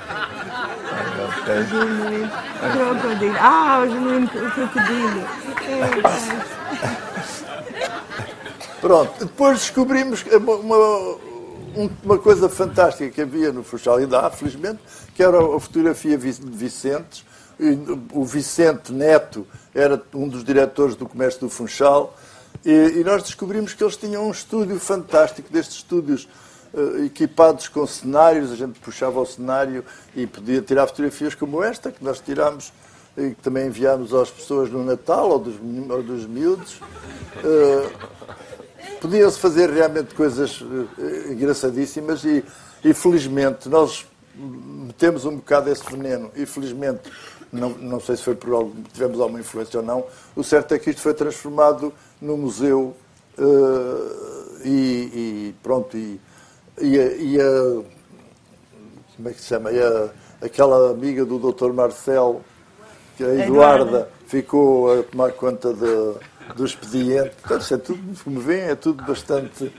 Crocodilo. 2.72 3.36
Ah, 3.38 3.84
o 3.84 3.90
genuíno 3.90 4.30
crocodilo. 4.30 5.22
Pronto, 8.80 9.26
depois 9.26 9.60
descobrimos 9.60 10.24
uma, 10.32 10.56
uma, 10.56 11.18
uma, 12.06 12.18
coisa 12.20 12.48
fantástica 12.48 13.10
que 13.10 13.22
havia 13.22 13.52
no 13.52 13.64
Funchal, 13.64 13.98
ainda 13.98 14.22
há, 14.22 14.30
felizmente, 14.30 14.80
que 15.14 15.22
era 15.22 15.38
a 15.38 15.60
fotografia 15.60 16.18
de 16.18 16.32
Vicentes, 16.32 17.26
o 18.14 18.24
Vicente 18.24 18.94
Neto 18.94 19.46
era 19.74 20.02
um 20.14 20.28
dos 20.28 20.44
diretores 20.44 20.96
do 20.96 21.08
comércio 21.08 21.40
do 21.42 21.50
Funchal, 21.50 22.16
e, 22.66 23.00
e 23.00 23.04
nós 23.04 23.24
descobrimos 23.24 23.74
que 23.74 23.84
eles 23.84 23.96
tinham 23.96 24.28
um 24.28 24.32
estúdio 24.32 24.80
fantástico, 24.80 25.52
destes 25.52 25.78
estúdios 25.78 26.28
uh, 26.74 27.06
equipados 27.06 27.68
com 27.68 27.86
cenários, 27.86 28.52
a 28.52 28.56
gente 28.56 28.80
puxava 28.80 29.20
o 29.20 29.26
cenário 29.26 29.84
e 30.16 30.28
podia 30.28 30.62
tirar 30.62 30.88
fotografias 30.88 31.36
como 31.36 31.64
esta, 31.64 31.92
que 31.92 32.04
nós 32.04 32.20
tirámos 32.20 32.74
e 33.18 33.32
que 33.32 33.42
também 33.42 33.68
enviámos 33.68 34.14
às 34.14 34.30
pessoas 34.30 34.70
no 34.70 34.84
Natal 34.84 35.30
ou 35.30 35.40
dos, 35.40 35.56
ou 35.90 36.04
dos 36.04 36.26
miúdos. 36.26 36.76
Uh, 37.44 38.30
Podiam-se 39.02 39.40
fazer 39.40 39.70
realmente 39.70 40.14
coisas 40.14 40.60
uh, 40.60 40.88
engraçadíssimas 41.32 42.24
e, 42.26 42.44
e 42.84 42.94
felizmente 42.94 43.70
nós 43.70 44.06
metemos 44.36 45.26
um 45.26 45.38
bocado 45.38 45.70
esse 45.70 45.84
veneno 45.90 46.32
e 46.36 46.46
felizmente 46.46 47.10
não, 47.52 47.70
não 47.70 48.00
sei 48.00 48.16
se 48.16 48.24
foi 48.24 48.36
por 48.36 48.54
algo, 48.54 48.76
tivemos 48.94 49.20
alguma 49.20 49.40
influência 49.40 49.80
ou 49.80 49.86
não. 49.86 50.06
O 50.36 50.44
certo 50.44 50.74
é 50.74 50.80
que 50.80 50.90
isto 50.90 51.02
foi 51.02 51.14
transformado 51.14 51.94
num 52.22 52.38
museu 52.38 52.96
uh, 53.38 54.60
e, 54.64 54.70
e, 54.70 55.56
pronto, 55.64 55.98
e, 55.98 56.20
e, 56.80 57.00
a, 57.00 57.04
e, 57.14 57.42
a, 57.42 57.84
como 59.16 59.30
é 59.30 59.34
que 59.34 59.42
se 59.42 59.48
chama? 59.48 59.72
E 59.72 59.82
a, 59.82 60.10
aquela 60.42 60.92
amiga 60.92 61.26
do 61.26 61.40
Dr. 61.40 61.72
Marcel, 61.72 62.42
que 63.18 63.24
a 63.24 63.46
Eduarda, 63.46 64.10
ficou 64.28 65.00
a 65.00 65.04
tomar 65.04 65.32
conta 65.34 65.74
de, 65.74 66.54
do 66.56 66.66
expediente. 66.66 67.32
Portanto, 67.42 67.62
isso 67.62 67.74
é 67.74 67.78
tudo, 67.78 68.24
como 68.24 68.40
veem, 68.40 68.70
é 68.70 68.76
tudo 68.76 69.04
bastante. 69.04 69.74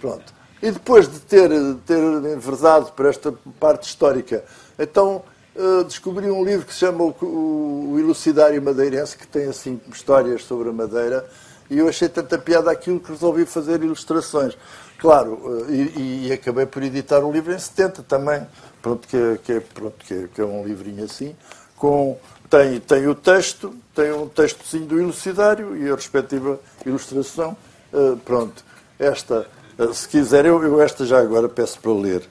Pronto. 0.00 0.40
E 0.62 0.70
depois 0.70 1.10
de 1.10 1.18
ter, 1.20 1.50
ter 1.86 1.98
enversado 1.98 2.92
para 2.92 3.08
esta 3.08 3.32
parte 3.58 3.88
histórica, 3.88 4.44
então 4.78 5.22
eh, 5.54 5.84
descobri 5.84 6.30
um 6.30 6.44
livro 6.44 6.66
que 6.66 6.72
se 6.72 6.80
chama 6.80 7.04
o, 7.04 7.92
o 7.92 7.96
Elucidário 7.98 8.62
Madeirense, 8.62 9.16
que 9.16 9.26
tem 9.26 9.48
assim 9.48 9.80
histórias 9.92 10.44
sobre 10.44 10.68
a 10.68 10.72
Madeira, 10.72 11.28
e 11.68 11.78
eu 11.78 11.88
achei 11.88 12.08
tanta 12.08 12.38
piada 12.38 12.70
aquilo 12.70 13.00
que 13.00 13.10
resolvi 13.10 13.44
fazer 13.44 13.82
ilustrações. 13.82 14.56
Claro, 14.98 15.32
uh, 15.32 15.72
e, 15.72 16.28
e, 16.28 16.32
acabei 16.32 16.66
por 16.66 16.82
editar 16.82 17.20
um 17.20 17.32
livro 17.32 17.52
em 17.52 17.58
70 17.58 18.02
também, 18.02 18.46
pronto, 18.82 19.08
que, 19.08 19.16
é, 19.16 19.38
que, 19.42 19.60
pronto, 19.60 19.94
que, 20.04 20.14
é, 20.14 20.28
que 20.34 20.40
é 20.40 20.44
um 20.44 20.64
livrinho 20.64 21.04
assim, 21.04 21.34
com 21.76 22.18
tem, 22.48 22.80
tem 22.80 23.06
o 23.06 23.14
texto, 23.14 23.74
tem 23.94 24.12
um 24.12 24.28
textozinho 24.28 24.86
do 24.86 25.00
elucidário 25.00 25.76
e 25.76 25.90
a 25.90 25.94
respectiva 25.94 26.60
ilustração. 26.84 27.56
Uh, 27.92 28.16
pronto, 28.18 28.64
esta 28.98 29.46
se 29.94 30.06
quiser, 30.06 30.44
eu, 30.44 30.62
eu 30.62 30.80
esta 30.82 31.06
já 31.06 31.18
agora 31.18 31.48
peço 31.48 31.80
para 31.80 31.92
ler. 31.92 32.22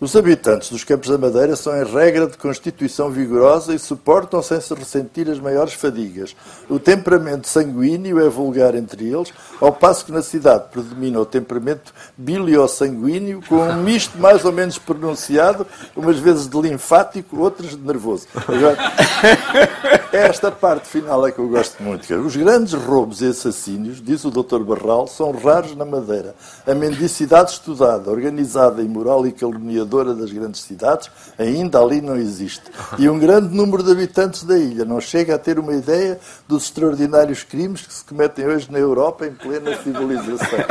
Os 0.00 0.16
habitantes 0.16 0.70
dos 0.70 0.82
Campos 0.82 1.10
da 1.10 1.18
Madeira 1.18 1.54
são, 1.54 1.76
em 1.76 1.84
regra, 1.84 2.26
de 2.26 2.38
constituição 2.38 3.10
vigorosa 3.10 3.74
e 3.74 3.78
suportam 3.78 4.42
sem 4.42 4.58
se 4.58 4.72
ressentir 4.72 5.28
as 5.28 5.38
maiores 5.38 5.74
fadigas. 5.74 6.34
O 6.70 6.78
temperamento 6.78 7.46
sanguíneo 7.46 8.18
é 8.18 8.26
vulgar 8.26 8.74
entre 8.74 9.12
eles, 9.12 9.30
ao 9.60 9.70
passo 9.70 10.06
que 10.06 10.10
na 10.10 10.22
cidade 10.22 10.64
predomina 10.72 11.20
o 11.20 11.26
temperamento 11.26 11.92
biliosanguíneo, 12.16 13.42
com 13.46 13.56
um 13.56 13.82
misto 13.82 14.16
mais 14.16 14.42
ou 14.42 14.52
menos 14.52 14.78
pronunciado, 14.78 15.66
umas 15.94 16.18
vezes 16.18 16.48
de 16.48 16.58
linfático, 16.58 17.38
outras 17.38 17.72
de 17.72 17.76
nervoso. 17.76 18.26
Agora, 18.48 18.78
esta 20.12 20.50
parte 20.50 20.88
final 20.88 21.26
é 21.26 21.32
que 21.32 21.38
eu 21.38 21.48
gosto 21.48 21.82
muito. 21.82 22.12
Os 22.14 22.34
grandes 22.36 22.72
roubos 22.74 23.20
e 23.20 23.26
assassínios, 23.26 24.02
diz 24.02 24.24
o 24.24 24.30
Dr. 24.30 24.60
Barral, 24.60 25.06
são 25.06 25.30
raros 25.32 25.76
na 25.76 25.84
Madeira. 25.84 26.34
A 26.66 26.74
mendicidade 26.74 27.52
estudada, 27.52 28.10
organizada, 28.10 28.82
imoral 28.82 29.26
e 29.26 29.32
caluniadora 29.32 30.14
das 30.14 30.32
grandes 30.32 30.62
cidades, 30.62 31.10
ainda 31.38 31.78
ali 31.80 32.00
não 32.00 32.16
existe. 32.16 32.64
E 32.98 33.08
um 33.08 33.18
grande 33.18 33.54
número 33.54 33.82
de 33.82 33.92
habitantes 33.92 34.42
da 34.44 34.58
ilha 34.58 34.84
não 34.84 35.00
chega 35.00 35.34
a 35.34 35.38
ter 35.38 35.58
uma 35.58 35.74
ideia 35.74 36.18
dos 36.48 36.64
extraordinários 36.64 37.42
crimes 37.42 37.86
que 37.86 37.94
se 37.94 38.04
cometem 38.04 38.46
hoje 38.46 38.70
na 38.70 38.78
Europa 38.78 39.26
em 39.26 39.32
plena 39.32 39.76
civilização. 39.82 40.58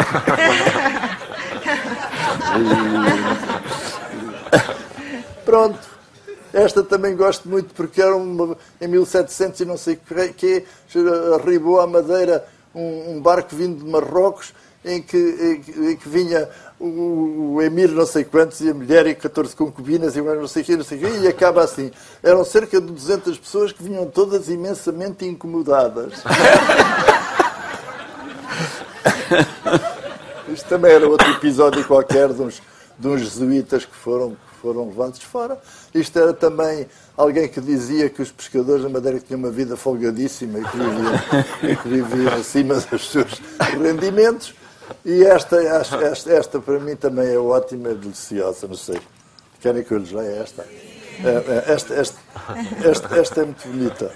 Pronto. 5.46 5.99
Esta 6.54 6.84
também 6.84 7.16
gosto 7.16 7.47
muito 7.47 7.74
porque 7.74 8.02
era 8.02 8.16
uma, 8.16 8.58
em 8.82 8.88
1700 8.88 9.60
e 9.60 9.66
não 9.66 9.78
sei 9.78 9.95
o 9.95 10.34
que, 10.34 10.66
arribou 11.36 11.80
à 11.80 11.88
Madeira 11.88 12.45
um, 12.74 13.16
um 13.16 13.22
barco 13.22 13.56
vindo 13.56 13.84
de 13.84 13.89
Marrocos 13.89 14.54
em 14.84 15.02
que, 15.02 15.18
em 15.18 15.62
que, 15.62 15.72
em 15.72 15.95
que 15.95 16.08
vinha 16.08 16.50
o, 16.80 17.56
o, 17.56 17.62
Emir 17.62 17.89
não 17.89 18.06
sei 18.06 18.24
quantos 18.24 18.62
e 18.62 18.70
a 18.70 18.74
mulher 18.74 19.06
e 19.08 19.16
14 19.16 19.54
concubinas 19.56 20.16
e 20.16 20.22
não 20.22 20.47
sei 20.47 20.64
o 20.64 20.66
quê, 20.66 20.78
não 20.78 20.84
sei 20.84 20.97
o 20.97 21.02
quê, 21.02 21.08
e 21.22 21.28
acaba 21.28 21.64
assim. 21.64 21.91
Eram 22.24 22.45
cerca 22.45 22.80
de 22.80 22.88
200 22.88 23.38
pessoas 23.38 23.74
que 23.74 23.84
vinham 23.84 24.06
todas 24.06 24.47
imensamente 24.50 25.26
incomodadas. 25.26 26.24
Isto 30.52 30.68
também 30.68 30.93
era 30.93 31.08
outro 31.08 31.30
episódio 31.32 31.86
qualquer 31.86 32.30
de 32.30 32.41
uns, 32.41 32.60
de 33.00 33.08
uns 33.08 33.22
jesuítas 33.22 33.86
que 33.86 33.95
foram, 33.95 34.32
que 34.32 34.60
foram 34.62 34.88
levados 34.88 35.24
fora. 35.24 35.58
Isto 35.93 36.20
era 36.20 36.34
também 36.34 36.86
alguém 37.16 37.47
que 37.47 37.62
dizia 37.62 38.10
que 38.10 38.22
os 38.22 38.32
pescadores 38.32 38.84
da 38.84 38.89
Madeira 38.89 39.20
tinham 39.20 39.39
uma 39.39 39.50
vida 39.50 39.78
folgadíssima 39.78 40.60
e 40.60 40.64
que 40.64 40.78
viviam, 40.78 41.14
e 41.64 41.76
que 41.76 41.88
viviam 41.88 42.34
acima 42.34 42.76
dos 42.76 43.10
seus 43.10 43.41
rendimentos. 43.82 44.54
E 45.06 45.24
esta, 45.24 45.62
esta, 45.64 46.32
esta, 46.32 46.60
para 46.60 46.80
mim 46.80 46.95
também 46.95 47.34
é 47.34 47.38
ótima 47.38 47.91
e 47.91 47.95
deliciosa, 47.95 48.68
não 48.68 48.76
sei. 48.76 49.00
Querem 49.62 49.84
que 49.84 49.93
eu 49.93 49.97
lhes 49.97 50.12
leia 50.12 50.41
esta? 50.41 50.64
É, 50.64 51.68
é, 51.68 51.74
esta, 51.74 51.93
esta, 51.93 52.18
esta, 52.84 53.20
esta 53.20 53.41
é 53.41 53.45
muito 53.45 53.68
bonita. 53.68 54.12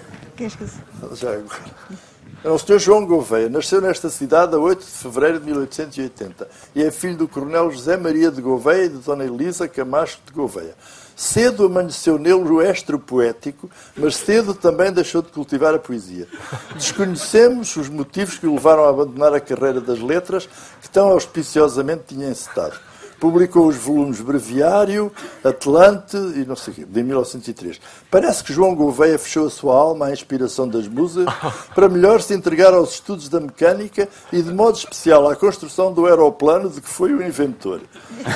Já 1.14 1.32
agora. 1.32 2.13
É 2.42 2.48
o 2.48 2.58
Sr. 2.58 2.78
João 2.78 3.06
Gouveia. 3.06 3.48
Nasceu 3.48 3.80
nesta 3.80 4.08
cidade 4.08 4.54
a 4.54 4.58
8 4.58 4.80
de 4.80 4.90
fevereiro 4.90 5.40
de 5.40 5.46
1880 5.46 6.48
e 6.74 6.82
é 6.82 6.90
filho 6.90 7.16
do 7.16 7.28
coronel 7.28 7.70
José 7.70 7.96
Maria 7.96 8.30
de 8.30 8.40
Gouveia 8.40 8.86
e 8.86 8.88
de 8.88 8.98
Dona 8.98 9.24
Elisa 9.24 9.68
Camacho 9.68 10.18
de 10.26 10.32
Gouveia. 10.32 10.74
Cedo 11.16 11.66
amanheceu 11.66 12.18
nele 12.18 12.48
o 12.48 12.60
estro 12.60 12.98
poético, 12.98 13.70
mas 13.96 14.16
cedo 14.16 14.52
também 14.52 14.92
deixou 14.92 15.22
de 15.22 15.28
cultivar 15.28 15.74
a 15.74 15.78
poesia. 15.78 16.26
Desconhecemos 16.74 17.76
os 17.76 17.88
motivos 17.88 18.36
que 18.36 18.46
o 18.46 18.54
levaram 18.54 18.84
a 18.84 18.90
abandonar 18.90 19.32
a 19.32 19.40
carreira 19.40 19.80
das 19.80 20.00
letras, 20.00 20.48
que 20.82 20.90
tão 20.90 21.10
auspiciosamente 21.10 22.04
tinha 22.08 22.28
encetado. 22.28 22.74
Publicou 23.18 23.66
os 23.66 23.76
volumes 23.76 24.20
Breviário, 24.20 25.10
Atlante 25.42 26.16
e 26.16 26.44
não 26.46 26.56
sei 26.56 26.72
o 26.72 26.76
quê, 26.76 26.84
de 26.84 27.02
1903. 27.02 27.80
Parece 28.10 28.44
que 28.44 28.52
João 28.52 28.74
Gouveia 28.74 29.18
fechou 29.18 29.46
a 29.46 29.50
sua 29.50 29.74
alma 29.76 30.06
à 30.06 30.12
inspiração 30.12 30.68
das 30.68 30.86
musas 30.86 31.26
para 31.74 31.88
melhor 31.88 32.20
se 32.20 32.34
entregar 32.34 32.72
aos 32.74 32.94
estudos 32.94 33.28
da 33.28 33.40
mecânica 33.40 34.08
e, 34.32 34.42
de 34.42 34.52
modo 34.52 34.76
especial, 34.76 35.28
à 35.28 35.36
construção 35.36 35.92
do 35.92 36.06
aeroplano 36.06 36.68
de 36.68 36.80
que 36.80 36.88
foi 36.88 37.12
o 37.12 37.22
inventor. 37.22 37.80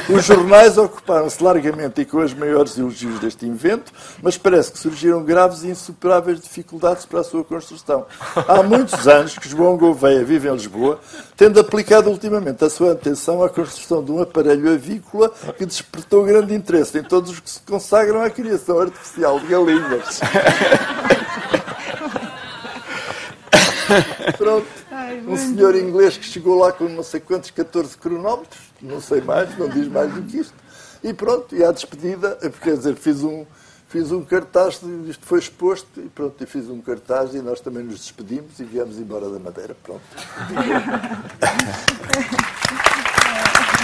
Os 0.09 0.24
jornais 0.24 0.79
ocuparam-se 0.79 1.43
largamente 1.43 2.01
e 2.01 2.05
com 2.05 2.20
as 2.20 2.33
maiores 2.35 2.76
elogios 2.79 3.18
deste 3.20 3.47
invento, 3.47 3.93
mas 4.22 4.37
parece 4.39 4.72
que 4.72 4.79
surgiram 4.79 5.22
graves 5.22 5.62
e 5.62 5.68
insuperáveis 5.68 6.41
dificuldades 6.41 7.05
para 7.05 7.20
a 7.20 7.24
sua 7.24 7.45
construção. 7.45 8.07
Há 8.37 8.62
muitos 8.62 9.07
anos 9.07 9.39
que 9.39 9.49
João 9.49 9.76
Gouveia 9.76 10.24
vive 10.24 10.49
em 10.49 10.53
Lisboa, 10.53 11.01
tendo 11.37 11.61
aplicado 11.61 12.11
ultimamente 12.11 12.64
a 12.64 12.70
sua 12.70 12.93
atenção 12.93 13.43
à 13.43 13.49
construção 13.49 14.03
de 14.03 14.11
um 14.11 14.20
aparelho 14.20 14.70
avícola 14.79 15.31
que 15.57 15.66
despertou 15.66 16.24
grande 16.24 16.55
interesse 16.55 16.99
em 16.99 17.03
todos 17.03 17.33
os 17.33 17.41
que 17.41 17.51
se 17.51 17.61
consagram 17.61 18.22
à 18.22 18.31
criação 18.31 18.81
artificial 18.81 19.39
de 19.39 19.47
galinhas. 19.47 20.20
Pronto. 24.37 24.66
Um 25.26 25.37
senhor 25.37 25.74
inglês 25.76 26.16
que 26.16 26.24
chegou 26.24 26.59
lá 26.59 26.72
com 26.72 26.89
não 26.89 27.03
sei 27.03 27.20
quantos 27.20 27.51
14 27.51 27.97
cronómetros, 27.97 28.61
não 28.81 29.01
sei 29.01 29.20
mais, 29.20 29.57
não 29.57 29.68
diz 29.68 29.89
mais 29.89 30.12
do 30.12 30.22
que 30.22 30.39
isto. 30.39 30.55
E 31.03 31.14
pronto, 31.14 31.55
e 31.55 31.64
à 31.64 31.70
despedida, 31.70 32.37
quer 32.61 32.76
dizer, 32.76 32.97
fiz 32.97 33.22
um, 33.22 33.47
fiz 33.89 34.11
um 34.11 34.24
cartaz, 34.24 34.81
isto 35.07 35.24
foi 35.24 35.39
exposto, 35.39 36.01
e 36.01 36.09
pronto, 36.09 36.43
e 36.43 36.47
fiz 36.47 36.68
um 36.68 36.81
cartaz 36.81 37.35
e 37.35 37.41
nós 37.41 37.61
também 37.61 37.85
nos 37.85 38.01
despedimos 38.01 38.59
e 38.59 38.64
viemos 38.64 38.99
embora 38.99 39.31
da 39.31 39.39
Madeira. 39.39 39.76
Pronto. 39.83 40.03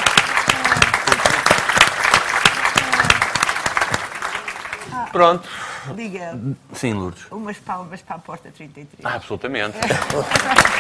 Pronto. 5.13 5.49
Liga. 5.95 6.39
Sim, 6.73 6.95
Lourdes. 6.95 7.27
Umas 7.31 7.59
palmas 7.59 8.03
para 8.03 8.17
a 8.17 8.19
porta 8.19 8.51
33. 8.51 9.05
Ah, 9.05 9.15
absolutamente. 9.17 9.77
Aqui. 9.79 10.75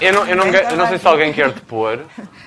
Eu 0.00 0.14
não, 0.14 0.26
eu 0.26 0.36
não, 0.36 0.46
eu 0.46 0.76
não 0.76 0.88
sei 0.88 0.98
se 0.98 1.06
alguém 1.06 1.30
quer 1.30 1.52
depor, 1.52 2.00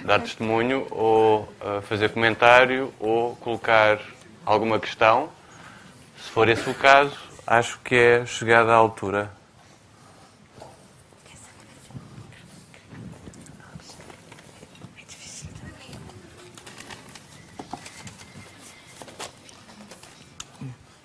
dar 0.03 0.19
testemunho, 0.19 0.87
ou 0.89 1.41
uh, 1.61 1.81
fazer 1.83 2.09
comentário, 2.09 2.91
ou 2.99 3.35
colocar 3.35 3.99
alguma 4.43 4.79
questão. 4.79 5.29
Se 6.17 6.31
for 6.31 6.49
esse 6.49 6.67
o 6.67 6.73
caso, 6.73 7.15
acho 7.45 7.79
que 7.83 7.95
é 7.95 8.25
chegada 8.25 8.71
à 8.71 8.75
altura. 8.75 9.31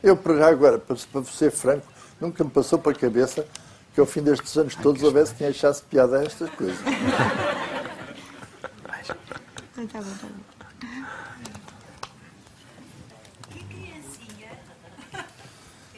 Eu, 0.08 0.18
agora, 0.44 0.78
para, 0.78 0.96
ser 1.24 1.50
franco, 1.50 1.86
nunca 2.18 2.42
me 2.42 2.48
passou 2.48 2.78
para 2.78 2.92
a 2.92 2.94
cabeça 2.94 3.44
que 3.92 4.00
ao 4.00 4.06
fim 4.06 4.22
destes 4.22 4.56
anos 4.56 4.74
todos 4.74 5.02
houvesse 5.02 5.34
quem 5.34 5.48
achasse 5.48 5.82
piada 5.82 6.18
a 6.18 6.24
estas 6.24 6.48
coisas. 6.50 6.78
Tá 6.82 6.92
bom, 9.76 9.86
tá 9.92 10.00
bom. 10.00 10.48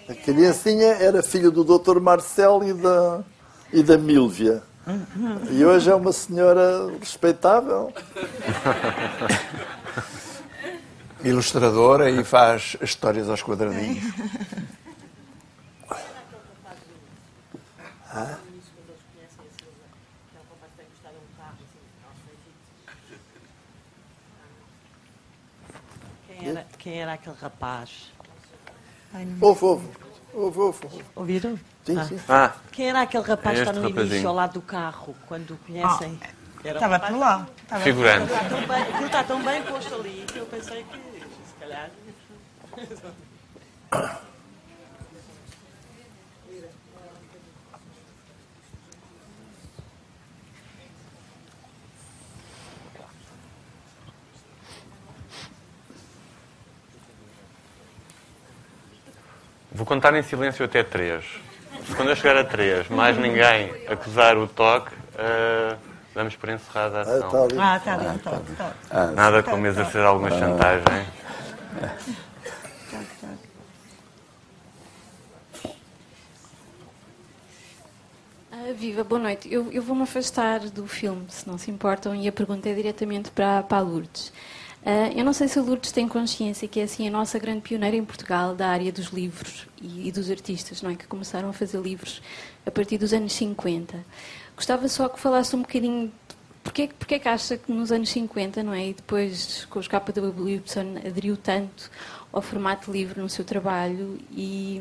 A 0.09 0.15
criancinha 0.15 0.89
era 0.95 1.23
filha 1.23 1.53
do 1.53 1.63
Dr. 1.63 2.01
Marcelo 2.01 2.67
e 2.67 2.75
da, 2.75 3.23
e 3.73 3.81
da 3.81 3.97
Mílvia. 3.97 4.61
E 5.53 5.65
hoje 5.65 5.89
é 5.89 5.95
uma 5.95 6.13
senhora 6.13 6.91
respeitável. 6.99 7.93
Ilustradora 11.25 12.11
e 12.11 12.25
faz 12.25 12.77
histórias 12.81 13.29
aos 13.29 13.43
quadradinhos. 13.43 14.03
Quem 26.27 26.49
era, 26.49 26.66
quem 26.79 27.01
era 27.01 27.12
aquele 27.14 27.37
rapaz? 27.41 28.11
Ouve. 29.41 29.64
Ouve, 29.64 29.89
ouve. 30.35 30.59
ouve. 30.61 31.05
Ouviram? 31.16 31.59
Sim, 31.85 31.99
Ah. 31.99 32.05
sim. 32.05 32.21
Ah, 32.29 32.53
Quem 32.71 32.89
era 32.89 33.01
aquele 33.03 33.25
rapaz 33.25 33.59
É 33.59 33.62
que 33.64 33.68
está 33.68 33.81
no 33.81 33.89
início, 33.89 34.03
rapazinho. 34.05 34.29
ao 34.29 34.35
lado 34.35 34.53
do 34.55 34.62
carro, 34.62 35.16
quando 35.27 35.51
o 35.55 35.57
conhecem? 35.59 36.21
Era 36.62 36.75
um 36.75 36.77
Estava 36.77 36.95
rapaz- 36.95 37.12
por 37.12 37.18
lá. 37.18 37.49
Estava 37.62 37.83
figurante. 37.83 38.33
Está 38.33 38.45
tão 38.49 38.66
bem, 38.68 38.83
aquilo 38.83 39.07
está 39.07 39.25
tão 39.25 39.43
bem 39.43 39.62
posto 39.62 39.95
ali 39.95 40.25
que 40.33 40.39
eu 40.39 40.47
pensei 40.47 40.85
que, 40.85 40.99
se 41.71 41.77
calhar... 41.77 41.91
vou 59.73 59.87
contar 59.87 60.14
em 60.14 60.23
silêncio 60.23 60.64
até 60.64 60.83
três. 60.83 61.25
se 61.87 61.95
quando 61.95 62.11
eu 62.11 62.16
chegar 62.16 62.37
a 62.37 62.45
3, 62.45 62.89
mais 62.89 63.16
ninguém 63.16 63.73
acusar 63.89 64.37
o 64.37 64.47
toque, 64.47 64.93
uh, 64.95 65.79
damos 66.14 66.37
por 66.37 66.51
encerrada 66.51 66.99
a 66.99 67.01
ação. 67.03 67.49
Ah, 67.59 67.77
está 67.77 67.77
ah, 67.77 67.81
tá 67.81 67.95
ali, 67.95 68.16
está 68.16 68.31
ali. 68.31 68.57
Tá, 68.57 68.73
tá. 68.89 69.07
Nada 69.12 69.43
como 69.43 69.66
exercer 69.66 70.03
alguma 70.03 70.31
chantagem. 70.31 71.20
Ah, 78.53 78.73
viva, 78.75 79.05
boa 79.05 79.21
noite. 79.21 79.53
Eu, 79.53 79.71
eu 79.73 79.83
vou-me 79.83 80.03
afastar 80.03 80.61
do 80.61 80.87
filme, 80.87 81.25
se 81.29 81.47
não 81.49 81.57
se 81.57 81.71
importam, 81.71 82.14
e 82.14 82.27
a 82.27 82.33
pergunta 82.33 82.68
é 82.68 82.75
diretamente 82.75 83.31
para, 83.31 83.62
para 83.62 83.79
a 83.79 83.81
Lourdes. 83.81 84.33
Uh, 84.83 85.12
eu 85.14 85.25
não 85.25 85.33
sei 85.33 85.47
se 85.47 85.59
a 85.59 85.62
Lourdes 85.62 85.93
tem 85.93 86.09
consciência 86.09 86.66
que 86.66 86.81
é 86.81 86.85
assim 86.85 87.07
a 87.07 87.11
nossa 87.11 87.39
grande 87.39 87.61
pioneira 87.61 87.97
em 87.97 88.05
Portugal 88.05 88.55
da 88.55 88.68
área 88.68 88.91
dos 88.91 89.09
livros 89.09 89.66
e, 89.81 90.09
e, 90.09 90.12
dos 90.12 90.31
artistas, 90.31 90.83
não 90.83 90.91
é? 90.91 90.95
Que 90.95 91.07
começaram 91.07 91.51
a 91.51 91.53
fazer 91.53 91.81
livros 91.81 92.23
a 92.66 92.71
partir 92.71 92.99
dos 92.99 93.12
anos 93.12 93.33
50. 93.35 94.05
Gostava 94.57 94.89
só 94.89 95.09
que 95.09 95.21
falasse 95.21 95.55
um 95.55 95.61
bocadinho 95.61 96.11
Porquê, 96.71 96.89
porquê 96.97 97.18
que 97.18 97.29
acha 97.29 97.57
que 97.57 97.73
nos 97.73 97.91
anos 97.91 98.11
50, 98.11 98.62
não 98.62 98.73
é? 98.73 98.91
E 98.91 98.95
depois 98.95 99.66
com 99.68 99.81
os 99.81 99.89
KWY 99.89 100.62
aderiu 101.05 101.37
tanto 101.37 101.91
ao 102.33 102.41
formato 102.41 102.93
livre 102.93 103.21
no 103.21 103.29
seu 103.29 103.45
trabalho 103.45 104.21
e, 104.31 104.81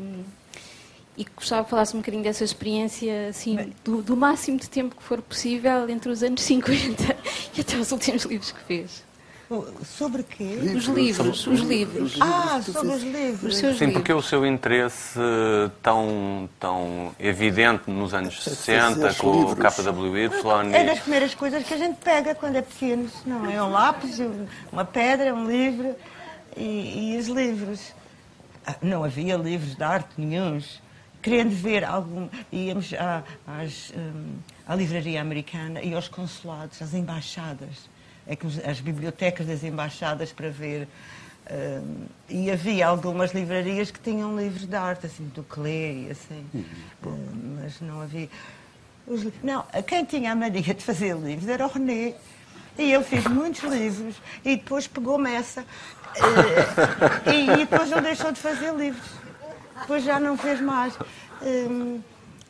e 1.18 1.26
gostava 1.34 1.64
que 1.64 1.70
falasse 1.70 1.96
um 1.96 1.98
bocadinho 1.98 2.22
dessa 2.22 2.44
experiência, 2.44 3.30
assim, 3.30 3.74
do, 3.82 4.02
do 4.02 4.16
máximo 4.16 4.56
de 4.56 4.70
tempo 4.70 4.94
que 4.94 5.02
for 5.02 5.20
possível 5.20 5.88
entre 5.88 6.12
os 6.12 6.22
anos 6.22 6.42
50 6.42 7.16
e 7.58 7.60
até 7.60 7.76
os 7.76 7.90
últimos 7.90 8.22
livros 8.22 8.52
que 8.52 8.60
fez. 8.60 9.09
Sobre 9.84 10.22
quê? 10.22 10.44
Livros, 10.44 10.86
os 10.86 10.94
livros, 10.94 11.40
sobre, 11.40 11.60
os 11.60 11.66
livros. 11.66 12.16
Ah, 12.20 12.62
sobre 12.62 12.94
os 12.94 13.02
livros. 13.02 13.54
Os 13.54 13.58
Sim, 13.58 13.66
livros. 13.66 13.92
porque 13.94 14.12
o 14.12 14.22
seu 14.22 14.46
interesse 14.46 15.18
tão, 15.82 16.48
tão 16.60 17.12
evidente 17.18 17.90
nos 17.90 18.14
anos 18.14 18.40
60, 18.44 19.12
com 19.14 19.46
o 19.46 19.56
KWY... 19.56 20.30
É 20.72 20.84
das 20.84 21.00
primeiras 21.00 21.34
coisas 21.34 21.64
que 21.64 21.74
a 21.74 21.76
gente 21.76 21.96
pega 21.96 22.32
quando 22.32 22.56
é 22.56 22.62
pequeno, 22.62 23.10
não 23.26 23.50
é? 23.50 23.60
Um 23.60 23.70
lápis, 23.70 24.20
uma 24.70 24.84
pedra, 24.84 25.34
um 25.34 25.44
livro 25.50 25.96
e, 26.56 27.14
e 27.14 27.18
os 27.18 27.26
livros. 27.26 27.92
Ah, 28.64 28.76
não 28.80 29.02
havia 29.02 29.36
livros 29.36 29.74
de 29.74 29.82
arte 29.82 30.10
nenhums. 30.16 30.80
Querendo 31.20 31.50
ver 31.50 31.82
algum... 31.82 32.28
Íamos 32.52 32.94
à, 32.94 33.24
às, 33.44 33.92
hum, 33.96 34.36
à 34.64 34.76
livraria 34.76 35.20
americana 35.20 35.82
e 35.82 35.92
aos 35.92 36.06
consulados, 36.06 36.80
às 36.80 36.94
embaixadas 36.94 37.90
as 38.64 38.80
bibliotecas 38.80 39.46
das 39.46 39.64
embaixadas 39.64 40.32
para 40.32 40.50
ver. 40.50 40.86
Uh, 41.50 42.06
e 42.28 42.50
havia 42.50 42.86
algumas 42.86 43.32
livrarias 43.32 43.90
que 43.90 43.98
tinham 43.98 44.36
livros 44.38 44.66
de 44.66 44.76
arte, 44.76 45.06
assim, 45.06 45.24
do 45.34 45.42
Clé 45.42 45.92
e 45.92 46.10
assim. 46.10 46.46
Uh, 46.54 47.18
mas 47.60 47.80
não 47.80 48.00
havia. 48.00 48.28
Os, 49.06 49.26
não, 49.42 49.64
quem 49.86 50.04
tinha 50.04 50.32
a 50.32 50.36
mania 50.36 50.62
de 50.74 50.84
fazer 50.84 51.16
livros 51.16 51.48
era 51.48 51.66
o 51.66 51.68
René. 51.68 52.14
E 52.78 52.92
ele 52.92 53.02
fez 53.02 53.24
muitos 53.26 53.62
livros 53.64 54.14
e 54.44 54.56
depois 54.56 54.86
pegou-me 54.86 55.32
essa. 55.32 55.62
Uh, 55.62 57.30
e, 57.30 57.50
e, 57.50 57.56
depois 57.66 57.90
não 57.90 58.00
deixou 58.00 58.30
de 58.30 58.38
fazer 58.38 58.72
livros. 58.74 59.10
Depois 59.80 60.04
já 60.04 60.20
não 60.20 60.36
fez 60.36 60.60
mais. 60.60 60.96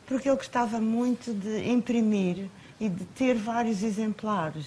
porque 0.06 0.28
ele 0.28 0.36
gostava 0.36 0.78
muito 0.78 1.32
de 1.32 1.70
imprimir 1.70 2.50
e 2.78 2.88
de 2.88 3.04
ter 3.06 3.34
vários 3.34 3.82
exemplares 3.82 4.66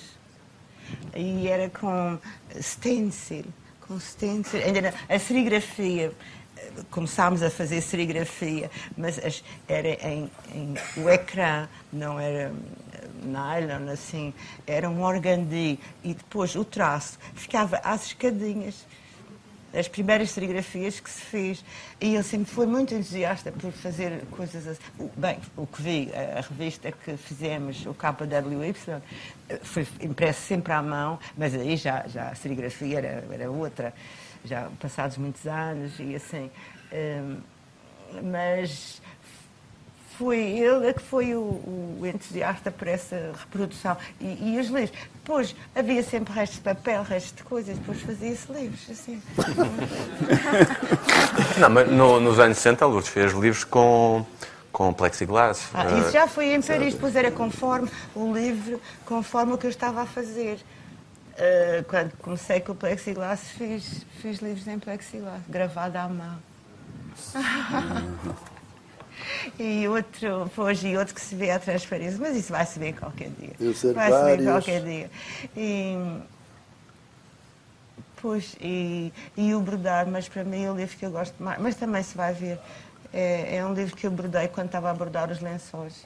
e 1.15 1.47
era 1.47 1.69
com 1.69 2.17
stencil, 2.61 3.45
com 3.81 3.99
stencil, 3.99 4.59
a 5.09 5.19
serigrafia. 5.19 6.11
Começámos 6.89 7.43
a 7.43 7.49
fazer 7.49 7.81
serigrafia, 7.81 8.71
mas 8.97 9.43
era 9.67 9.89
em, 10.07 10.31
em, 10.53 10.75
o 11.03 11.09
ecrã, 11.09 11.67
não 11.91 12.17
era 12.17 12.53
nylon, 13.21 13.91
assim, 13.91 14.33
era 14.65 14.89
um 14.89 15.03
organdi. 15.03 15.77
E 16.03 16.13
depois 16.13 16.55
o 16.55 16.63
traço 16.63 17.19
ficava 17.35 17.77
às 17.83 18.07
escadinhas 18.07 18.85
as 19.73 19.87
primeiras 19.87 20.31
serigrafias 20.31 20.99
que 20.99 21.09
se 21.09 21.21
fez. 21.21 21.65
E 21.99 22.13
ele 22.13 22.23
sempre 22.23 22.51
foi 22.51 22.65
muito 22.65 22.93
entusiasta 22.93 23.51
por 23.51 23.71
fazer 23.71 24.23
coisas 24.31 24.67
assim. 24.67 24.81
Bem, 25.17 25.39
o 25.57 25.65
que 25.65 25.81
vi, 25.81 26.11
a 26.13 26.41
revista 26.41 26.91
que 26.91 27.17
fizemos, 27.17 27.85
o 27.85 27.93
KWY, 27.93 28.73
foi 29.61 29.87
impresso 30.01 30.41
sempre 30.41 30.73
à 30.73 30.81
mão, 30.81 31.19
mas 31.37 31.53
aí 31.55 31.75
já, 31.75 32.05
já 32.07 32.29
a 32.29 32.35
serigrafia 32.35 32.99
era, 32.99 33.25
era 33.31 33.51
outra, 33.51 33.93
já 34.45 34.69
passados 34.79 35.17
muitos 35.17 35.45
anos 35.47 35.93
e 35.99 36.15
assim. 36.15 36.51
Um, 36.91 37.37
mas 38.31 39.01
foi 40.17 40.39
ele 40.39 40.87
é 40.87 40.93
que 40.93 41.01
foi 41.01 41.33
o, 41.33 41.39
o, 41.39 42.01
entusiasta 42.03 42.71
por 42.71 42.87
essa 42.87 43.33
reprodução. 43.37 43.97
E, 44.19 44.55
e, 44.55 44.59
os 44.59 44.67
livros. 44.67 44.91
Depois 45.15 45.55
havia 45.75 46.03
sempre 46.03 46.33
restos 46.33 46.57
de 46.57 46.63
papel, 46.63 47.03
restos 47.03 47.33
de 47.33 47.43
coisas, 47.43 47.77
depois 47.77 48.01
fazia-se 48.01 48.51
livros, 48.51 48.81
assim. 48.89 49.21
Não, 51.59 51.69
mas 51.69 51.89
no, 51.89 52.19
nos 52.19 52.39
anos 52.39 52.57
60 52.57 52.83
a 52.83 52.87
Lourdes 52.87 53.09
fez 53.09 53.31
livros 53.31 53.63
com, 53.63 54.25
com 54.71 54.93
plexiglass. 54.93 55.69
Ah, 55.73 55.85
isso 55.99 56.11
já 56.11 56.27
foi 56.27 56.53
em 56.53 56.61
Paris, 56.61 56.93
depois 56.93 57.15
era 57.15 57.31
conforme 57.31 57.89
o 58.13 58.33
livro, 58.33 58.81
conforme 59.05 59.53
o 59.53 59.57
que 59.57 59.65
eu 59.65 59.71
estava 59.71 60.01
a 60.01 60.05
fazer. 60.05 60.59
Uh, 61.33 61.83
quando 61.87 62.11
comecei 62.17 62.59
com 62.59 62.73
o 62.73 62.75
plexiglass, 62.75 63.41
fiz, 63.57 64.05
fiz 64.21 64.39
livros 64.39 64.67
em 64.67 64.77
plexiglass, 64.77 65.41
gravado 65.47 65.97
à 65.97 66.07
mão. 66.07 66.37
e 69.59 69.87
outro, 69.87 70.51
pois, 70.55 70.83
e 70.83 70.95
outro 70.97 71.13
que 71.13 71.21
se 71.21 71.35
vê 71.35 71.51
a 71.51 71.59
transparência, 71.59 72.17
mas 72.19 72.35
isso 72.35 72.51
vai 72.51 72.65
se 72.65 72.79
ver 72.79 72.93
qualquer 72.93 73.29
dia. 73.39 73.53
Vai 73.93 74.11
se 74.11 74.37
ver 74.37 74.43
qualquer 74.43 74.83
dia. 74.83 75.11
E, 75.55 76.21
pois, 78.21 78.55
e, 78.59 79.11
e 79.37 79.53
o 79.53 79.59
bordar, 79.59 80.07
mas 80.07 80.27
para 80.27 80.43
mim 80.43 80.63
é 80.63 80.71
o 80.71 80.75
livro 80.75 80.97
que 80.97 81.05
eu 81.05 81.11
gosto 81.11 81.41
mais, 81.41 81.59
mas 81.61 81.75
também 81.75 82.01
se 82.03 82.15
vai 82.15 82.33
ver. 82.33 82.59
É, 83.13 83.57
é 83.57 83.65
um 83.65 83.73
livro 83.73 83.95
que 83.95 84.07
eu 84.07 84.11
bordei 84.11 84.47
quando 84.47 84.67
estava 84.67 84.89
a 84.89 84.93
bordar 84.93 85.29
os 85.29 85.39
lençóis. 85.39 86.05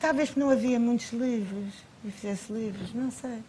Talvez 0.00 0.34
não 0.36 0.48
havia 0.48 0.78
muitos 0.78 1.12
livros 1.12 1.74
e 2.04 2.10
fizesse 2.10 2.52
livros, 2.52 2.94
não 2.94 3.10
sei. 3.10 3.42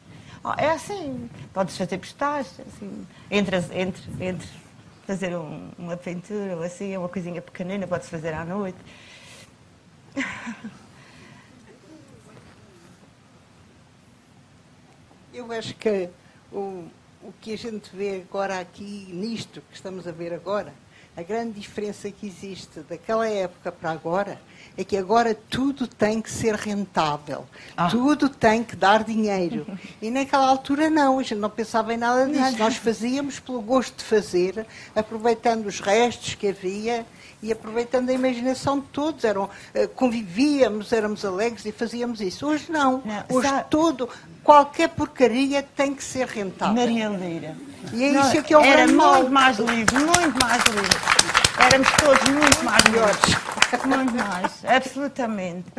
Oh, 0.43 0.53
é 0.57 0.71
assim, 0.71 1.29
podes 1.53 1.77
fazer 1.77 1.97
postais, 1.97 2.47
assim, 2.67 3.07
entre, 3.29 3.57
entre, 3.57 4.03
entre 4.19 4.47
fazer 5.09 5.35
um, 5.35 5.71
uma 5.75 5.97
pintura 5.97 6.55
ou 6.55 6.61
assim, 6.61 6.93
é 6.93 6.99
uma 6.99 7.09
coisinha 7.09 7.41
pequenina, 7.41 7.87
pode-se 7.87 8.11
fazer 8.11 8.31
à 8.31 8.45
noite. 8.45 8.77
Eu 15.33 15.51
acho 15.51 15.73
que 15.77 16.07
o, 16.51 16.87
o 17.23 17.33
que 17.41 17.53
a 17.53 17.57
gente 17.57 17.89
vê 17.91 18.17
agora 18.17 18.59
aqui, 18.59 19.09
nisto 19.11 19.63
que 19.71 19.75
estamos 19.75 20.07
a 20.07 20.11
ver 20.11 20.31
agora, 20.31 20.71
a 21.17 21.23
grande 21.23 21.59
diferença 21.59 22.11
que 22.11 22.27
existe 22.27 22.81
daquela 22.81 23.27
época 23.27 23.71
para 23.71 23.89
agora 23.89 24.39
é 24.77 24.83
que 24.83 24.95
agora 24.95 25.35
tudo 25.49 25.87
tem 25.87 26.21
que 26.21 26.31
ser 26.31 26.55
rentável, 26.55 27.45
ah. 27.75 27.87
tudo 27.89 28.29
tem 28.29 28.63
que 28.63 28.75
dar 28.75 29.03
dinheiro. 29.03 29.65
E 30.01 30.09
naquela 30.09 30.47
altura 30.47 30.89
não, 30.89 31.19
a 31.19 31.23
gente 31.23 31.35
não 31.35 31.49
pensava 31.49 31.93
em 31.93 31.97
nada 31.97 32.25
disso. 32.25 32.57
Nós 32.57 32.77
fazíamos 32.77 33.39
pelo 33.39 33.61
gosto 33.61 33.97
de 33.97 34.03
fazer, 34.03 34.65
aproveitando 34.95 35.65
os 35.65 35.79
restos 35.81 36.35
que 36.35 36.47
havia 36.47 37.05
e 37.41 37.51
aproveitando 37.51 38.09
a 38.09 38.13
imaginação 38.13 38.79
de 38.79 38.85
todos. 38.87 39.23
Eram, 39.23 39.49
eh, 39.73 39.87
convivíamos, 39.87 40.93
éramos 40.93 41.25
alegres 41.25 41.65
e 41.65 41.71
fazíamos 41.71 42.21
isso. 42.21 42.47
Hoje 42.47 42.71
não. 42.71 43.01
não 43.05 43.23
Hoje 43.29 43.47
sabe... 43.47 43.69
todo, 43.69 44.09
qualquer 44.43 44.89
porcaria 44.89 45.63
tem 45.75 45.93
que 45.93 46.03
ser 46.03 46.27
rentável. 46.27 46.75
Maria 46.75 47.09
Leira. 47.09 47.57
E 47.93 48.03
é 48.03 48.21
isso 48.21 48.43
que 48.43 48.53
é 48.53 48.57
o 48.57 48.61
Era 48.61 48.87
muito 48.87 49.31
mais 49.31 49.57
livre, 49.57 49.95
muito 49.95 50.45
mais 50.45 50.63
livre. 50.65 51.38
Éramos 51.59 51.91
todos 51.91 52.23
muito 52.29 52.63
mais 52.63 52.83
melhores. 52.83 53.19
Muito 53.85 54.15
mais, 54.15 54.65
absolutamente. 54.65 55.71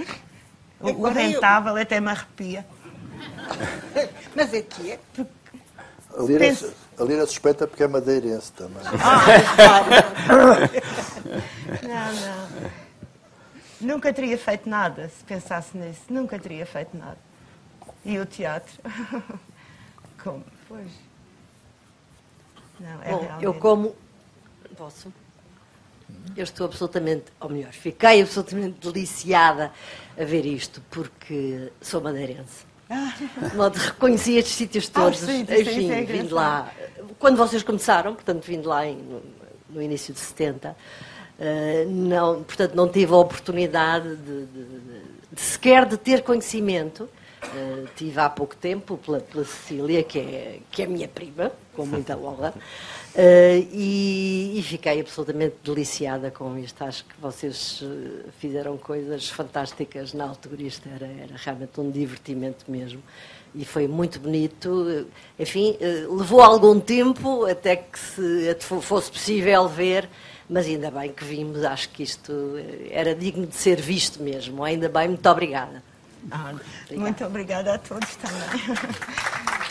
O, 0.80 0.88
o 0.88 1.10
rentável 1.10 1.76
até 1.76 2.00
me 2.00 2.10
arrepia. 2.10 2.66
Mas 4.34 4.54
é 4.54 4.62
que 4.62 4.92
é. 4.92 4.98
A 6.16 6.22
Lira, 6.22 6.40
Penso... 6.40 6.72
a 6.98 7.04
Lira 7.04 7.26
suspeita 7.26 7.66
porque 7.66 7.82
é 7.82 7.88
madeirense 7.88 8.52
também. 8.52 8.82
Ah, 9.02 9.24
não, 11.82 12.12
não. 12.14 12.70
Nunca 13.80 14.12
teria 14.12 14.36
feito 14.36 14.68
nada 14.68 15.08
se 15.08 15.24
pensasse 15.24 15.76
nisso. 15.76 16.02
Nunca 16.10 16.38
teria 16.38 16.66
feito 16.66 16.96
nada. 16.96 17.18
E 18.04 18.18
o 18.18 18.26
teatro? 18.26 18.72
Como? 20.22 20.44
Pois. 20.68 20.90
Não, 22.78 23.02
é 23.02 23.10
Bom, 23.10 23.20
realmente... 23.20 23.44
eu 23.44 23.54
como. 23.54 23.94
Posso? 24.76 25.12
Eu 26.36 26.44
estou 26.44 26.66
absolutamente, 26.66 27.24
ou 27.40 27.50
melhor, 27.50 27.72
fiquei 27.72 28.22
absolutamente 28.22 28.88
deliciada 28.88 29.72
a 30.18 30.24
ver 30.24 30.46
isto, 30.46 30.82
porque 30.90 31.70
sou 31.80 32.00
madeirense. 32.00 32.70
Ah. 32.88 33.14
Modo, 33.54 33.76
reconheci 33.76 34.36
estes 34.36 34.54
sítios 34.54 34.90
ah, 34.94 35.00
todos. 35.00 35.22
Ah, 35.22 35.26
sim, 35.26 35.42
Enfim, 35.42 35.90
é 35.92 36.02
vim 36.02 36.26
de 36.26 36.34
lá. 36.34 36.72
Quando 37.18 37.36
vocês 37.36 37.62
começaram, 37.62 38.14
portanto, 38.14 38.44
vim 38.44 38.61
de 38.61 38.66
lá 38.66 38.86
em, 38.86 38.96
no, 38.96 39.22
no, 39.70 39.82
início 39.82 40.12
de 40.12 40.20
70, 40.20 40.76
Uh, 41.40 41.88
não, 41.88 42.42
portanto, 42.42 42.74
não 42.74 42.86
tive 42.86 43.14
a 43.14 43.16
oportunidade 43.16 44.14
de, 44.14 44.44
de, 44.44 44.64
de 45.32 45.40
sequer 45.40 45.86
de 45.86 45.96
ter 45.96 46.20
conhecimento. 46.20 47.08
Uh, 47.42 47.88
tive 47.96 48.20
há 48.20 48.28
pouco 48.28 48.54
tempo 48.54 48.98
pela, 48.98 49.20
pela, 49.20 49.42
Cecília, 49.42 50.02
que 50.02 50.18
é, 50.18 50.58
que 50.70 50.82
é 50.82 50.86
minha 50.86 51.08
prima, 51.08 51.50
com 51.74 51.86
muita 51.86 52.14
honra, 52.14 52.52
uh, 53.14 53.68
e, 53.72 54.58
e, 54.58 54.62
fiquei 54.62 55.00
absolutamente 55.00 55.56
deliciada 55.64 56.30
com 56.30 56.58
isto. 56.58 56.82
Acho 56.82 57.04
que 57.04 57.20
vocês 57.20 57.82
fizeram 58.38 58.76
coisas 58.76 59.28
fantásticas 59.28 60.12
na 60.12 60.28
altura. 60.28 60.62
Isto 60.62 60.88
era, 60.88 61.06
era 61.06 61.36
realmente 61.36 61.80
um 61.80 61.90
divertimento 61.90 62.70
mesmo 62.70 63.02
e 63.54 63.64
foi 63.64 63.88
muito 63.88 64.20
bonito. 64.20 65.06
Enfim, 65.38 65.76
levou 66.08 66.40
algum 66.40 66.78
tempo 66.78 67.46
até 67.46 67.76
que 67.76 67.98
se, 67.98 68.56
fosse 68.80 69.11
possível 69.11 69.68
ver 69.68 70.08
mas 70.50 70.66
ainda 70.66 70.90
bem 70.90 71.12
que 71.12 71.24
vimos, 71.24 71.62
acho 71.62 71.88
que 71.90 72.02
isto 72.02 72.32
eh, 72.58 72.88
era 72.90 73.14
digno 73.14 73.46
de 73.46 73.54
ser 73.54 73.80
visto 73.80 74.20
mesmo. 74.20 74.64
Ainda 74.64 74.88
bem, 74.88 75.06
muito 75.06 75.28
obrigada. 75.28 75.80
Ah, 76.30 76.54
muito 76.90 77.24
obrigada 77.24 77.74
a 77.74 77.78
todos 77.78 78.16
também. 78.16 78.76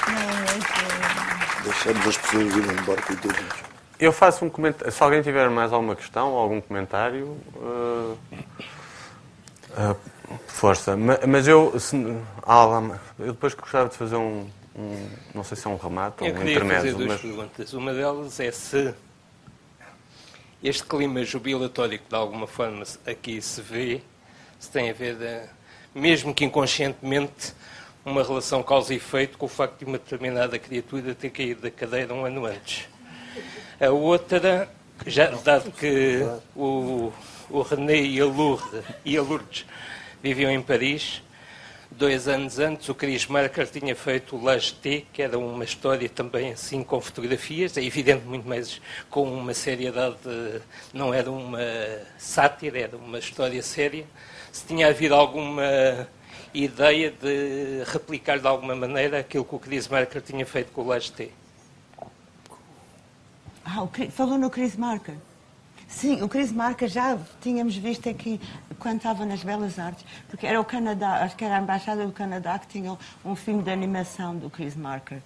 Deixamos 1.64 2.08
as 2.08 2.18
pessoas 2.18 2.56
irem 2.56 2.72
embora 2.78 3.02
com 3.02 3.16
todos. 3.16 3.46
Eu 4.00 4.12
faço 4.12 4.46
um 4.46 4.50
comentário. 4.50 4.92
Se 4.92 5.04
alguém 5.04 5.22
tiver 5.22 5.50
mais 5.50 5.74
alguma 5.74 5.96
questão 5.96 6.32
ou 6.32 6.40
algum 6.40 6.62
comentário, 6.62 7.38
uh, 7.56 8.18
uh, 9.72 9.98
força. 10.48 10.96
Mas 11.28 11.48
eu, 11.48 11.78
se, 11.80 11.96
eu 13.20 13.34
depois 13.34 13.54
gostava 13.54 13.90
de 13.90 13.98
fazer 13.98 14.16
um, 14.16 14.50
um, 14.76 15.10
não 15.34 15.44
sei 15.44 15.58
se 15.58 15.68
é 15.68 15.70
um 15.70 15.76
remate 15.76 16.24
ou 16.24 16.30
um 16.30 16.32
intermédio. 16.32 16.66
Eu 16.66 16.76
fazer 16.76 16.94
duas 16.94 17.08
mas... 17.08 17.22
perguntas. 17.22 17.74
Uma 17.74 17.94
delas 17.94 18.40
é 18.40 18.52
se 18.52 18.94
este 20.64 20.84
clima 20.84 21.24
jubilatório 21.24 22.00
que 22.00 22.10
de 22.10 22.16
alguma 22.16 22.48
forma 22.48 22.84
aqui 23.06 23.42
se 23.42 23.62
vê, 23.62 24.02
se 24.60 24.70
tem 24.72 24.90
a 24.90 24.94
ver, 24.94 25.16
de, 25.16 25.42
mesmo 26.00 26.34
que 26.34 26.46
inconscientemente, 26.46 27.54
uma 28.06 28.24
relação 28.24 28.64
causa 28.64 28.94
e 28.94 28.98
efeito 28.98 29.38
com 29.38 29.46
o 29.46 29.50
facto 29.50 29.80
de 29.80 29.86
uma 29.86 29.98
determinada 29.98 30.58
criatura 30.58 31.14
ter 31.14 31.30
caído 31.30 31.62
da 31.62 31.70
cadeira 31.70 32.14
um 32.14 32.26
ano 32.26 32.46
antes. 32.46 32.88
A 33.80 33.90
outra, 33.90 34.70
já 35.06 35.28
dado 35.28 35.72
que 35.72 36.26
o, 36.56 37.12
o 37.50 37.62
René 37.62 38.02
e 38.02 38.20
a 38.20 38.26
Lourdes, 38.26 38.84
e 39.04 39.18
a 39.18 39.22
Lourdes 39.22 39.66
viviam 40.24 40.52
em 40.52 40.62
Paris, 40.62 41.22
dois 41.92 42.28
anos 42.28 42.60
antes, 42.60 42.88
o 42.88 42.96
Chris 42.96 43.28
Marker 43.28 43.68
tinha 43.68 43.96
feito 43.96 44.36
o 44.36 44.44
Lage 44.44 44.74
T, 44.74 45.06
que 45.12 45.22
era 45.22 45.38
uma 45.38 45.64
história 45.64 46.08
também 46.08 46.54
assim 46.54 46.84
com 46.84 47.02
fotografias, 47.02 47.78
é 47.78 47.84
evidente 47.84 48.26
muito 48.26 48.48
mais 48.48 48.82
com 49.10 49.24
uma 49.24 49.54
seriedade, 49.54 50.18
não 50.94 51.14
era 51.14 51.30
uma 51.30 51.60
sátira, 52.18 52.80
era 52.80 52.98
uma 52.98 53.20
história 53.20 53.62
séria. 53.62 54.06
Se 54.52 54.66
tinha 54.66 54.88
havido 54.88 55.16
alguma 55.16 56.08
ideia 56.54 57.12
de 57.12 57.84
replicar 57.86 58.40
de 58.40 58.48
alguma 58.48 58.76
maneira 58.76 59.20
aquilo 59.20 59.46
que 59.46 59.56
o 59.56 59.60
Chris 59.60 59.88
Marker 59.88 60.22
tinha 60.22 60.46
feito 60.46 60.72
com 60.72 60.82
o 60.82 61.00
T. 61.00 61.32
Ah, 63.64 63.88
falou 64.12 64.38
no 64.38 64.50
Chris 64.50 64.76
Marker. 64.76 65.16
Sim, 65.88 66.22
o 66.22 66.30
Chris 66.30 66.52
Marca 66.52 66.88
já 66.88 67.18
tínhamos 67.42 67.76
visto 67.76 68.08
aqui 68.08 68.40
quando 68.78 68.98
estava 68.98 69.26
nas 69.26 69.44
Belas 69.44 69.80
Artes, 69.80 70.06
porque 70.30 70.46
era 70.46 70.62
o 70.62 70.64
Canadá, 70.64 71.24
acho 71.24 71.36
que 71.36 71.44
era 71.44 71.58
a 71.58 71.62
Embaixada 71.62 72.06
do 72.06 72.12
Canadá 72.12 72.60
que 72.60 72.68
tinha 72.68 72.96
um 73.26 73.36
filme 73.36 73.64
de 73.64 73.72
animação 73.72 74.36
do 74.36 74.50
Chris 74.52 74.76
Marker. 74.76 75.20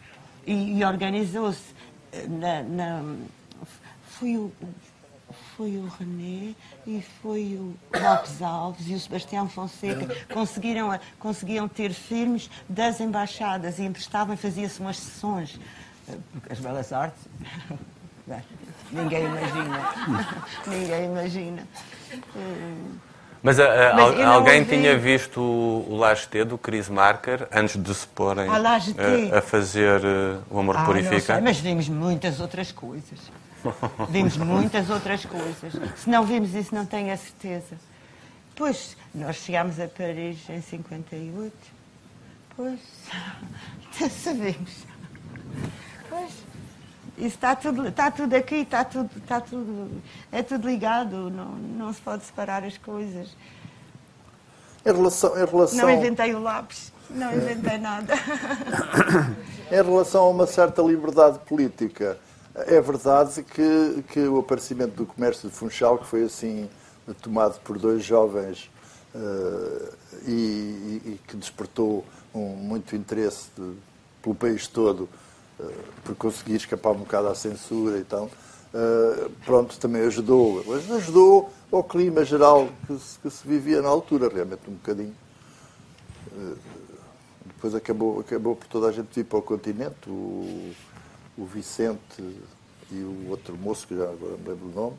E, 0.48 0.80
e 0.80 0.86
organizou-se 0.86 1.74
eh, 2.14 2.26
na, 2.28 2.64
na, 2.64 3.16
foi 4.08 4.38
o 4.38 4.52
foi 5.58 5.78
o 5.78 5.88
René 5.88 6.54
e 6.86 7.04
foi 7.22 7.58
o 7.60 7.76
Lopes 7.98 8.42
Alves 8.42 8.88
e 8.88 8.94
o 8.94 9.00
Sebastião 9.00 9.48
Fonseca 9.48 10.08
conseguiram 10.34 11.00
conseguiam 11.20 11.68
ter 11.68 11.94
filmes 11.94 12.50
das 12.68 13.00
embaixadas 13.00 13.80
e 13.80 13.84
emprestavam 13.84 14.34
e 14.34 14.38
fazia-se 14.38 14.80
umas 14.80 14.98
sessões 14.98 15.60
eh, 16.10 16.16
as 16.50 16.60
belas 16.60 16.92
artes 16.92 17.22
Ninguém 18.92 19.26
imagina. 19.26 19.92
Ninguém 20.68 21.06
imagina. 21.06 21.68
Mas, 23.42 23.60
a, 23.60 23.92
a, 23.92 23.96
Mas 23.96 24.20
alguém 24.22 24.60
ouvi... 24.60 24.70
tinha 24.70 24.98
visto 24.98 25.42
o, 25.42 25.86
o 25.90 25.98
Laje 25.98 26.28
T 26.30 26.46
do 26.46 26.58
Chris 26.58 26.88
Marker 26.88 27.48
antes 27.52 27.76
de 27.82 27.94
se 27.94 28.08
porem 28.08 28.48
a, 28.50 29.38
a, 29.38 29.42
fazer 29.42 30.00
uh, 30.00 30.42
O 30.50 30.60
Amor 30.60 30.78
ah, 30.78 30.86
Purifica? 30.86 31.42
Mas 31.42 31.60
vimos 31.60 31.90
muitas 31.90 32.40
outras 32.40 32.72
coisas. 32.72 33.20
vimos 34.10 34.38
muitas 34.38 34.90
outras 34.90 35.26
coisas. 35.26 35.74
Se 35.98 36.10
não 36.10 36.26
vimos 36.26 36.54
isso, 36.54 36.74
não 36.74 36.86
tenho 36.86 37.14
a 37.14 37.18
certeza. 37.18 37.78
Pois, 38.56 38.96
nós 39.14 39.38
chegámos 39.38 39.80
a 39.80 39.88
Paris 39.88 40.38
em 40.50 40.62
58. 40.62 41.54
Pois, 42.56 42.80
sabemos. 44.12 44.86
Pois. 46.10 46.54
Isso 47.18 47.36
está 47.36 47.56
tudo, 47.56 47.88
está 47.88 48.10
tudo 48.10 48.34
aqui, 48.34 48.56
está 48.56 48.84
tudo, 48.84 49.10
está 49.18 49.40
tudo, 49.40 50.02
é 50.32 50.42
tudo 50.42 50.68
ligado, 50.68 51.30
não, 51.30 51.50
não 51.50 51.94
se 51.94 52.02
pode 52.02 52.24
separar 52.24 52.64
as 52.64 52.78
coisas. 52.78 53.30
Em 54.84 54.92
relação, 54.92 55.38
em 55.38 55.46
relação... 55.46 55.78
Não 55.78 55.90
inventei 55.92 56.34
o 56.34 56.40
lápis, 56.40 56.92
não 57.12 57.32
inventei 57.32 57.78
nada. 57.78 58.16
em 59.72 59.76
relação 59.76 60.24
a 60.24 60.30
uma 60.30 60.48
certa 60.48 60.82
liberdade 60.82 61.38
política, 61.40 62.18
é 62.56 62.80
verdade 62.80 63.44
que, 63.44 64.04
que 64.10 64.20
o 64.20 64.40
aparecimento 64.40 64.96
do 64.96 65.06
comércio 65.06 65.50
de 65.50 65.56
Funchal, 65.56 65.98
que 65.98 66.06
foi 66.06 66.24
assim 66.24 66.70
tomado 67.22 67.60
por 67.62 67.78
dois 67.78 68.04
jovens 68.04 68.70
uh, 69.16 69.94
e, 70.28 71.02
e, 71.06 71.20
que 71.28 71.36
despertou 71.36 72.06
um, 72.34 72.50
muito 72.56 72.96
interesse 72.96 73.50
de, 73.58 73.74
pelo 74.22 74.36
país 74.36 74.68
todo, 74.68 75.10
eh, 75.60 75.64
por 76.04 76.16
conseguir 76.16 76.56
escapar 76.56 76.92
um 76.92 77.00
bocado 77.00 77.28
à 77.28 77.36
censura 77.36 77.98
e 77.98 78.06
tal, 78.06 78.26
uh, 78.26 79.30
pronto, 79.46 79.78
também 79.78 80.02
ajudou. 80.04 80.64
Mas 80.66 80.90
ajudou 80.90 81.52
ao 81.70 81.84
clima 81.84 82.24
geral 82.24 82.70
que 82.88 82.98
se, 82.98 83.20
que 83.20 83.30
se 83.30 83.46
vivia 83.46 83.82
na 83.82 83.90
altura, 83.90 84.30
realmente 84.34 84.62
um 84.70 84.74
bocadinho. 84.74 85.14
Uh, 86.32 86.58
depois 87.48 87.76
acabou, 87.76 88.22
acabou 88.22 88.56
por 88.56 88.68
toda 88.68 88.88
a 88.88 88.92
gente 88.92 89.10
vir 89.14 89.26
para 89.26 89.40
o 89.40 89.42
continente, 89.42 90.10
o, 90.10 90.72
o 91.38 91.46
Vicente 91.46 92.24
e 92.92 92.96
o 92.96 93.30
outro 93.30 93.58
moço, 93.58 93.88
que 93.88 93.98
já 93.98 94.04
agora 94.04 94.38
me 94.38 94.50
lembro 94.50 94.68
o 94.68 94.72
nome, 94.72 94.98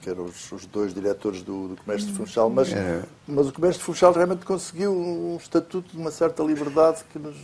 que 0.00 0.08
eram 0.08 0.24
os, 0.24 0.50
os 0.52 0.66
dois 0.66 0.94
diretores 0.94 1.42
do, 1.42 1.68
do 1.68 1.76
Comércio 1.76 2.08
de 2.08 2.14
Funchal, 2.14 2.48
mas, 2.48 2.72
é. 2.72 3.02
mas 3.26 3.48
o 3.48 3.52
Comércio 3.52 3.80
de 3.80 3.84
Funchal 3.84 4.12
realmente 4.12 4.44
conseguiu 4.44 4.92
um 4.92 5.36
estatuto 5.36 5.90
de 5.90 5.98
uma 5.98 6.10
certa 6.10 6.42
liberdade 6.42 7.04
que 7.12 7.18
nos 7.18 7.36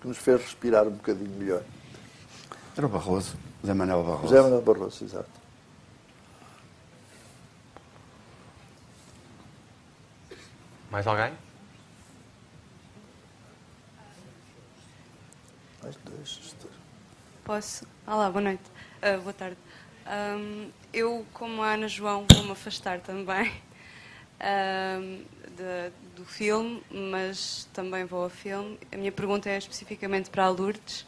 que 0.00 0.08
nos 0.08 0.16
fez 0.16 0.40
respirar 0.40 0.86
um 0.86 0.92
bocadinho 0.92 1.30
melhor. 1.38 1.62
Era 2.74 2.86
o 2.86 2.88
Barroso, 2.88 3.36
José 3.60 3.74
Manuel 3.74 4.02
Barroso. 4.02 4.22
José 4.22 4.40
Manuel 4.40 4.62
Barroso, 4.62 5.04
exato. 5.04 5.30
Mais 10.90 11.06
alguém? 11.06 11.32
Mais 15.86 15.96
dois. 16.04 16.56
Posso? 17.44 17.86
Olá, 18.04 18.28
boa 18.28 18.42
noite. 18.42 18.64
Uh, 19.00 19.20
boa 19.20 19.32
tarde. 19.32 19.56
Um, 20.04 20.68
eu, 20.92 21.24
como 21.32 21.62
a 21.62 21.74
Ana 21.74 21.86
João, 21.86 22.26
vou-me 22.28 22.50
afastar 22.50 22.98
também 22.98 23.52
um, 24.40 25.24
de, 25.54 25.92
do 26.16 26.24
filme, 26.24 26.82
mas 26.90 27.68
também 27.72 28.04
vou 28.04 28.24
ao 28.24 28.28
filme. 28.28 28.76
A 28.90 28.96
minha 28.96 29.12
pergunta 29.12 29.48
é 29.48 29.56
especificamente 29.56 30.28
para 30.28 30.46
a 30.46 30.48
Lourdes. 30.48 31.02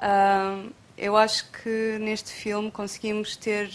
Uh, 0.00 0.74
eu 0.98 1.16
acho 1.16 1.48
que 1.52 1.96
neste 2.00 2.32
filme 2.32 2.72
conseguimos 2.72 3.36
ter 3.36 3.70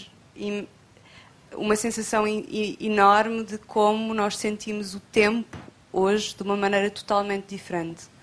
uma 1.54 1.76
sensação 1.76 2.26
enorme 2.26 3.42
de 3.44 3.56
como 3.56 4.12
nós 4.12 4.36
sentimos 4.36 4.94
o 4.94 5.00
tempo 5.00 5.56
hoje 5.90 6.36
de 6.36 6.42
uma 6.42 6.58
maneira 6.58 6.90
totalmente 6.90 7.46
diferente. 7.46 8.19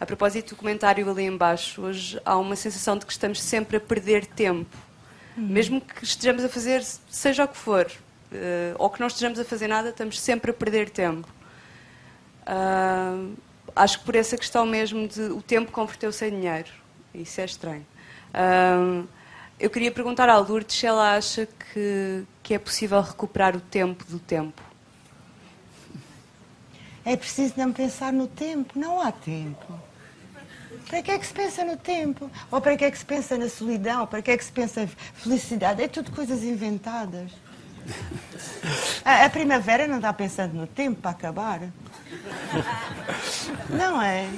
A 0.00 0.06
propósito 0.06 0.50
do 0.50 0.56
comentário 0.56 1.10
ali 1.10 1.24
embaixo, 1.24 1.82
hoje 1.82 2.20
há 2.24 2.36
uma 2.36 2.54
sensação 2.54 2.96
de 2.96 3.04
que 3.04 3.12
estamos 3.12 3.42
sempre 3.42 3.78
a 3.78 3.80
perder 3.80 4.26
tempo. 4.26 4.76
Uhum. 5.36 5.46
Mesmo 5.46 5.80
que 5.80 6.04
estejamos 6.04 6.44
a 6.44 6.48
fazer 6.48 6.84
seja 7.08 7.44
o 7.44 7.48
que 7.48 7.56
for, 7.56 7.86
uh, 7.86 8.76
ou 8.78 8.88
que 8.90 9.00
não 9.00 9.08
estejamos 9.08 9.40
a 9.40 9.44
fazer 9.44 9.66
nada, 9.66 9.88
estamos 9.88 10.20
sempre 10.20 10.52
a 10.52 10.54
perder 10.54 10.88
tempo. 10.90 11.28
Uh, 12.42 13.34
acho 13.74 13.98
que 13.98 14.04
por 14.04 14.14
essa 14.14 14.36
questão 14.36 14.64
mesmo 14.64 15.08
de 15.08 15.22
o 15.22 15.42
tempo 15.42 15.72
converteu-se 15.72 16.24
em 16.26 16.30
dinheiro. 16.30 16.70
Isso 17.12 17.40
é 17.40 17.44
estranho. 17.44 17.86
Uh, 18.32 19.06
eu 19.58 19.68
queria 19.68 19.90
perguntar 19.90 20.28
à 20.28 20.38
Lourdes 20.38 20.76
se 20.76 20.86
ela 20.86 21.16
acha 21.16 21.46
que, 21.46 22.22
que 22.40 22.54
é 22.54 22.58
possível 22.58 23.00
recuperar 23.00 23.56
o 23.56 23.60
tempo 23.60 24.04
do 24.04 24.20
tempo. 24.20 24.62
É 27.04 27.16
preciso 27.16 27.54
não 27.56 27.72
pensar 27.72 28.12
no 28.12 28.28
tempo. 28.28 28.78
Não 28.78 29.00
há 29.00 29.10
tempo. 29.10 29.87
Para 30.88 31.02
que 31.02 31.10
é 31.10 31.18
que 31.18 31.26
se 31.26 31.34
pensa 31.34 31.64
no 31.64 31.76
tempo? 31.76 32.30
Ou 32.50 32.60
para 32.60 32.76
que 32.76 32.84
é 32.84 32.90
que 32.90 32.98
se 32.98 33.04
pensa 33.04 33.36
na 33.36 33.48
solidão? 33.48 34.06
Para 34.06 34.22
que 34.22 34.30
é 34.30 34.36
que 34.36 34.44
se 34.44 34.52
pensa 34.52 34.88
felicidade? 35.14 35.82
É 35.82 35.88
tudo 35.88 36.10
coisas 36.10 36.42
inventadas. 36.42 37.30
A, 39.04 39.26
a 39.26 39.30
primavera 39.30 39.86
não 39.86 39.96
está 39.96 40.12
pensando 40.12 40.54
no 40.54 40.66
tempo 40.66 41.02
para 41.02 41.10
acabar. 41.10 41.60
Não 43.68 44.00
é? 44.00 44.28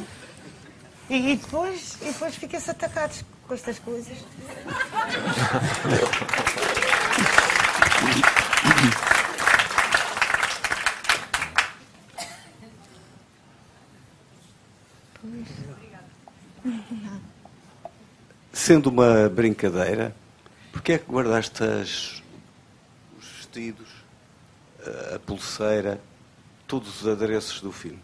E, 1.08 1.32
e 1.32 1.36
depois, 1.36 1.96
e 2.02 2.06
depois 2.06 2.34
fica-se 2.34 2.70
atacados 2.70 3.24
com 3.46 3.54
estas 3.54 3.78
coisas. 3.78 4.18
Sendo 18.52 18.90
uma 18.90 19.28
brincadeira, 19.28 20.14
porquê 20.72 20.92
é 20.92 20.98
que 20.98 21.10
guardaste 21.10 21.62
as, 21.62 22.22
os 23.18 23.26
vestidos, 23.36 23.88
a 25.14 25.18
pulseira, 25.18 26.00
todos 26.66 27.02
os 27.02 27.08
adereços 27.08 27.60
do 27.60 27.72
filme? 27.72 28.02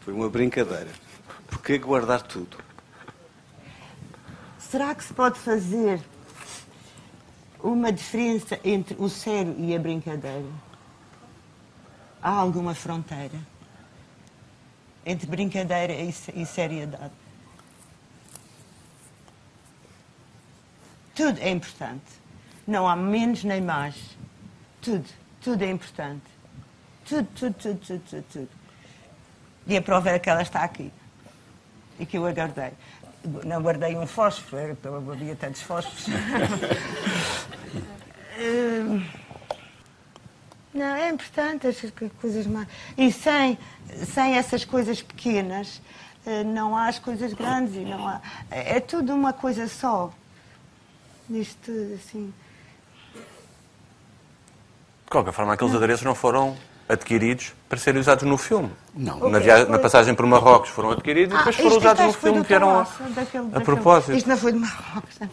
Foi 0.00 0.14
uma 0.14 0.28
brincadeira. 0.28 0.90
Porquê 1.48 1.78
guardar 1.78 2.22
tudo? 2.22 2.56
Será 4.58 4.94
que 4.94 5.02
se 5.02 5.12
pode 5.12 5.38
fazer 5.38 6.00
uma 7.62 7.92
diferença 7.92 8.58
entre 8.64 8.96
o 8.98 9.08
sério 9.08 9.54
e 9.58 9.74
a 9.74 9.78
brincadeira? 9.78 10.46
Há 12.22 12.30
alguma 12.30 12.74
fronteira 12.74 13.38
entre 15.04 15.26
brincadeira 15.26 15.92
e 15.92 16.46
seriedade? 16.46 17.12
Tudo 21.14 21.38
é 21.40 21.50
importante. 21.50 22.20
Não 22.66 22.88
há 22.88 22.96
menos 22.96 23.44
nem 23.44 23.60
mais. 23.60 23.96
Tudo, 24.80 25.04
tudo 25.40 25.62
é 25.62 25.70
importante. 25.70 26.24
Tudo, 27.04 27.28
tudo, 27.34 27.54
tudo, 27.54 27.78
tudo, 27.78 28.02
tudo, 28.08 28.24
tudo. 28.32 28.48
E 29.66 29.76
a 29.76 29.82
prova 29.82 30.08
era 30.08 30.18
que 30.18 30.30
ela 30.30 30.42
está 30.42 30.62
aqui. 30.62 30.90
E 31.98 32.06
que 32.06 32.16
eu 32.16 32.26
a 32.26 32.32
guardei. 32.32 32.72
Não 33.44 33.60
guardei 33.60 33.94
um 33.96 34.06
fósforo, 34.06 34.78
havia 35.12 35.36
tantos 35.36 35.60
fósforos. 35.60 36.06
Não, 40.80 40.96
é 40.96 41.10
importante 41.10 41.66
as 41.66 41.76
coisas 42.18 42.46
mais. 42.46 42.66
E 42.96 43.12
sem, 43.12 43.58
sem 44.14 44.38
essas 44.38 44.64
coisas 44.64 45.02
pequenas, 45.02 45.82
eh, 46.24 46.42
não 46.42 46.74
há 46.74 46.88
as 46.88 46.98
coisas 46.98 47.34
grandes 47.34 47.74
e 47.76 47.80
não 47.80 48.08
há. 48.08 48.22
É 48.50 48.80
tudo 48.80 49.14
uma 49.14 49.34
coisa 49.34 49.68
só. 49.68 50.10
Isto, 51.28 51.70
assim. 51.96 52.32
De 55.04 55.10
qualquer 55.10 55.34
forma, 55.34 55.52
aqueles 55.52 55.74
não. 55.74 55.78
adereços 55.78 56.06
não 56.06 56.14
foram 56.14 56.56
adquiridos 56.88 57.52
para 57.68 57.76
serem 57.76 58.00
usados 58.00 58.24
no 58.24 58.38
filme. 58.38 58.70
Não. 58.94 59.28
Na, 59.28 59.38
na 59.66 59.78
passagem 59.78 60.14
por 60.14 60.24
Marrocos 60.24 60.70
foram 60.70 60.92
adquiridos 60.92 61.36
ah, 61.36 61.42
e 61.42 61.44
depois 61.44 61.56
foram 61.56 61.76
usados 61.76 62.06
no 62.06 62.12
filme, 62.14 62.42
que 62.42 62.54
eram 62.54 62.70
a, 62.70 62.86
a 63.54 63.60
propósito. 63.60 64.16
Isto 64.16 64.30
não 64.30 64.36
foi 64.38 64.52
de 64.52 64.58
Marrocos. 64.58 65.20
Não 65.20 65.28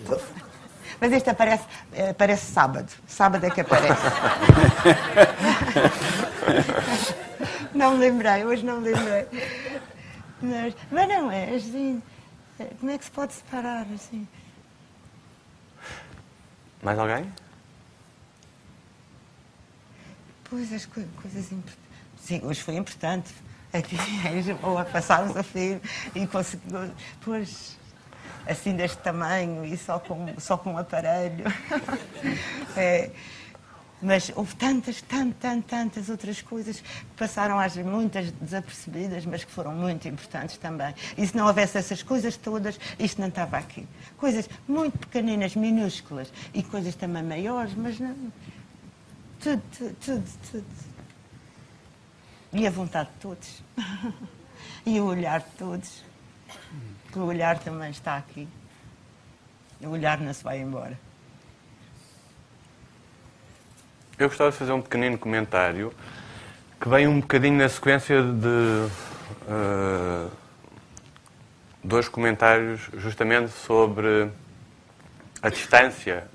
Mas 1.00 1.12
este 1.12 1.30
aparece, 1.30 1.64
aparece 2.10 2.52
sábado. 2.52 2.92
Sábado 3.08 3.46
é 3.46 3.52
que 3.52 3.62
aparece. 3.62 4.02
não 7.74 7.98
lembrei, 7.98 8.46
hoje 8.46 8.66
não 8.66 8.80
lembrei. 8.80 9.28
Mas, 10.42 10.76
mas 10.92 11.08
não 11.08 11.32
é 11.32 11.56
assim. 11.56 12.02
Como 12.80 12.92
é 12.92 12.98
que 12.98 13.06
se 13.06 13.12
pode 13.12 13.34
separar 13.34 13.86
assim? 13.94 14.28
Mais 16.82 16.98
alguém? 16.98 17.32
Pois, 20.50 20.72
as 20.74 20.86
co 20.86 21.02
coisas 21.22 21.52
importantes. 21.52 21.88
Sim, 22.20 22.42
hoje 22.44 22.62
foi 22.62 22.76
importante. 22.76 23.34
Aqui, 23.74 23.98
ou 24.64 24.84
passámos 24.86 25.36
a 25.36 25.44
filme 25.44 25.82
e 26.16 26.26
conseguimos. 26.26 26.92
Pois, 27.22 27.77
assim 28.46 28.76
deste 28.76 28.98
tamanho 28.98 29.66
e 29.66 29.78
só 29.78 30.00
com, 30.00 30.28
só 30.40 30.58
com 30.58 30.74
um 30.74 30.78
aparelho. 30.78 31.46
É, 32.80 33.10
mas 34.02 34.32
houve 34.36 34.56
tantas, 34.56 35.02
tantas, 35.02 35.36
tantas, 35.40 35.66
tantas 35.66 36.10
outras 36.10 36.42
coisas 36.42 36.80
que 36.80 37.16
passaram 37.18 37.60
às 37.60 37.76
muitas 37.78 38.32
desapercebidas, 38.32 39.26
mas 39.26 39.44
que 39.44 39.52
foram 39.52 39.74
muito 39.74 40.08
importantes 40.08 40.58
também. 40.58 40.94
E 41.18 41.26
se 41.26 41.36
não 41.36 41.48
houvesse 41.48 41.78
essas 41.78 42.04
coisas 42.04 42.38
todas, 42.38 42.80
isto 43.00 43.20
não 43.20 43.28
estava 43.28 43.58
aqui. 43.58 43.88
Coisas 44.18 44.48
muito 44.68 44.98
pequeninas, 45.00 45.56
minúsculas, 45.56 46.32
e 46.54 46.62
coisas 46.62 46.94
também 46.96 47.24
maiores, 47.24 47.74
mas 47.74 48.00
não. 48.00 48.16
Tudo, 49.40 49.64
tudo, 49.76 49.96
tudo, 49.96 50.30
tudo. 50.52 50.66
E 52.54 52.68
a 52.68 52.70
vontade 52.70 53.10
de 53.10 53.20
todos. 53.20 53.64
e 54.86 55.00
o 55.00 55.06
olhar 55.06 55.40
de 55.40 55.50
todos. 55.58 56.04
O 57.18 57.26
olhar 57.26 57.58
também 57.58 57.90
está 57.90 58.16
aqui. 58.16 58.48
O 59.82 59.90
olhar 59.90 60.20
não 60.20 60.32
se 60.32 60.44
vai 60.44 60.60
embora. 60.60 60.98
Eu 64.20 64.28
gostava 64.28 64.52
de 64.52 64.58
fazer 64.58 64.72
um 64.72 64.82
pequenino 64.84 65.18
comentário 65.18 65.92
que 66.80 66.88
vem 66.88 67.08
um 67.08 67.20
bocadinho 67.20 67.58
na 67.58 67.68
sequência 67.68 68.22
de 68.22 68.88
uh, 69.48 70.32
dois 71.84 72.08
comentários 72.08 72.88
justamente 72.98 73.52
sobre 73.52 74.30
a 75.42 75.50
distância 75.50 76.28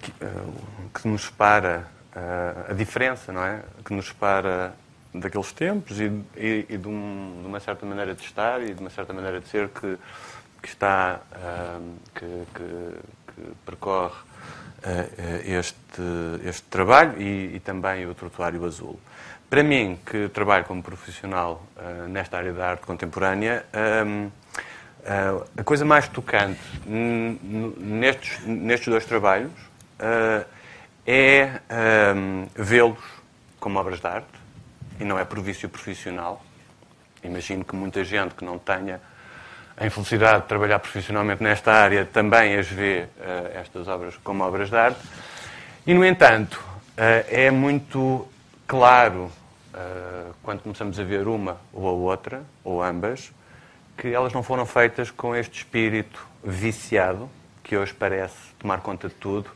que, 0.00 0.12
uh, 0.24 0.90
que 0.94 1.08
nos 1.08 1.24
separa, 1.24 1.88
uh, 2.14 2.70
a 2.70 2.74
diferença, 2.74 3.32
não 3.32 3.42
é? 3.44 3.60
Que 3.84 3.92
nos 3.92 4.06
separa 4.06 4.72
daqueles 5.14 5.52
tempos 5.52 6.00
e, 6.00 6.12
e, 6.36 6.66
e 6.68 6.76
de, 6.76 6.88
um, 6.88 7.38
de, 7.40 7.46
uma 7.46 7.60
certa 7.60 7.86
maneira 7.86 8.14
de 8.14 8.22
estar 8.22 8.60
e 8.62 8.74
de 8.74 8.80
uma 8.80 8.90
certa 8.90 9.12
maneira 9.12 9.40
de 9.40 9.48
ser 9.48 9.68
que, 9.68 9.96
que 10.60 10.68
está, 10.68 11.20
que, 12.14 12.26
que, 12.54 13.32
que 13.34 13.54
percorre 13.64 14.16
este, 15.44 16.02
este 16.44 16.64
trabalho 16.64 17.20
e, 17.20 17.56
e, 17.56 17.60
também 17.60 18.06
o 18.06 18.14
Trotuário 18.14 18.64
Azul. 18.64 18.98
Para 19.48 19.62
mim, 19.62 19.98
que 20.04 20.28
trabalho 20.30 20.64
como 20.64 20.82
profissional 20.82 21.64
uh, 21.76 22.08
nesta 22.08 22.36
área 22.36 22.52
da 22.52 22.70
arte 22.70 22.84
contemporânea, 22.84 23.64
um, 24.04 24.26
uh, 24.26 25.44
a 25.56 25.62
coisa 25.62 25.84
mais 25.84 26.08
tocante 26.08 26.60
nestes, 26.86 28.44
nestes 28.44 28.88
dois 28.88 29.04
trabalhos 29.04 29.52
uh, 29.52 30.44
é 31.06 31.60
um, 32.16 32.48
vê-los 32.56 32.98
como 33.60 33.78
obras 33.78 34.00
de 34.00 34.06
arte, 34.06 34.43
e 34.98 35.04
não 35.04 35.18
é 35.18 35.24
por 35.24 35.40
vício 35.40 35.68
profissional. 35.68 36.42
Imagino 37.22 37.64
que 37.64 37.74
muita 37.74 38.04
gente 38.04 38.34
que 38.34 38.44
não 38.44 38.58
tenha 38.58 39.00
a 39.76 39.86
infelicidade 39.86 40.42
de 40.42 40.48
trabalhar 40.48 40.78
profissionalmente 40.78 41.42
nesta 41.42 41.72
área 41.72 42.04
também 42.04 42.56
as 42.56 42.68
vê 42.68 43.06
uh, 43.18 43.58
estas 43.58 43.88
obras 43.88 44.16
como 44.22 44.44
obras 44.44 44.70
de 44.70 44.76
arte. 44.76 45.00
E, 45.86 45.92
no 45.92 46.04
entanto, 46.04 46.54
uh, 46.54 47.26
é 47.28 47.50
muito 47.50 48.28
claro, 48.66 49.32
uh, 49.74 50.34
quando 50.42 50.62
começamos 50.62 50.98
a 51.00 51.02
ver 51.02 51.26
uma 51.26 51.58
ou 51.72 51.88
a 51.88 51.92
outra, 51.92 52.42
ou 52.62 52.82
ambas, 52.82 53.32
que 53.96 54.08
elas 54.08 54.32
não 54.32 54.42
foram 54.42 54.64
feitas 54.64 55.10
com 55.10 55.34
este 55.34 55.58
espírito 55.58 56.24
viciado, 56.42 57.28
que 57.62 57.76
hoje 57.76 57.92
parece 57.94 58.36
tomar 58.58 58.80
conta 58.80 59.08
de 59.08 59.14
tudo. 59.14 59.50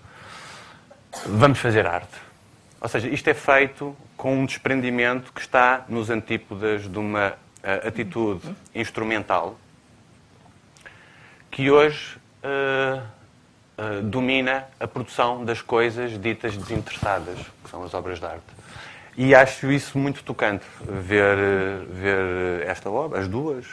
Vamos 1.26 1.58
fazer 1.58 1.86
arte. 1.86 2.27
Ou 2.80 2.88
seja, 2.88 3.08
isto 3.08 3.28
é 3.28 3.34
feito 3.34 3.96
com 4.16 4.40
um 4.40 4.46
desprendimento 4.46 5.32
que 5.32 5.40
está 5.40 5.84
nos 5.88 6.10
antípodas 6.10 6.88
de 6.88 6.98
uma 6.98 7.34
atitude 7.86 8.48
instrumental, 8.74 9.58
que 11.50 11.70
hoje 11.70 12.16
uh, 12.44 13.02
uh, 13.78 14.02
domina 14.02 14.66
a 14.78 14.86
produção 14.86 15.44
das 15.44 15.60
coisas 15.60 16.20
ditas 16.20 16.56
desinteressadas, 16.56 17.38
que 17.64 17.70
são 17.70 17.82
as 17.82 17.94
obras 17.94 18.20
de 18.20 18.26
arte. 18.26 18.58
E 19.16 19.34
acho 19.34 19.72
isso 19.72 19.98
muito 19.98 20.22
tocante, 20.22 20.64
ver, 20.80 21.36
ver 21.90 22.66
esta 22.68 22.88
obra, 22.88 23.18
as 23.18 23.26
duas, 23.26 23.66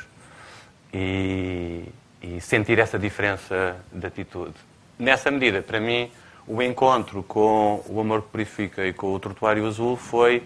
e, 0.92 1.84
e 2.22 2.42
sentir 2.42 2.80
essa 2.80 2.98
diferença 2.98 3.78
de 3.92 4.08
atitude. 4.08 4.56
Nessa 4.98 5.30
medida, 5.30 5.62
para 5.62 5.80
mim, 5.80 6.10
o 6.48 6.62
encontro 6.62 7.24
com 7.24 7.84
o 7.88 8.00
Amor 8.00 8.22
que 8.22 8.30
Purifica 8.30 8.86
e 8.86 8.94
com 8.94 9.14
o 9.14 9.20
Trotuário 9.20 9.66
Azul 9.68 9.98
foi 9.98 10.44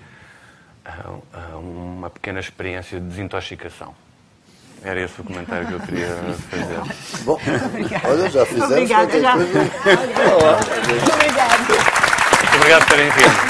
uh, 0.86 1.58
uma 1.58 2.10
pequena 2.10 2.40
experiência 2.40 3.00
de 3.00 3.08
desintoxicação. 3.08 3.94
Era 4.82 5.02
esse 5.02 5.20
o 5.20 5.24
comentário 5.26 5.68
que 5.68 5.74
eu 5.74 5.80
queria 5.82 6.08
fazer. 6.50 6.80
Bom, 7.26 7.38
olha, 8.06 8.30
já 8.30 8.46
fizemos 8.46 8.72
Obrigada, 8.72 9.20
já. 9.20 9.34
coisa. 9.34 9.50
Muito 12.40 12.56
obrigado 12.56 12.86
por 12.86 12.96
terem 12.96 13.12
vindo. 13.12 13.49